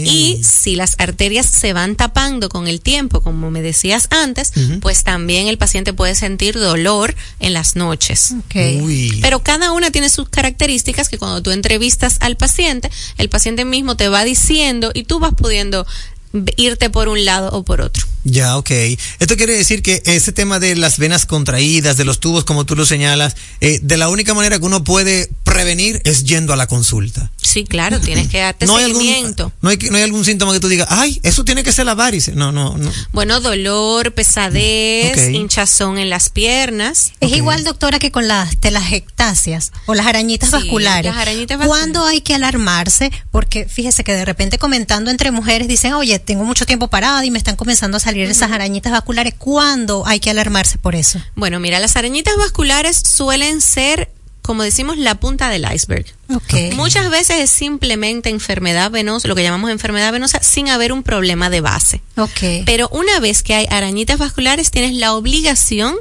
Y 0.06 0.42
si 0.44 0.76
las 0.76 0.96
arterias 0.98 1.46
se 1.46 1.72
van 1.72 1.96
tapando 1.96 2.50
con 2.50 2.68
el 2.68 2.82
tiempo, 2.82 3.22
como 3.22 3.50
me 3.50 3.62
decías 3.62 4.08
antes, 4.10 4.52
pues 4.80 5.02
también 5.04 5.48
el 5.48 5.56
paciente 5.56 5.94
puede 5.94 6.14
sentir 6.14 6.58
dolor 6.58 7.14
en 7.40 7.54
las 7.54 7.76
noches. 7.76 8.34
Uy. 8.82 9.18
Pero 9.22 9.42
cada 9.42 9.72
una 9.72 9.90
tiene 9.90 10.10
sus 10.10 10.28
características 10.28 11.08
que 11.08 11.16
cuando 11.16 11.40
tú 11.42 11.50
entrevistas 11.52 12.18
al 12.20 12.36
paciente, 12.36 12.90
el 13.16 13.30
paciente 13.30 13.64
mismo 13.64 13.96
te 13.96 14.08
va 14.08 14.24
diciendo 14.24 14.90
y 14.92 15.04
tú 15.04 15.18
vas 15.18 15.32
pudiendo 15.32 15.86
irte 16.56 16.90
por 16.90 17.08
un 17.08 17.24
lado 17.24 17.48
o 17.52 17.62
por 17.62 17.80
otro. 17.80 18.04
Ya, 18.24 18.56
ok. 18.56 18.70
Esto 19.18 19.36
quiere 19.36 19.54
decir 19.54 19.82
que 19.82 20.02
ese 20.06 20.32
tema 20.32 20.58
de 20.58 20.74
las 20.76 20.98
venas 20.98 21.26
contraídas, 21.26 21.96
de 21.96 22.04
los 22.04 22.20
tubos, 22.20 22.44
como 22.44 22.64
tú 22.64 22.74
lo 22.74 22.86
señalas, 22.86 23.36
eh, 23.60 23.78
de 23.82 23.96
la 23.98 24.08
única 24.08 24.32
manera 24.34 24.58
que 24.58 24.64
uno 24.64 24.82
puede 24.82 25.30
prevenir 25.42 26.00
es 26.04 26.24
yendo 26.24 26.52
a 26.52 26.56
la 26.56 26.66
consulta. 26.66 27.30
Sí, 27.40 27.64
claro, 27.64 28.00
tienes 28.00 28.28
que 28.28 28.38
darte 28.38 28.66
No 28.66 28.76
hay 28.78 28.84
algún- 28.86 29.02
seguimiento. 29.02 29.52
No 29.60 29.68
hay, 29.68 29.76
que- 29.76 29.90
no 29.90 29.96
hay 29.98 30.02
algún 30.02 30.24
síntoma 30.24 30.52
que 30.54 30.60
tú 30.60 30.68
digas, 30.68 30.88
ay, 30.90 31.20
eso 31.22 31.44
tiene 31.44 31.62
que 31.62 31.70
ser 31.72 31.84
la 31.86 31.94
varice. 31.94 32.32
No, 32.32 32.50
no, 32.50 32.76
no. 32.78 32.90
Bueno, 33.12 33.40
dolor, 33.40 34.12
pesadez, 34.14 35.12
Ok. 35.28 35.34
hinchazón 35.34 35.98
en 35.98 36.08
las 36.10 36.30
piernas. 36.30 37.12
Es 37.20 37.32
igual, 37.32 37.62
doctora, 37.64 37.98
que 37.98 38.10
con 38.10 38.26
las 38.26 38.56
telangiectasias 38.58 39.72
o 39.86 39.94
las 39.94 40.06
arañitas 40.06 40.48
Sí, 40.50 40.56
vasculares. 40.56 41.12
las 41.12 41.20
arañitas 41.20 41.58
vasculares. 41.58 41.82
¿Cuándo 41.92 42.06
hay 42.06 42.20
que 42.22 42.34
alarmarse? 42.34 43.12
Porque 43.30 43.66
fíjese 43.68 44.02
que 44.04 44.12
de 44.14 44.24
repente 44.24 44.58
comentando 44.58 45.10
entre 45.10 45.30
mujeres 45.30 45.68
dicen, 45.68 45.92
oye, 45.94 46.18
tengo 46.18 46.44
mucho 46.44 46.64
tiempo 46.66 46.88
parada 46.88 47.24
y 47.24 47.30
me 47.30 47.38
están 47.38 47.56
comenzando 47.56 47.96
a 47.98 48.00
salir 48.00 48.13
esas 48.16 48.52
arañitas 48.52 48.92
vasculares. 48.92 49.34
¿Cuándo 49.36 50.04
hay 50.06 50.20
que 50.20 50.30
alarmarse 50.30 50.78
por 50.78 50.94
eso? 50.94 51.20
Bueno, 51.34 51.60
mira, 51.60 51.80
las 51.80 51.96
arañitas 51.96 52.36
vasculares 52.36 52.96
suelen 52.96 53.60
ser, 53.60 54.10
como 54.42 54.62
decimos, 54.62 54.98
la 54.98 55.14
punta 55.16 55.48
del 55.48 55.66
iceberg. 55.72 56.06
Ok. 56.34 56.74
Muchas 56.74 57.10
veces 57.10 57.40
es 57.40 57.50
simplemente 57.50 58.30
enfermedad 58.30 58.90
venosa, 58.90 59.28
lo 59.28 59.34
que 59.34 59.42
llamamos 59.42 59.70
enfermedad 59.70 60.12
venosa, 60.12 60.42
sin 60.42 60.68
haber 60.68 60.92
un 60.92 61.02
problema 61.02 61.50
de 61.50 61.60
base. 61.60 62.00
Ok. 62.16 62.64
Pero 62.64 62.88
una 62.90 63.20
vez 63.20 63.42
que 63.42 63.54
hay 63.54 63.66
arañitas 63.70 64.18
vasculares, 64.18 64.70
tienes 64.70 64.94
la 64.94 65.14
obligación 65.14 65.94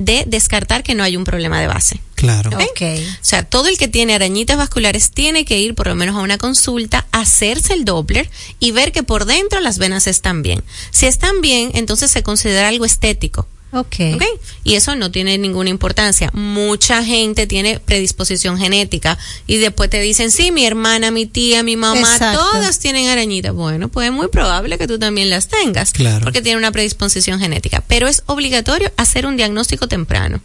de 0.00 0.24
descartar 0.26 0.82
que 0.82 0.94
no 0.94 1.04
hay 1.04 1.16
un 1.16 1.24
problema 1.24 1.60
de 1.60 1.66
base. 1.66 2.00
Claro. 2.14 2.50
¿Ok? 2.56 2.82
O 2.82 3.24
sea, 3.24 3.44
todo 3.44 3.68
el 3.68 3.76
que 3.76 3.86
tiene 3.86 4.14
arañitas 4.14 4.56
vasculares 4.56 5.10
tiene 5.10 5.44
que 5.44 5.58
ir 5.58 5.74
por 5.74 5.88
lo 5.88 5.94
menos 5.94 6.16
a 6.16 6.20
una 6.20 6.38
consulta, 6.38 7.06
hacerse 7.12 7.74
el 7.74 7.84
Doppler 7.84 8.30
y 8.58 8.72
ver 8.72 8.92
que 8.92 9.02
por 9.02 9.26
dentro 9.26 9.60
las 9.60 9.78
venas 9.78 10.06
están 10.06 10.42
bien. 10.42 10.64
Si 10.90 11.06
están 11.06 11.42
bien, 11.42 11.70
entonces 11.74 12.10
se 12.10 12.22
considera 12.22 12.68
algo 12.68 12.86
estético. 12.86 13.46
Ok. 13.72 13.96
¿Ok? 14.14 14.24
Y 14.64 14.74
eso 14.74 14.96
no 14.96 15.10
tiene 15.10 15.38
ninguna 15.38 15.70
importancia. 15.70 16.30
Mucha 16.32 17.04
gente 17.04 17.46
tiene 17.46 17.78
predisposición 17.78 18.58
genética 18.58 19.16
y 19.46 19.58
después 19.58 19.90
te 19.90 20.00
dicen, 20.00 20.30
sí, 20.30 20.50
mi 20.50 20.66
hermana, 20.66 21.10
mi 21.10 21.26
tía, 21.26 21.62
mi 21.62 21.76
mamá, 21.76 22.00
Exacto. 22.00 22.40
todas 22.52 22.78
tienen 22.78 23.08
arañitas. 23.08 23.54
Bueno, 23.54 23.88
pues 23.88 24.08
es 24.08 24.12
muy 24.12 24.28
probable 24.28 24.76
que 24.78 24.86
tú 24.86 24.98
también 24.98 25.30
las 25.30 25.48
tengas. 25.48 25.92
Claro. 25.92 26.24
Porque 26.24 26.42
tiene 26.42 26.58
una 26.58 26.72
predisposición 26.72 27.38
genética. 27.38 27.84
Pero 27.86 28.08
es 28.08 28.22
obligatorio 28.26 28.90
hacer 28.96 29.26
un 29.26 29.36
diagnóstico 29.36 29.86
temprano. 29.86 30.40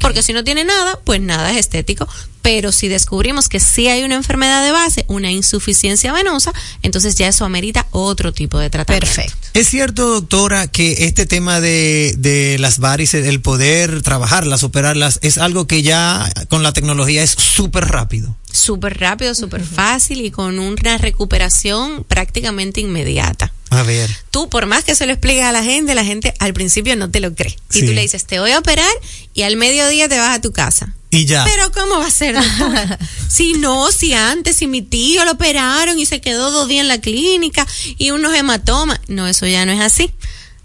Porque 0.00 0.22
si 0.22 0.32
no 0.32 0.44
tiene 0.44 0.64
nada, 0.64 0.98
pues 1.04 1.20
nada 1.20 1.50
es 1.52 1.58
estético. 1.58 2.08
Pero 2.42 2.72
si 2.72 2.88
descubrimos 2.88 3.48
que 3.48 3.58
sí 3.58 3.88
hay 3.88 4.02
una 4.02 4.16
enfermedad 4.16 4.62
de 4.62 4.70
base, 4.70 5.06
una 5.08 5.30
insuficiencia 5.30 6.12
venosa, 6.12 6.52
entonces 6.82 7.14
ya 7.14 7.28
eso 7.28 7.46
amerita 7.46 7.86
otro 7.90 8.32
tipo 8.34 8.58
de 8.58 8.68
tratamiento. 8.68 9.06
Perfecto. 9.06 9.48
Es 9.54 9.68
cierto, 9.68 10.08
doctora, 10.08 10.66
que 10.66 11.06
este 11.06 11.24
tema 11.24 11.60
de, 11.60 12.14
de 12.18 12.58
las 12.58 12.78
varices, 12.78 13.26
el 13.26 13.40
poder 13.40 14.02
trabajarlas, 14.02 14.62
operarlas, 14.62 15.20
es 15.22 15.38
algo 15.38 15.66
que 15.66 15.82
ya 15.82 16.30
con 16.48 16.62
la 16.62 16.74
tecnología 16.74 17.22
es 17.22 17.30
súper 17.30 17.86
rápido. 17.86 18.36
Súper 18.52 19.00
rápido, 19.00 19.34
súper 19.34 19.64
fácil 19.64 20.20
y 20.20 20.30
con 20.30 20.58
una 20.58 20.98
recuperación 20.98 22.04
prácticamente 22.04 22.82
inmediata. 22.82 23.53
A 23.78 23.82
ver. 23.82 24.10
Tú, 24.30 24.48
por 24.48 24.66
más 24.66 24.84
que 24.84 24.94
se 24.94 25.06
lo 25.06 25.12
expliques 25.12 25.42
a 25.44 25.52
la 25.52 25.62
gente, 25.62 25.94
la 25.94 26.04
gente 26.04 26.34
al 26.38 26.52
principio 26.54 26.96
no 26.96 27.10
te 27.10 27.20
lo 27.20 27.34
cree. 27.34 27.56
Y 27.72 27.80
Sí. 27.80 27.86
tú 27.86 27.92
le 27.92 28.02
dices, 28.02 28.24
te 28.26 28.40
voy 28.40 28.50
a 28.52 28.58
operar 28.58 28.90
y 29.34 29.42
al 29.42 29.56
mediodía 29.56 30.08
te 30.08 30.18
vas 30.18 30.36
a 30.36 30.40
tu 30.40 30.52
casa. 30.52 30.94
Y 31.10 31.26
ya. 31.26 31.44
Pero 31.44 31.70
¿cómo 31.72 31.98
va 31.98 32.06
a 32.06 32.10
ser? 32.10 32.36
si 33.28 33.54
no, 33.54 33.90
si 33.92 34.14
antes, 34.14 34.56
si 34.56 34.66
mi 34.66 34.82
tío 34.82 35.24
lo 35.24 35.32
operaron 35.32 35.98
y 35.98 36.06
se 36.06 36.20
quedó 36.20 36.50
dos 36.50 36.68
días 36.68 36.82
en 36.82 36.88
la 36.88 37.00
clínica 37.00 37.66
y 37.98 38.10
unos 38.10 38.34
hematomas. 38.34 39.00
No, 39.08 39.26
eso 39.28 39.46
ya 39.46 39.64
no 39.64 39.72
es 39.72 39.80
así. 39.80 40.12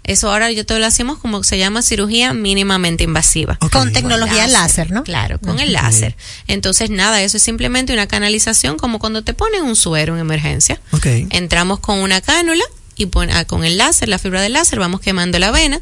Eso 0.02 0.30
ahora 0.32 0.50
yo 0.50 0.64
te 0.66 0.76
lo 0.78 0.86
hacemos 0.86 1.18
como 1.18 1.44
se 1.44 1.58
llama 1.58 1.82
cirugía 1.82 2.32
mínimamente 2.32 3.04
invasiva. 3.04 3.58
Con 3.70 3.92
tecnología 3.92 4.46
láser, 4.48 4.90
¿no? 4.90 5.04
Claro, 5.04 5.38
con 5.38 5.60
el 5.60 5.72
láser. 5.72 6.16
Entonces, 6.48 6.90
nada, 6.90 7.22
eso 7.22 7.36
es 7.36 7.42
simplemente 7.42 7.92
una 7.92 8.08
canalización 8.08 8.76
como 8.76 8.98
cuando 8.98 9.22
te 9.22 9.34
ponen 9.34 9.62
un 9.62 9.76
suero 9.76 10.14
en 10.14 10.20
emergencia. 10.20 10.80
Ok. 10.92 11.06
Entramos 11.30 11.78
con 11.80 11.98
una 11.98 12.20
cánula 12.22 12.64
y 13.04 13.06
pon- 13.06 13.30
ah, 13.30 13.44
con 13.44 13.64
el 13.64 13.78
láser, 13.78 14.08
la 14.08 14.18
fibra 14.18 14.40
del 14.42 14.52
láser, 14.52 14.78
vamos 14.78 15.00
quemando 15.00 15.38
la 15.38 15.50
vena 15.50 15.80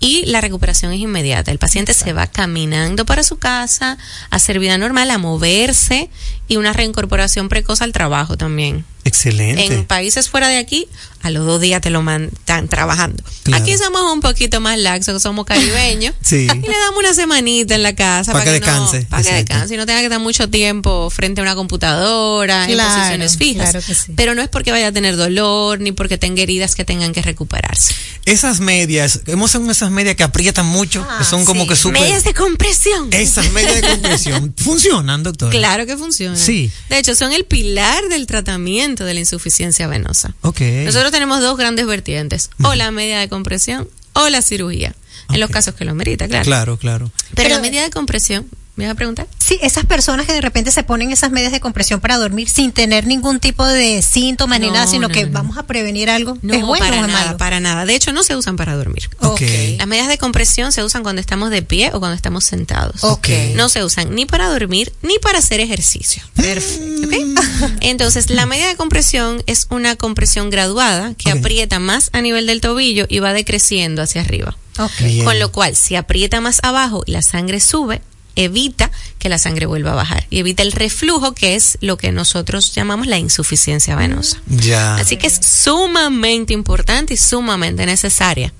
y 0.00 0.24
la 0.26 0.40
recuperación 0.40 0.92
es 0.92 1.00
inmediata. 1.00 1.50
El 1.52 1.58
paciente 1.58 1.94
se 1.94 2.12
va 2.12 2.26
caminando 2.26 3.04
para 3.06 3.22
su 3.22 3.38
casa, 3.38 3.98
a 4.30 4.36
hacer 4.36 4.58
vida 4.58 4.78
normal, 4.78 5.10
a 5.10 5.18
moverse 5.18 6.10
y 6.48 6.56
una 6.56 6.72
reincorporación 6.72 7.48
precoz 7.48 7.82
al 7.82 7.92
trabajo 7.92 8.36
también. 8.36 8.84
Excelente. 9.04 9.64
En 9.64 9.84
países 9.86 10.28
fuera 10.28 10.48
de 10.48 10.58
aquí, 10.58 10.86
a 11.22 11.30
los 11.30 11.46
dos 11.46 11.60
días 11.60 11.80
te 11.80 11.90
lo 11.90 12.00
están 12.10 12.68
trabajando. 12.68 13.22
Claro. 13.44 13.62
Aquí 13.62 13.76
somos 13.78 14.02
un 14.12 14.20
poquito 14.20 14.60
más 14.60 14.78
laxos, 14.78 15.22
somos 15.22 15.46
caribeños. 15.46 16.14
Sí. 16.22 16.46
Y 16.52 16.60
le 16.60 16.78
damos 16.78 16.98
una 16.98 17.14
semanita 17.14 17.74
en 17.74 17.82
la 17.82 17.94
casa 17.94 18.32
Pa' 18.32 18.38
para 18.40 18.52
que 18.52 18.60
no- 18.60 18.66
descanse, 18.66 19.06
para 19.06 19.22
que 19.22 19.32
descanse 19.34 19.74
y 19.74 19.76
no 19.76 19.86
tenga 19.86 20.00
que 20.00 20.06
estar 20.06 20.20
mucho 20.20 20.48
tiempo 20.48 21.10
frente 21.10 21.40
a 21.40 21.44
una 21.44 21.54
computadora 21.54 22.68
en 22.70 22.78
posiciones 22.78 23.36
fijas. 23.36 23.70
claro 23.70 23.84
que 23.86 23.94
sí. 23.94 24.12
Pero 24.14 24.34
no 24.34 24.42
es 24.42 24.48
porque 24.48 24.70
vaya 24.70 24.88
a 24.88 24.92
tener 24.92 25.16
dolor 25.16 25.80
ni 25.80 25.92
porque 25.92 26.18
tenga 26.18 26.42
heridas 26.42 26.74
que 26.74 26.84
tengan 26.84 27.12
que 27.12 27.22
recuperarse. 27.22 27.94
Esas 28.26 28.60
medias, 28.60 29.22
hemos 29.26 29.50
usado 29.54 29.70
esas 29.70 29.89
medias 29.90 30.16
que 30.16 30.22
aprietan 30.22 30.66
mucho, 30.66 31.06
que 31.18 31.24
son 31.24 31.44
como 31.44 31.66
que 31.66 31.76
súper... 31.76 31.98
Ah, 32.02 32.04
Medias 32.04 32.24
de 32.24 32.34
compresión. 32.34 33.08
Esas 33.12 33.50
medias 33.52 33.76
de 33.76 33.88
compresión 33.88 34.54
funcionan, 34.58 35.22
doctor. 35.22 35.50
Claro 35.50 35.86
que 35.86 35.96
funciona. 35.96 36.36
Sí. 36.36 36.70
De 36.88 36.98
hecho, 36.98 37.14
son 37.14 37.32
el 37.32 37.44
pilar 37.44 38.08
del 38.08 38.26
tratamiento 38.26 39.04
de 39.04 39.14
la 39.14 39.20
insuficiencia 39.20 39.86
venosa. 39.86 40.34
Ok. 40.42 40.60
Nosotros 40.84 41.10
tenemos 41.12 41.40
dos 41.40 41.56
grandes 41.56 41.86
vertientes, 41.86 42.50
o 42.62 42.74
la 42.74 42.90
media 42.90 43.18
de 43.18 43.28
compresión 43.28 43.88
o 44.12 44.28
la 44.28 44.42
cirugía, 44.42 44.94
en 45.32 45.38
los 45.40 45.50
casos 45.50 45.74
que 45.74 45.84
lo 45.84 45.94
merita, 45.94 46.26
claro. 46.28 46.44
Claro, 46.44 46.76
claro. 46.78 47.10
Pero, 47.14 47.34
Pero- 47.34 47.48
la 47.56 47.60
media 47.60 47.82
de 47.82 47.90
compresión, 47.90 48.46
¿me 48.80 48.86
vas 48.86 48.94
a 48.94 48.96
preguntar? 48.96 49.26
Sí, 49.38 49.58
esas 49.62 49.84
personas 49.84 50.26
que 50.26 50.32
de 50.32 50.40
repente 50.40 50.70
se 50.70 50.82
ponen 50.82 51.10
esas 51.12 51.30
medias 51.30 51.52
de 51.52 51.60
compresión 51.60 52.00
para 52.00 52.16
dormir 52.16 52.48
sin 52.48 52.72
tener 52.72 53.06
ningún 53.06 53.40
tipo 53.40 53.64
de 53.66 54.02
síntoma 54.02 54.58
ni 54.58 54.70
nada, 54.70 54.86
sino 54.86 55.08
no, 55.08 55.14
que 55.14 55.26
no, 55.26 55.32
vamos 55.32 55.58
a 55.58 55.64
prevenir 55.64 56.08
algo. 56.08 56.38
No, 56.42 56.54
¿Es 56.54 56.62
bueno 56.62 56.84
para 56.84 57.02
o 57.02 57.04
es 57.04 57.12
nada, 57.12 57.24
malo? 57.26 57.36
para 57.36 57.60
nada. 57.60 57.84
De 57.84 57.94
hecho, 57.94 58.12
no 58.12 58.22
se 58.22 58.36
usan 58.36 58.56
para 58.56 58.74
dormir. 58.74 59.10
Ok. 59.20 59.42
Las 59.78 59.86
medias 59.86 60.08
de 60.08 60.18
compresión 60.18 60.72
se 60.72 60.82
usan 60.82 61.02
cuando 61.02 61.20
estamos 61.20 61.50
de 61.50 61.62
pie 61.62 61.90
o 61.92 61.98
cuando 62.00 62.14
estamos 62.14 62.44
sentados. 62.44 63.04
Ok. 63.04 63.28
No 63.54 63.68
se 63.68 63.84
usan 63.84 64.14
ni 64.14 64.26
para 64.26 64.48
dormir 64.48 64.92
ni 65.02 65.18
para 65.18 65.38
hacer 65.38 65.60
ejercicio. 65.60 66.22
Perfecto. 66.34 67.06
¿ok? 67.06 67.72
Entonces, 67.80 68.30
la 68.30 68.46
media 68.46 68.68
de 68.68 68.76
compresión 68.76 69.42
es 69.46 69.66
una 69.70 69.96
compresión 69.96 70.50
graduada 70.50 71.14
que 71.14 71.30
aprieta 71.30 71.78
más 71.78 72.10
a 72.12 72.20
nivel 72.20 72.46
del 72.46 72.60
tobillo 72.60 73.06
y 73.08 73.18
va 73.18 73.32
decreciendo 73.32 74.02
hacia 74.02 74.20
arriba. 74.22 74.56
Ok. 74.78 74.92
Bien. 75.00 75.24
Con 75.24 75.38
lo 75.38 75.52
cual, 75.52 75.76
si 75.76 75.96
aprieta 75.96 76.40
más 76.40 76.60
abajo 76.62 77.02
y 77.06 77.12
la 77.12 77.22
sangre 77.22 77.60
sube, 77.60 78.00
evita 78.36 78.90
que 79.18 79.28
la 79.28 79.38
sangre 79.38 79.66
vuelva 79.66 79.92
a 79.92 79.96
bajar 79.96 80.26
y 80.30 80.38
evita 80.38 80.62
el 80.62 80.72
reflujo, 80.72 81.34
que 81.34 81.54
es 81.54 81.78
lo 81.80 81.96
que 81.96 82.12
nosotros 82.12 82.74
llamamos 82.74 83.06
la 83.06 83.18
insuficiencia 83.18 83.96
venosa. 83.96 84.40
Ya. 84.46 84.96
Así 84.96 85.16
que 85.16 85.26
es 85.26 85.40
sumamente 85.44 86.52
importante 86.52 87.14
y 87.14 87.16
sumamente 87.16 87.86
necesaria. 87.86 88.52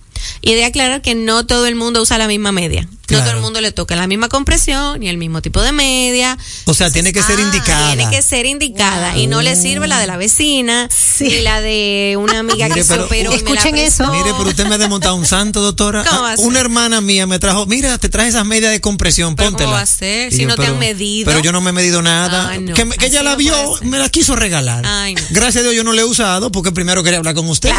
Y 0.42 0.54
de 0.54 0.64
aclarar 0.64 1.00
que 1.00 1.14
no 1.14 1.46
todo 1.46 1.66
el 1.66 1.76
mundo 1.76 2.02
usa 2.02 2.18
la 2.18 2.28
misma 2.28 2.52
media. 2.52 2.86
No 3.18 3.24
todo 3.24 3.34
el 3.34 3.40
mundo 3.40 3.61
le 3.61 3.72
toca 3.72 3.96
la 3.96 4.06
misma 4.06 4.28
compresión 4.28 5.00
ni 5.00 5.08
el 5.08 5.16
mismo 5.18 5.42
tipo 5.42 5.61
de 5.62 5.72
media. 5.72 6.36
O 6.66 6.74
sea, 6.74 6.90
tiene 6.90 7.12
que 7.12 7.22
ser 7.22 7.38
indicada. 7.40 7.94
Tiene 7.94 8.11
que 8.11 8.22
ser 8.22 8.46
indicada 8.46 9.16
y 9.16 9.26
no 9.26 9.42
le 9.42 9.56
sirve 9.56 9.86
la 9.88 9.98
de 9.98 10.06
la 10.06 10.16
vecina 10.16 10.88
ni 11.20 11.40
la 11.42 11.61
de 11.61 12.16
una 12.18 12.38
amiga 12.40 12.68
que 12.68 12.74
Mire, 12.74 12.86
pero- 12.88 13.02
superó. 13.04 13.20
y 13.20 13.24
me 13.24 13.30
la 13.30 13.36
Escuchen 13.36 13.76
eso. 13.76 14.11
Mire, 14.12 14.30
pero 14.36 14.48
usted 14.50 14.66
me 14.66 14.74
ha 14.74 14.78
desmontado 14.78 15.14
un 15.16 15.26
santo, 15.26 15.61
doctora. 15.61 16.04
¿Cómo 16.04 16.20
Ah, 16.20 16.22
va 16.22 16.32
a 16.32 16.36
ser? 16.36 16.46
Una 16.46 16.61
hermana 16.61 17.00
mía 17.00 17.26
me 17.26 17.38
trajo, 17.38 17.66
mira, 17.66 17.96
te 17.98 18.08
traje 18.08 18.28
esas 18.28 18.44
medias 18.46 18.70
de 18.72 18.80
compresión, 18.80 19.36
Pero 19.36 19.50
póntela. 19.50 19.66
¿cómo 19.66 19.76
va 19.76 19.82
a 19.82 19.86
ser? 19.86 20.32
Y 20.32 20.36
Si 20.36 20.42
yo, 20.42 20.48
no 20.48 20.54
te 20.56 20.62
pero- 20.62 20.74
han 20.74 20.78
medido. 20.78 21.26
Pero 21.26 21.40
yo 21.40 21.52
no 21.52 21.61
me 21.61 21.70
he 21.70 21.72
medido 21.72 22.02
nada. 22.02 22.48
Ay, 22.50 22.61
no. 22.61 22.74
que, 22.74 22.88
que 22.88 23.06
ella 23.06 23.22
la 23.22 23.34
vio, 23.36 23.54
me 23.82 23.98
la 23.98 24.08
quiso 24.08 24.36
regalar. 24.36 24.84
Ay, 24.86 25.14
no. 25.14 25.22
Gracias 25.30 25.56
a 25.56 25.62
Dios 25.62 25.74
yo 25.74 25.84
no 25.84 25.92
la 25.92 26.02
he 26.02 26.04
usado 26.04 26.50
porque 26.52 26.72
primero 26.72 27.02
quería 27.02 27.18
hablar 27.18 27.34
con 27.34 27.48
usted. 27.48 27.70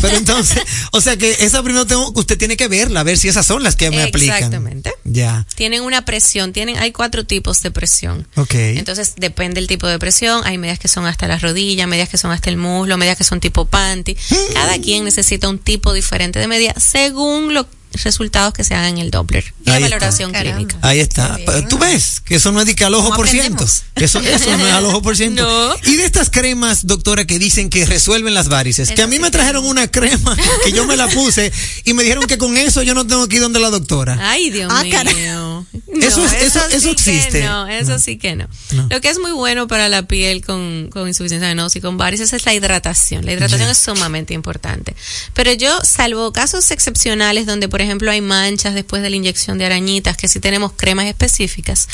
Pero 0.00 0.16
entonces, 0.16 0.62
o 0.92 1.00
sea 1.00 1.16
que 1.16 1.30
esa 1.40 1.62
primero 1.62 1.86
tengo, 1.86 2.12
usted 2.14 2.36
tiene 2.38 2.56
que 2.56 2.68
verla, 2.68 3.00
a 3.00 3.02
ver 3.02 3.18
si 3.18 3.28
esas 3.28 3.46
son 3.46 3.62
las 3.62 3.76
que 3.76 3.90
me 3.90 4.02
aplican. 4.02 4.36
Exactamente. 4.36 4.75
Ya. 5.04 5.46
Tienen 5.54 5.82
una 5.82 6.04
presión, 6.04 6.52
tienen, 6.52 6.78
hay 6.78 6.92
cuatro 6.92 7.24
tipos 7.24 7.62
de 7.62 7.70
presión. 7.70 8.26
Ok. 8.36 8.54
Entonces 8.54 9.14
depende 9.16 9.60
del 9.60 9.68
tipo 9.68 9.86
de 9.86 9.98
presión. 9.98 10.42
Hay 10.44 10.58
medias 10.58 10.78
que 10.78 10.88
son 10.88 11.06
hasta 11.06 11.28
las 11.28 11.42
rodillas, 11.42 11.88
medias 11.88 12.08
que 12.08 12.18
son 12.18 12.30
hasta 12.30 12.50
el 12.50 12.56
muslo, 12.56 12.96
medias 12.96 13.16
que 13.16 13.24
son 13.24 13.40
tipo 13.40 13.66
panty. 13.66 14.16
Cada 14.54 14.78
quien 14.78 15.04
necesita 15.04 15.48
un 15.48 15.58
tipo 15.58 15.92
diferente 15.92 16.38
de 16.38 16.48
media 16.48 16.74
según 16.78 17.54
los 17.54 17.66
resultados 18.04 18.52
que 18.52 18.64
se 18.64 18.74
hagan 18.74 18.94
en 18.94 18.98
el 18.98 19.10
Doppler 19.10 19.44
y 19.64 19.70
la 19.70 19.76
está. 19.76 19.86
valoración 19.88 20.32
clínica. 20.32 20.76
Ahí 20.82 21.00
está. 21.00 21.38
Tú 21.68 21.78
ves 21.78 22.20
que 22.24 22.36
eso 22.36 22.52
no 22.52 22.60
es 22.60 22.66
de 22.66 22.74
que 22.74 22.84
al 22.84 22.94
ojo 22.94 23.04
¿Cómo 23.04 23.16
por 23.16 23.28
ciento. 23.28 23.64
Eso, 23.64 24.20
eso 24.20 24.56
no 24.56 24.66
es 24.66 24.72
al 24.72 24.84
ojo 24.84 25.02
por 25.02 25.16
ciento. 25.16 25.46
No. 25.46 25.76
Y 25.90 25.96
de 25.96 26.04
estas 26.04 26.30
cremas, 26.30 26.86
doctora, 26.86 27.24
que 27.26 27.38
dicen 27.38 27.70
que 27.70 27.84
resuelven 27.86 28.34
las 28.34 28.48
varices, 28.48 28.90
que 28.90 29.02
a 29.02 29.06
mí 29.06 29.18
me 29.18 29.30
trajeron 29.30 29.64
una 29.64 29.88
crema 29.90 30.36
que 30.64 30.72
yo 30.72 30.86
me 30.86 30.96
la 30.96 31.08
puse 31.08 31.52
y 31.84 31.92
me 31.94 32.02
dijeron 32.02 32.26
que 32.26 32.38
con 32.38 32.56
eso 32.56 32.82
yo 32.82 32.94
no 32.94 33.06
tengo 33.06 33.28
que 33.28 33.36
ir 33.36 33.42
donde 33.42 33.60
la 33.60 33.70
doctora. 33.70 34.18
Ay, 34.20 34.50
Dios 34.50 34.72
Ah, 34.74 34.82
mío. 34.82 35.66
No, 35.96 36.06
Eso 36.06 36.24
es- 36.26 36.32
eso- 36.42 36.60
sí 36.68 36.76
eso 36.76 36.90
existe. 36.90 37.42
no, 37.44 37.66
eso 37.68 37.98
sí 37.98 38.18
que 38.18 38.34
no. 38.36 38.46
Lo 38.90 39.00
que 39.00 39.08
es 39.08 39.18
muy 39.18 39.30
bueno 39.32 39.66
para 39.66 39.88
la 39.88 40.02
piel 40.02 40.44
con, 40.44 40.88
con 40.90 41.08
insuficiencia 41.08 41.48
venosa 41.48 41.78
y 41.78 41.80
con 41.80 41.96
varices 41.96 42.32
es 42.34 42.44
la 42.44 42.52
hidratación. 42.54 43.24
La 43.24 43.32
hidratación 43.32 43.70
es 43.70 43.78
sumamente 43.78 44.34
importante. 44.34 44.94
Pero 45.32 45.52
yo, 45.54 45.70
salvo 45.84 46.32
casos 46.32 46.70
excepcionales 46.70 47.46
donde, 47.46 47.68
por 47.68 47.80
ejemplo, 47.80 47.85
hay 47.90 48.20
manchas 48.20 48.74
después 48.74 49.02
de 49.02 49.10
la 49.10 49.16
inyección 49.16 49.58
de 49.58 49.66
arañitas, 49.66 50.16
que 50.16 50.28
sí 50.28 50.40
tenemos 50.40 50.72
cremas 50.76 51.06
específicas, 51.06 51.88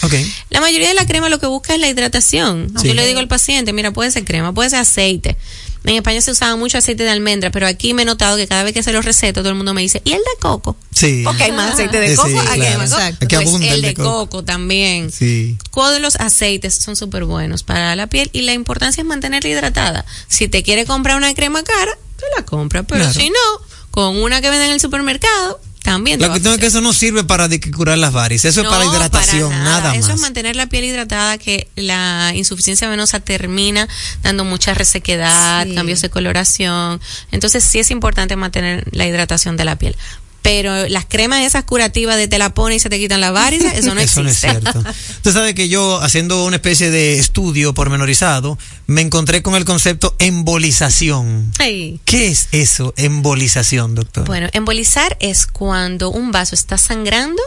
la 0.50 0.60
mayoría 0.60 0.88
de 0.88 0.94
la 0.94 1.06
crema 1.06 1.28
lo 1.28 1.38
que 1.38 1.46
busca 1.46 1.74
es 1.74 1.80
la 1.80 1.88
hidratación. 1.88 2.72
Sí. 2.80 2.88
Yo 2.88 2.94
le 2.94 3.06
digo 3.06 3.18
al 3.20 3.28
paciente, 3.28 3.72
mira, 3.72 3.90
puede 3.92 4.10
ser 4.10 4.24
crema, 4.24 4.52
puede 4.52 4.70
ser 4.70 4.80
aceite. 4.80 5.36
En 5.84 5.96
España 5.96 6.20
se 6.20 6.30
usaba 6.30 6.54
mucho 6.54 6.78
aceite 6.78 7.02
de 7.02 7.10
almendra, 7.10 7.50
pero 7.50 7.66
aquí 7.66 7.92
me 7.92 8.02
he 8.02 8.04
notado 8.04 8.36
que 8.36 8.46
cada 8.46 8.62
vez 8.62 8.72
que 8.72 8.84
se 8.84 8.92
lo 8.92 9.02
receto, 9.02 9.40
todo 9.40 9.48
el 9.48 9.56
mundo 9.56 9.74
me 9.74 9.80
dice, 9.82 10.00
¿y 10.04 10.12
el 10.12 10.18
de 10.20 10.40
coco? 10.40 10.76
Sí. 10.94 11.22
Porque 11.24 11.42
hay 11.42 11.50
más 11.52 11.72
aceite 11.72 11.98
de 11.98 12.14
coco, 12.14 12.28
sí, 12.28 12.36
aquí 12.38 12.50
hay 12.52 12.60
claro. 12.60 12.78
más 12.78 12.90
coco. 12.90 13.02
Aquí 13.02 13.36
Pues 13.36 13.62
el 13.72 13.82
de 13.82 13.94
coco. 13.94 14.10
coco 14.30 14.44
también. 14.44 15.10
Sí. 15.10 15.58
Todos 15.74 16.00
los 16.00 16.14
aceites 16.16 16.74
son 16.76 16.94
súper 16.94 17.24
buenos 17.24 17.64
para 17.64 17.96
la 17.96 18.06
piel 18.06 18.30
y 18.32 18.42
la 18.42 18.52
importancia 18.52 19.00
es 19.02 19.06
mantenerla 19.08 19.50
hidratada. 19.50 20.06
Si 20.28 20.46
te 20.46 20.62
quiere 20.62 20.84
comprar 20.86 21.16
una 21.16 21.34
crema 21.34 21.64
cara, 21.64 21.98
te 22.16 22.26
la 22.36 22.44
compra, 22.44 22.84
pero 22.84 23.00
Claro. 23.00 23.18
si 23.20 23.30
no, 23.30 23.66
con 23.90 24.16
una 24.22 24.40
que 24.40 24.50
venden 24.50 24.68
en 24.68 24.74
el 24.74 24.80
supermercado, 24.80 25.60
también 25.82 26.20
La 26.20 26.28
cuestión 26.28 26.54
es 26.54 26.60
que 26.60 26.66
eso 26.66 26.80
no 26.80 26.92
sirve 26.92 27.24
para 27.24 27.48
curar 27.74 27.98
las 27.98 28.12
varices, 28.12 28.50
eso 28.56 28.62
es 28.62 28.68
para 28.68 28.84
hidratación, 28.84 29.50
para 29.50 29.64
nada, 29.64 29.94
Eso 29.94 30.08
más. 30.08 30.16
es 30.16 30.20
mantener 30.20 30.56
la 30.56 30.66
piel 30.66 30.84
hidratada, 30.84 31.38
que 31.38 31.68
la 31.76 32.32
insuficiencia 32.34 32.88
venosa 32.88 33.20
termina 33.20 33.88
dando 34.22 34.44
mucha 34.44 34.74
resequedad, 34.74 35.66
Sí. 35.66 35.74
cambios 35.74 36.00
de 36.00 36.10
coloración. 36.10 37.00
Entonces 37.32 37.64
sí 37.64 37.78
es 37.78 37.90
importante 37.90 38.36
mantener 38.36 38.84
la 38.92 39.06
hidratación 39.06 39.56
de 39.56 39.64
la 39.64 39.76
piel. 39.76 39.96
Pero 40.42 40.88
las 40.88 41.04
cremas 41.06 41.40
esas 41.42 41.64
curativas 41.64 42.16
de 42.16 42.26
te 42.28 42.36
la 42.36 42.52
pones 42.52 42.76
y 42.76 42.80
se 42.80 42.90
te 42.90 42.98
quitan 42.98 43.20
las 43.20 43.32
varices, 43.32 43.72
eso 43.74 43.94
no 43.94 44.00
Eso 44.02 44.22
no 44.22 44.28
es 44.28 44.34
existe. 44.44 44.60
cierto. 44.60 44.78
Usted 45.16 45.32
sabe 45.32 45.54
que 45.54 45.68
yo, 45.68 46.00
haciendo 46.02 46.44
una 46.44 46.56
especie 46.56 46.90
de 46.90 47.18
estudio 47.18 47.72
pormenorizado, 47.74 48.58
me 48.86 49.00
encontré 49.02 49.42
con 49.42 49.54
el 49.54 49.64
concepto 49.64 50.16
embolización. 50.18 51.52
¿Qué 51.58 52.28
es 52.28 52.48
eso, 52.52 52.92
embolización, 52.96 53.94
doctor? 53.94 54.26
Bueno, 54.26 54.48
embolizar 54.52 55.16
es 55.20 55.46
cuando 55.46 56.10
un 56.10 56.32
vaso 56.32 56.54
está 56.54 56.76
sangrando 56.78 57.42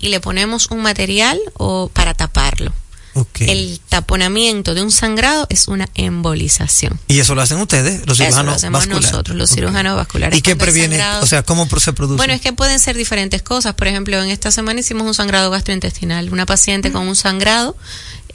y 0.00 0.08
le 0.08 0.20
ponemos 0.20 0.70
un 0.70 0.80
material 0.80 1.38
o 1.54 1.90
para 1.92 2.14
taparlo. 2.14 2.72
El 3.40 3.80
taponamiento 3.88 4.74
de 4.74 4.82
un 4.82 4.90
sangrado 4.90 5.46
es 5.50 5.68
una 5.68 5.88
embolización. 5.94 6.98
Y 7.08 7.18
eso 7.20 7.34
lo 7.34 7.42
hacen 7.42 7.58
ustedes, 7.60 8.06
los 8.06 8.18
Eso 8.18 8.24
lo 8.24 8.30
cirujanos 8.30 8.54
hacemos 8.56 8.80
vasculares. 8.80 9.10
nosotros, 9.12 9.36
los 9.36 9.50
cirujanos 9.50 9.96
vasculares. 9.96 10.38
¿Y 10.38 10.42
qué 10.42 10.56
previene? 10.56 10.96
sangrado- 10.98 11.22
O 11.22 11.26
sea, 11.26 11.42
¿cómo 11.42 11.66
se 11.78 11.92
produce? 11.92 12.16
Bueno, 12.16 12.32
es 12.34 12.40
que 12.40 12.52
pueden 12.52 12.78
ser 12.80 12.96
diferentes 12.96 13.42
cosas. 13.42 13.74
Por 13.74 13.88
ejemplo, 13.88 14.22
en 14.22 14.30
esta 14.30 14.50
semana 14.50 14.80
hicimos 14.80 15.06
un 15.06 15.14
sangrado 15.14 15.50
gastrointestinal. 15.50 16.30
Una 16.32 16.46
paciente 16.46 16.92
con 16.92 17.06
un 17.08 17.16
sangrado 17.16 17.76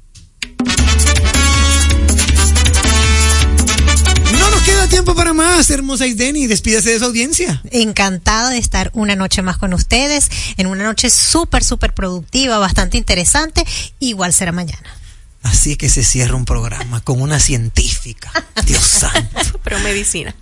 No 4.41 4.51
nos 4.51 4.63
queda 4.63 4.89
tiempo 4.89 5.15
para 5.15 5.33
más, 5.33 5.71
hermosa 5.71 6.07
Isdeni, 6.07 6.47
despídase 6.47 6.91
de 6.91 6.99
su 6.99 7.05
audiencia. 7.05 7.63
Encantada 7.71 8.51
de 8.51 8.59
estar 8.59 8.91
una 8.95 9.15
noche 9.15 9.43
más 9.43 9.59
con 9.59 9.73
ustedes, 9.73 10.31
en 10.57 10.67
una 10.67 10.83
noche 10.83 11.11
súper, 11.11 11.63
súper 11.63 11.95
productiva, 11.95 12.59
bastante 12.59 12.99
interesante. 12.99 13.65
Igual 14.01 14.33
será 14.33 14.51
mañana. 14.51 14.97
Así 15.43 15.77
que 15.77 15.89
se 15.89 16.03
cierra 16.03 16.35
un 16.35 16.45
programa 16.45 17.01
con 17.03 17.21
una 17.21 17.39
científica. 17.39 18.33
Dios 18.67 18.83
santo. 18.83 19.59
Pro 19.63 19.79
medicina. 19.81 20.35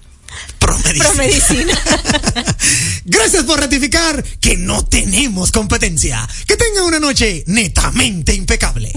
Promedicina. 0.59 1.78
Gracias 3.05 3.44
por 3.44 3.61
ratificar 3.61 4.22
que 4.40 4.57
no 4.57 4.84
tenemos 4.84 5.51
competencia. 5.53 6.28
Que 6.46 6.57
tenga 6.57 6.84
una 6.84 6.99
noche 6.99 7.44
netamente 7.46 8.34
impecable. 8.34 8.92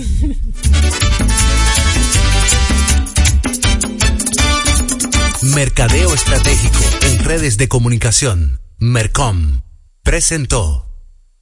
Mercadeo 5.41 6.13
Estratégico 6.13 6.79
en 7.01 7.23
redes 7.23 7.57
de 7.57 7.67
comunicación. 7.67 8.61
Mercom. 8.77 9.61
Presentó 10.03 10.85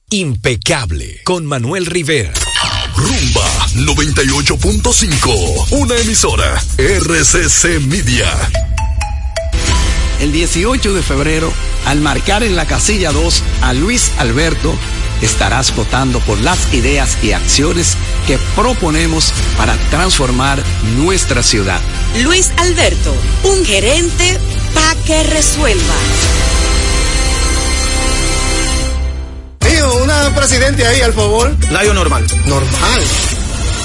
Impecable 0.08 1.20
con 1.24 1.44
Manuel 1.44 1.84
Rivera. 1.84 2.32
Rumba 2.96 3.46
98.5. 3.74 5.72
Una 5.72 5.96
emisora. 5.98 6.62
RCC 6.78 7.80
Media. 7.86 8.26
El 10.20 10.32
18 10.32 10.94
de 10.94 11.02
febrero, 11.02 11.52
al 11.84 12.00
marcar 12.00 12.42
en 12.42 12.56
la 12.56 12.66
casilla 12.66 13.12
2 13.12 13.42
a 13.62 13.74
Luis 13.74 14.12
Alberto, 14.18 14.74
estarás 15.22 15.74
votando 15.74 16.20
por 16.20 16.40
las 16.40 16.72
ideas 16.72 17.18
y 17.22 17.32
acciones 17.32 17.96
que 18.26 18.38
proponemos 18.54 19.32
para 19.56 19.76
transformar 19.90 20.62
nuestra 20.96 21.42
ciudad. 21.42 21.80
Luis 22.22 22.50
Alberto, 22.56 23.14
un 23.44 23.64
gerente 23.64 24.38
para 24.74 24.94
que 25.02 25.22
resuelva. 25.24 25.94
Mío, 29.68 29.94
una 30.02 30.34
presidente 30.34 30.86
ahí, 30.86 31.00
al 31.00 31.12
favor. 31.12 31.56
Layo 31.70 31.94
normal. 31.94 32.26
Normal. 32.46 33.02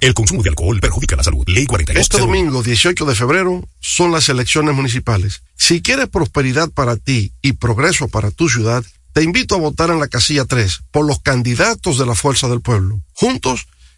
El 0.00 0.14
consumo 0.14 0.42
de 0.42 0.48
alcohol 0.48 0.80
perjudica 0.80 1.14
la 1.14 1.22
salud. 1.22 1.44
Ley 1.46 1.66
42. 1.66 2.00
Este 2.00 2.18
domingo 2.18 2.62
18 2.62 3.04
de 3.04 3.14
febrero 3.14 3.68
son 3.80 4.12
las 4.12 4.30
elecciones 4.30 4.74
municipales. 4.74 5.42
Si 5.56 5.82
quieres 5.82 6.08
prosperidad 6.08 6.70
para 6.70 6.96
ti 6.96 7.32
y 7.42 7.52
progreso 7.52 8.08
para 8.08 8.30
tu 8.30 8.48
ciudad, 8.48 8.82
te 9.12 9.22
invito 9.22 9.54
a 9.54 9.58
votar 9.58 9.90
en 9.90 10.00
la 10.00 10.08
casilla 10.08 10.46
3 10.46 10.84
por 10.90 11.06
los 11.06 11.20
candidatos 11.20 11.98
de 11.98 12.06
la 12.06 12.14
Fuerza 12.14 12.48
del 12.48 12.62
Pueblo. 12.62 13.02
Juntos 13.12 13.66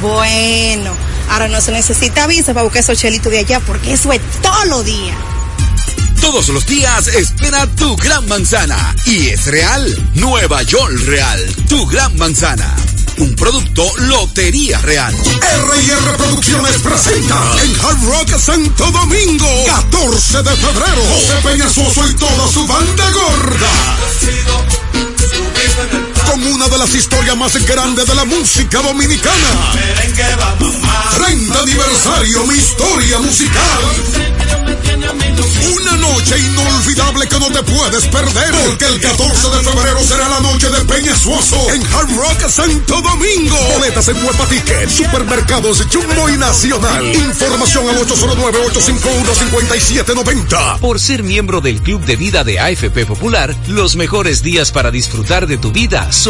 Bueno, 0.00 0.96
ahora 1.28 1.48
no 1.48 1.60
se 1.60 1.72
necesita 1.72 2.26
visa 2.26 2.54
para 2.54 2.64
buscar 2.64 2.80
esos 2.80 2.98
chelitos 2.98 3.30
de 3.30 3.40
allá 3.40 3.60
porque 3.60 3.92
eso 3.92 4.12
es 4.12 4.20
todo 4.40 4.64
lo 4.66 4.82
día. 4.82 5.14
Todos 6.20 6.48
los 6.48 6.66
días 6.66 7.06
espera 7.08 7.66
tu 7.66 7.96
gran 7.96 8.26
manzana. 8.28 8.94
Y 9.04 9.28
es 9.28 9.46
real. 9.46 10.10
Nueva 10.14 10.62
York 10.62 10.92
Real. 11.06 11.54
Tu 11.68 11.86
gran 11.86 12.16
manzana. 12.16 12.74
Un 13.18 13.34
producto 13.34 13.86
Lotería 13.98 14.78
Real. 14.80 15.14
R&R 15.14 16.16
Producciones 16.16 16.78
presenta 16.78 17.36
en 17.62 17.74
Hard 17.80 18.02
Rock 18.04 18.38
Santo 18.38 18.90
Domingo, 18.90 19.46
14 19.66 20.42
de 20.42 20.56
febrero, 20.56 21.02
José 21.12 21.34
Peñasoso 21.42 22.08
y 22.08 22.14
toda 22.14 22.48
su 22.48 22.66
banda 22.66 23.10
gorda. 23.10 23.98
Una 26.48 26.68
de 26.68 26.78
las 26.78 26.94
historias 26.94 27.36
más 27.36 27.54
grandes 27.66 28.06
de 28.06 28.14
la 28.14 28.24
música 28.24 28.80
dominicana. 28.80 29.34
30 31.14 31.60
aniversario, 31.60 32.46
mi 32.46 32.54
historia 32.54 33.18
musical. 33.18 33.80
Una 35.74 35.96
noche 35.96 36.38
inolvidable 36.38 37.28
que 37.28 37.38
no 37.38 37.50
te 37.50 37.62
puedes 37.62 38.06
perder. 38.06 38.54
Porque 38.66 38.86
el 38.86 38.98
14 39.00 39.50
de 39.50 39.58
febrero 39.58 40.00
será 40.02 40.28
la 40.28 40.40
noche 40.40 40.70
de 40.70 40.80
Peña 40.84 41.14
Suoso 41.14 41.72
en 41.74 41.82
Hard 41.92 42.16
Rock 42.16 42.48
Santo 42.48 43.02
Domingo. 43.02 43.56
Boletas 43.74 44.08
en 44.08 44.24
Huepa 44.24 44.46
Ticket, 44.46 44.88
Supermercados 44.88 45.84
Jumbo 45.92 46.26
y 46.28 46.38
Nacional. 46.38 47.04
Información 47.14 47.88
al 47.88 47.96
809-851-5790. 48.06 50.78
Por 50.78 50.98
ser 51.00 51.22
miembro 51.22 51.60
del 51.60 51.82
Club 51.82 52.04
de 52.04 52.16
Vida 52.16 52.44
de 52.44 52.58
AFP 52.60 53.04
Popular, 53.06 53.54
los 53.68 53.96
mejores 53.96 54.42
días 54.42 54.72
para 54.72 54.90
disfrutar 54.90 55.46
de 55.46 55.58
tu 55.58 55.70
vida 55.72 56.10
son 56.12 56.29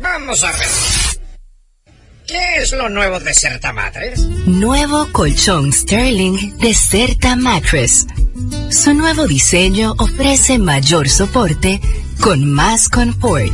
Vamos 0.02 0.44
a 0.44 0.52
ver. 0.52 1.15
¿Qué 2.28 2.58
es 2.58 2.72
lo 2.72 2.90
nuevo 2.90 3.20
de 3.20 3.36
Certa 3.36 3.72
Mattress? 3.72 4.20
Nuevo 4.48 5.08
colchón 5.12 5.72
Sterling 5.72 6.58
de 6.58 6.74
Certa 6.74 7.36
Mattress. 7.36 8.08
Su 8.72 8.96
nuevo 8.96 9.28
diseño 9.28 9.94
ofrece 10.00 10.58
mayor 10.58 11.08
soporte 11.08 11.80
con 12.20 12.52
más 12.52 12.90
confort. 12.90 13.54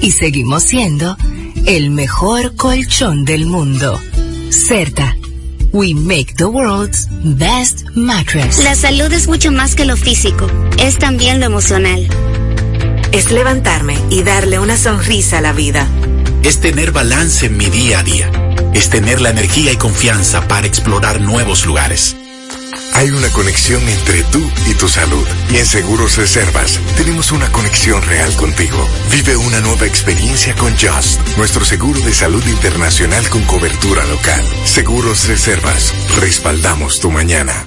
Y 0.00 0.10
seguimos 0.10 0.64
siendo 0.64 1.16
el 1.66 1.90
mejor 1.90 2.56
colchón 2.56 3.24
del 3.24 3.46
mundo. 3.46 4.00
Certa. 4.50 5.16
We 5.72 5.94
make 5.94 6.34
the 6.36 6.46
world's 6.46 7.06
best 7.22 7.84
mattress. 7.94 8.58
La 8.64 8.74
salud 8.74 9.12
es 9.12 9.28
mucho 9.28 9.52
más 9.52 9.76
que 9.76 9.84
lo 9.84 9.96
físico, 9.96 10.48
es 10.78 10.98
también 10.98 11.38
lo 11.38 11.46
emocional. 11.46 12.08
Es 13.12 13.30
levantarme 13.30 13.96
y 14.10 14.24
darle 14.24 14.58
una 14.58 14.76
sonrisa 14.76 15.38
a 15.38 15.40
la 15.40 15.52
vida. 15.52 15.88
Es 16.44 16.60
tener 16.60 16.92
balance 16.92 17.46
en 17.46 17.56
mi 17.56 17.70
día 17.70 18.00
a 18.00 18.02
día. 18.02 18.30
Es 18.74 18.90
tener 18.90 19.22
la 19.22 19.30
energía 19.30 19.72
y 19.72 19.76
confianza 19.78 20.46
para 20.46 20.66
explorar 20.66 21.22
nuevos 21.22 21.64
lugares. 21.64 22.16
Hay 22.92 23.10
una 23.12 23.30
conexión 23.30 23.80
entre 23.88 24.22
tú 24.24 24.46
y 24.70 24.74
tu 24.74 24.86
salud. 24.86 25.26
Y 25.50 25.56
en 25.56 25.64
Seguros 25.64 26.18
Reservas 26.18 26.78
tenemos 26.98 27.32
una 27.32 27.50
conexión 27.50 28.02
real 28.02 28.36
contigo. 28.36 28.76
Vive 29.10 29.38
una 29.38 29.60
nueva 29.60 29.86
experiencia 29.86 30.54
con 30.56 30.70
Just, 30.76 31.18
nuestro 31.38 31.64
seguro 31.64 31.98
de 32.00 32.12
salud 32.12 32.44
internacional 32.46 33.26
con 33.30 33.42
cobertura 33.44 34.04
local. 34.04 34.44
Seguros 34.66 35.26
Reservas, 35.26 35.94
respaldamos 36.20 37.00
tu 37.00 37.10
mañana. 37.10 37.66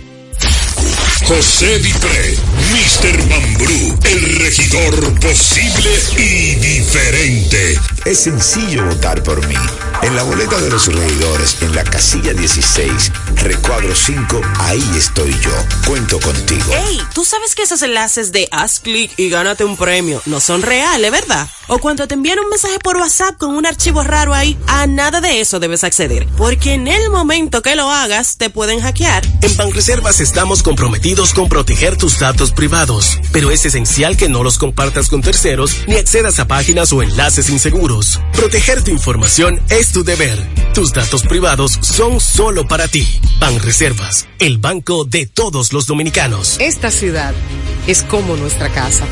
José 1.27 1.79
Dipré, 1.79 2.37
Mr. 2.71 3.27
Mambrú, 3.27 3.99
el 4.05 4.39
regidor 4.39 5.19
posible 5.19 5.89
y 6.15 6.55
diferente. 6.55 7.77
Es 8.05 8.19
sencillo 8.19 8.85
votar 8.85 9.21
por 9.23 9.45
mí. 9.45 9.55
En 10.03 10.15
la 10.15 10.23
boleta 10.23 10.59
de 10.61 10.69
los 10.69 10.87
regidores, 10.87 11.57
en 11.61 11.75
la 11.75 11.83
casilla 11.83 12.33
16, 12.33 13.11
recuadro 13.35 13.93
5, 13.95 14.41
ahí 14.59 14.83
estoy 14.95 15.31
yo. 15.41 15.51
Cuento 15.85 16.19
contigo. 16.19 16.71
Ey, 16.87 17.01
tú 17.13 17.25
sabes 17.25 17.55
que 17.55 17.63
esos 17.63 17.81
enlaces 17.81 18.31
de 18.31 18.47
haz 18.51 18.79
clic 18.79 19.11
y 19.17 19.29
gánate 19.29 19.65
un 19.65 19.75
premio 19.75 20.21
no 20.25 20.39
son 20.39 20.61
reales, 20.61 21.11
¿verdad? 21.11 21.49
O 21.67 21.79
cuando 21.79 22.07
te 22.07 22.13
envían 22.13 22.39
un 22.39 22.49
mensaje 22.49 22.79
por 22.79 22.95
WhatsApp 22.95 23.37
con 23.37 23.55
un 23.55 23.65
archivo 23.65 24.01
raro 24.03 24.33
ahí, 24.33 24.57
a 24.67 24.87
nada 24.87 25.19
de 25.19 25.41
eso 25.41 25.59
debes 25.59 25.83
acceder. 25.83 26.25
Porque 26.37 26.73
en 26.73 26.87
el 26.87 27.09
momento 27.09 27.61
que 27.61 27.75
lo 27.75 27.91
hagas, 27.91 28.37
te 28.37 28.49
pueden 28.49 28.79
hackear. 28.79 29.25
En 29.41 29.57
Banreservas 29.57 30.21
estamos 30.21 30.63
comprometidos 30.63 31.33
con 31.33 31.49
proteger 31.49 31.97
tus 31.97 32.19
datos 32.19 32.51
privados, 32.51 33.19
pero 33.33 33.51
es 33.51 33.65
esencial 33.65 34.15
que 34.15 34.29
no 34.29 34.43
los 34.43 34.57
compartas 34.57 35.09
con 35.09 35.21
terceros 35.21 35.75
ni 35.87 35.95
accedas 35.95 36.39
a 36.39 36.47
páginas 36.47 36.93
o 36.93 37.03
enlaces 37.03 37.49
inseguros. 37.49 38.21
Proteger 38.33 38.83
tu 38.83 38.91
información 38.91 39.61
es 39.69 39.86
tu 39.91 40.03
deber. 40.03 40.37
Tus 40.73 40.93
datos 40.93 41.23
privados 41.23 41.79
son 41.81 42.19
solo 42.19 42.67
para 42.67 42.87
ti. 42.87 43.07
Banreservas, 43.39 44.27
el 44.39 44.57
banco 44.57 45.05
de 45.05 45.25
todos 45.25 45.73
los 45.73 45.87
dominicanos. 45.87 46.57
Esta 46.59 46.91
ciudad 46.91 47.33
es 47.87 48.03
como 48.03 48.35
nuestra 48.37 48.69
casa. 48.69 49.05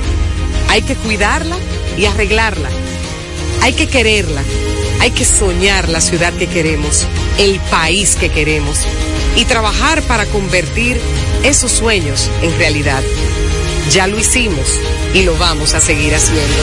Hay 0.70 0.82
que 0.82 0.96
cuidarla 0.96 1.56
y 1.98 2.06
arreglarla. 2.06 2.70
Hay 3.62 3.74
que 3.74 3.88
quererla. 3.88 4.44
Hay 5.00 5.12
que 5.12 5.26
soñar 5.26 5.90
la 5.90 6.02
ciudad 6.02 6.34
que 6.34 6.48
queremos, 6.48 7.04
el 7.38 7.60
país 7.72 8.16
que 8.16 8.30
queremos 8.30 8.80
y 9.36 9.46
trabajar 9.46 10.02
para 10.04 10.26
convertir 10.26 11.00
esos 11.44 11.72
sueños 11.72 12.30
en 12.42 12.58
realidad. 12.58 13.04
Ya 13.92 14.08
lo 14.08 14.18
hicimos 14.18 14.80
y 15.14 15.24
lo 15.24 15.38
vamos 15.38 15.74
a 15.74 15.80
seguir 15.80 16.16
haciendo. 16.16 16.58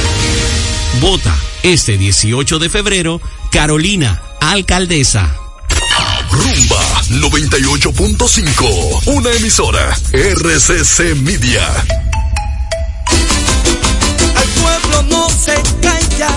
Vota 1.01 1.37
este 1.63 1.97
18 1.97 2.59
de 2.59 2.69
febrero, 2.69 3.21
Carolina, 3.53 4.21
alcaldesa. 4.41 5.37
Rumba 6.31 7.03
98.5. 7.11 9.03
Una 9.05 9.31
emisora. 9.31 9.95
RCC 10.11 11.15
Media. 11.17 11.63
Al 14.35 14.49
pueblo 14.49 15.03
no 15.11 15.29
se 15.29 15.53
calla. 15.83 16.35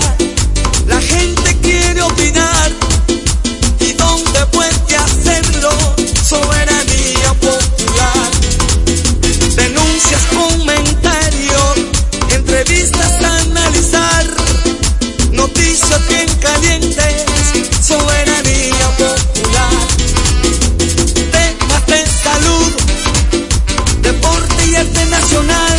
La 0.86 1.00
gente 1.00 1.56
quiere 1.62 2.02
opinar. 2.02 2.65
Noticias 15.76 16.08
bien 16.08 16.26
calientes. 16.40 17.24
Soberanía 17.86 18.88
popular. 18.96 19.68
Temas 21.30 21.86
de 21.86 22.06
salud. 22.24 22.72
Deporte 24.00 24.66
y 24.68 24.76
arte 24.76 25.04
nacional. 25.04 25.75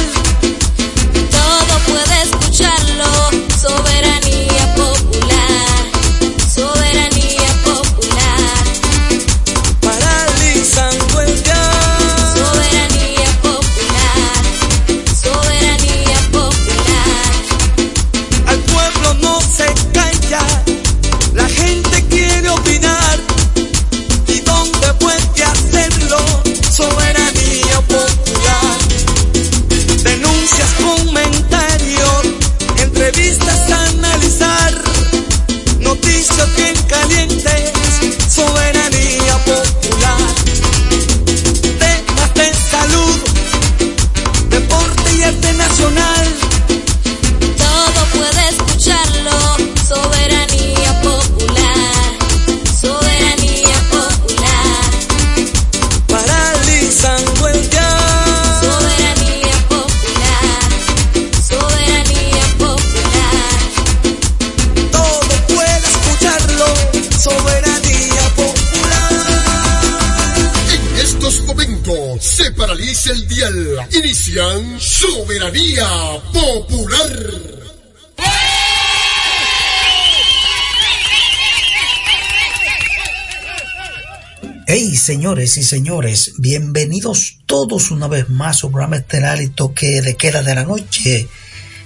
Señores 85.07 85.55
y 85.55 85.63
señores, 85.63 86.33
bienvenidos 86.37 87.37
todos 87.45 87.91
una 87.91 88.09
vez 88.09 88.27
más 88.27 88.57
a 88.57 88.59
su 88.59 88.71
programa 88.71 88.97
estelar 88.97 89.41
y 89.41 89.47
toque 89.47 90.01
de 90.01 90.17
queda 90.17 90.41
de 90.41 90.53
la 90.53 90.65
noche. 90.65 91.29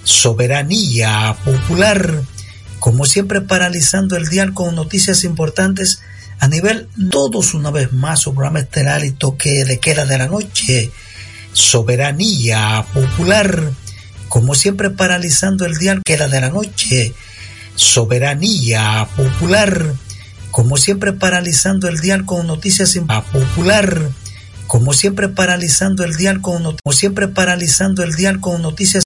Soberanía 0.04 1.38
popular. 1.46 2.24
Como 2.80 3.06
siempre, 3.06 3.42
paralizando 3.42 4.18
el 4.18 4.28
dial 4.28 4.56
con 4.56 4.74
noticias 4.74 5.24
importantes 5.24 6.02
a 6.40 6.48
nivel 6.48 6.88
todos 7.12 7.54
una 7.54 7.70
vez 7.70 7.94
más 7.94 8.22
su 8.22 8.34
programa 8.34 8.62
estelar 8.62 9.06
y 9.06 9.12
toque 9.12 9.66
de 9.66 9.78
queda 9.78 10.08
de 10.08 10.18
la 10.18 10.26
noche. 10.26 10.90
Soberanía 11.54 12.84
popular. 12.92 13.72
Como 14.30 14.56
siempre, 14.56 14.90
paralizando 14.90 15.68
el 15.68 15.78
dial 15.78 16.02
queda 16.04 16.28
de 16.28 16.42
la 16.42 16.50
noche. 16.50 17.14
Soberanía 17.76 19.08
popular 19.16 19.94
como 20.52 20.78
siempre 20.78 21.14
paralizando 21.14 21.88
el 21.88 22.00
dial 22.00 22.26
con 22.26 22.48
noticias 22.48 22.98
popular, 23.32 24.10
como 24.68 24.94
siempre 24.94 25.30
paralizando 25.30 26.04
el 26.04 26.16
dial 26.16 26.42
con 26.42 26.64
como 26.64 26.94
siempre 26.94 27.28
paralizando 27.28 28.04
el 28.04 28.14
dial 28.14 28.40
con 28.40 28.62
noticias 28.62 29.04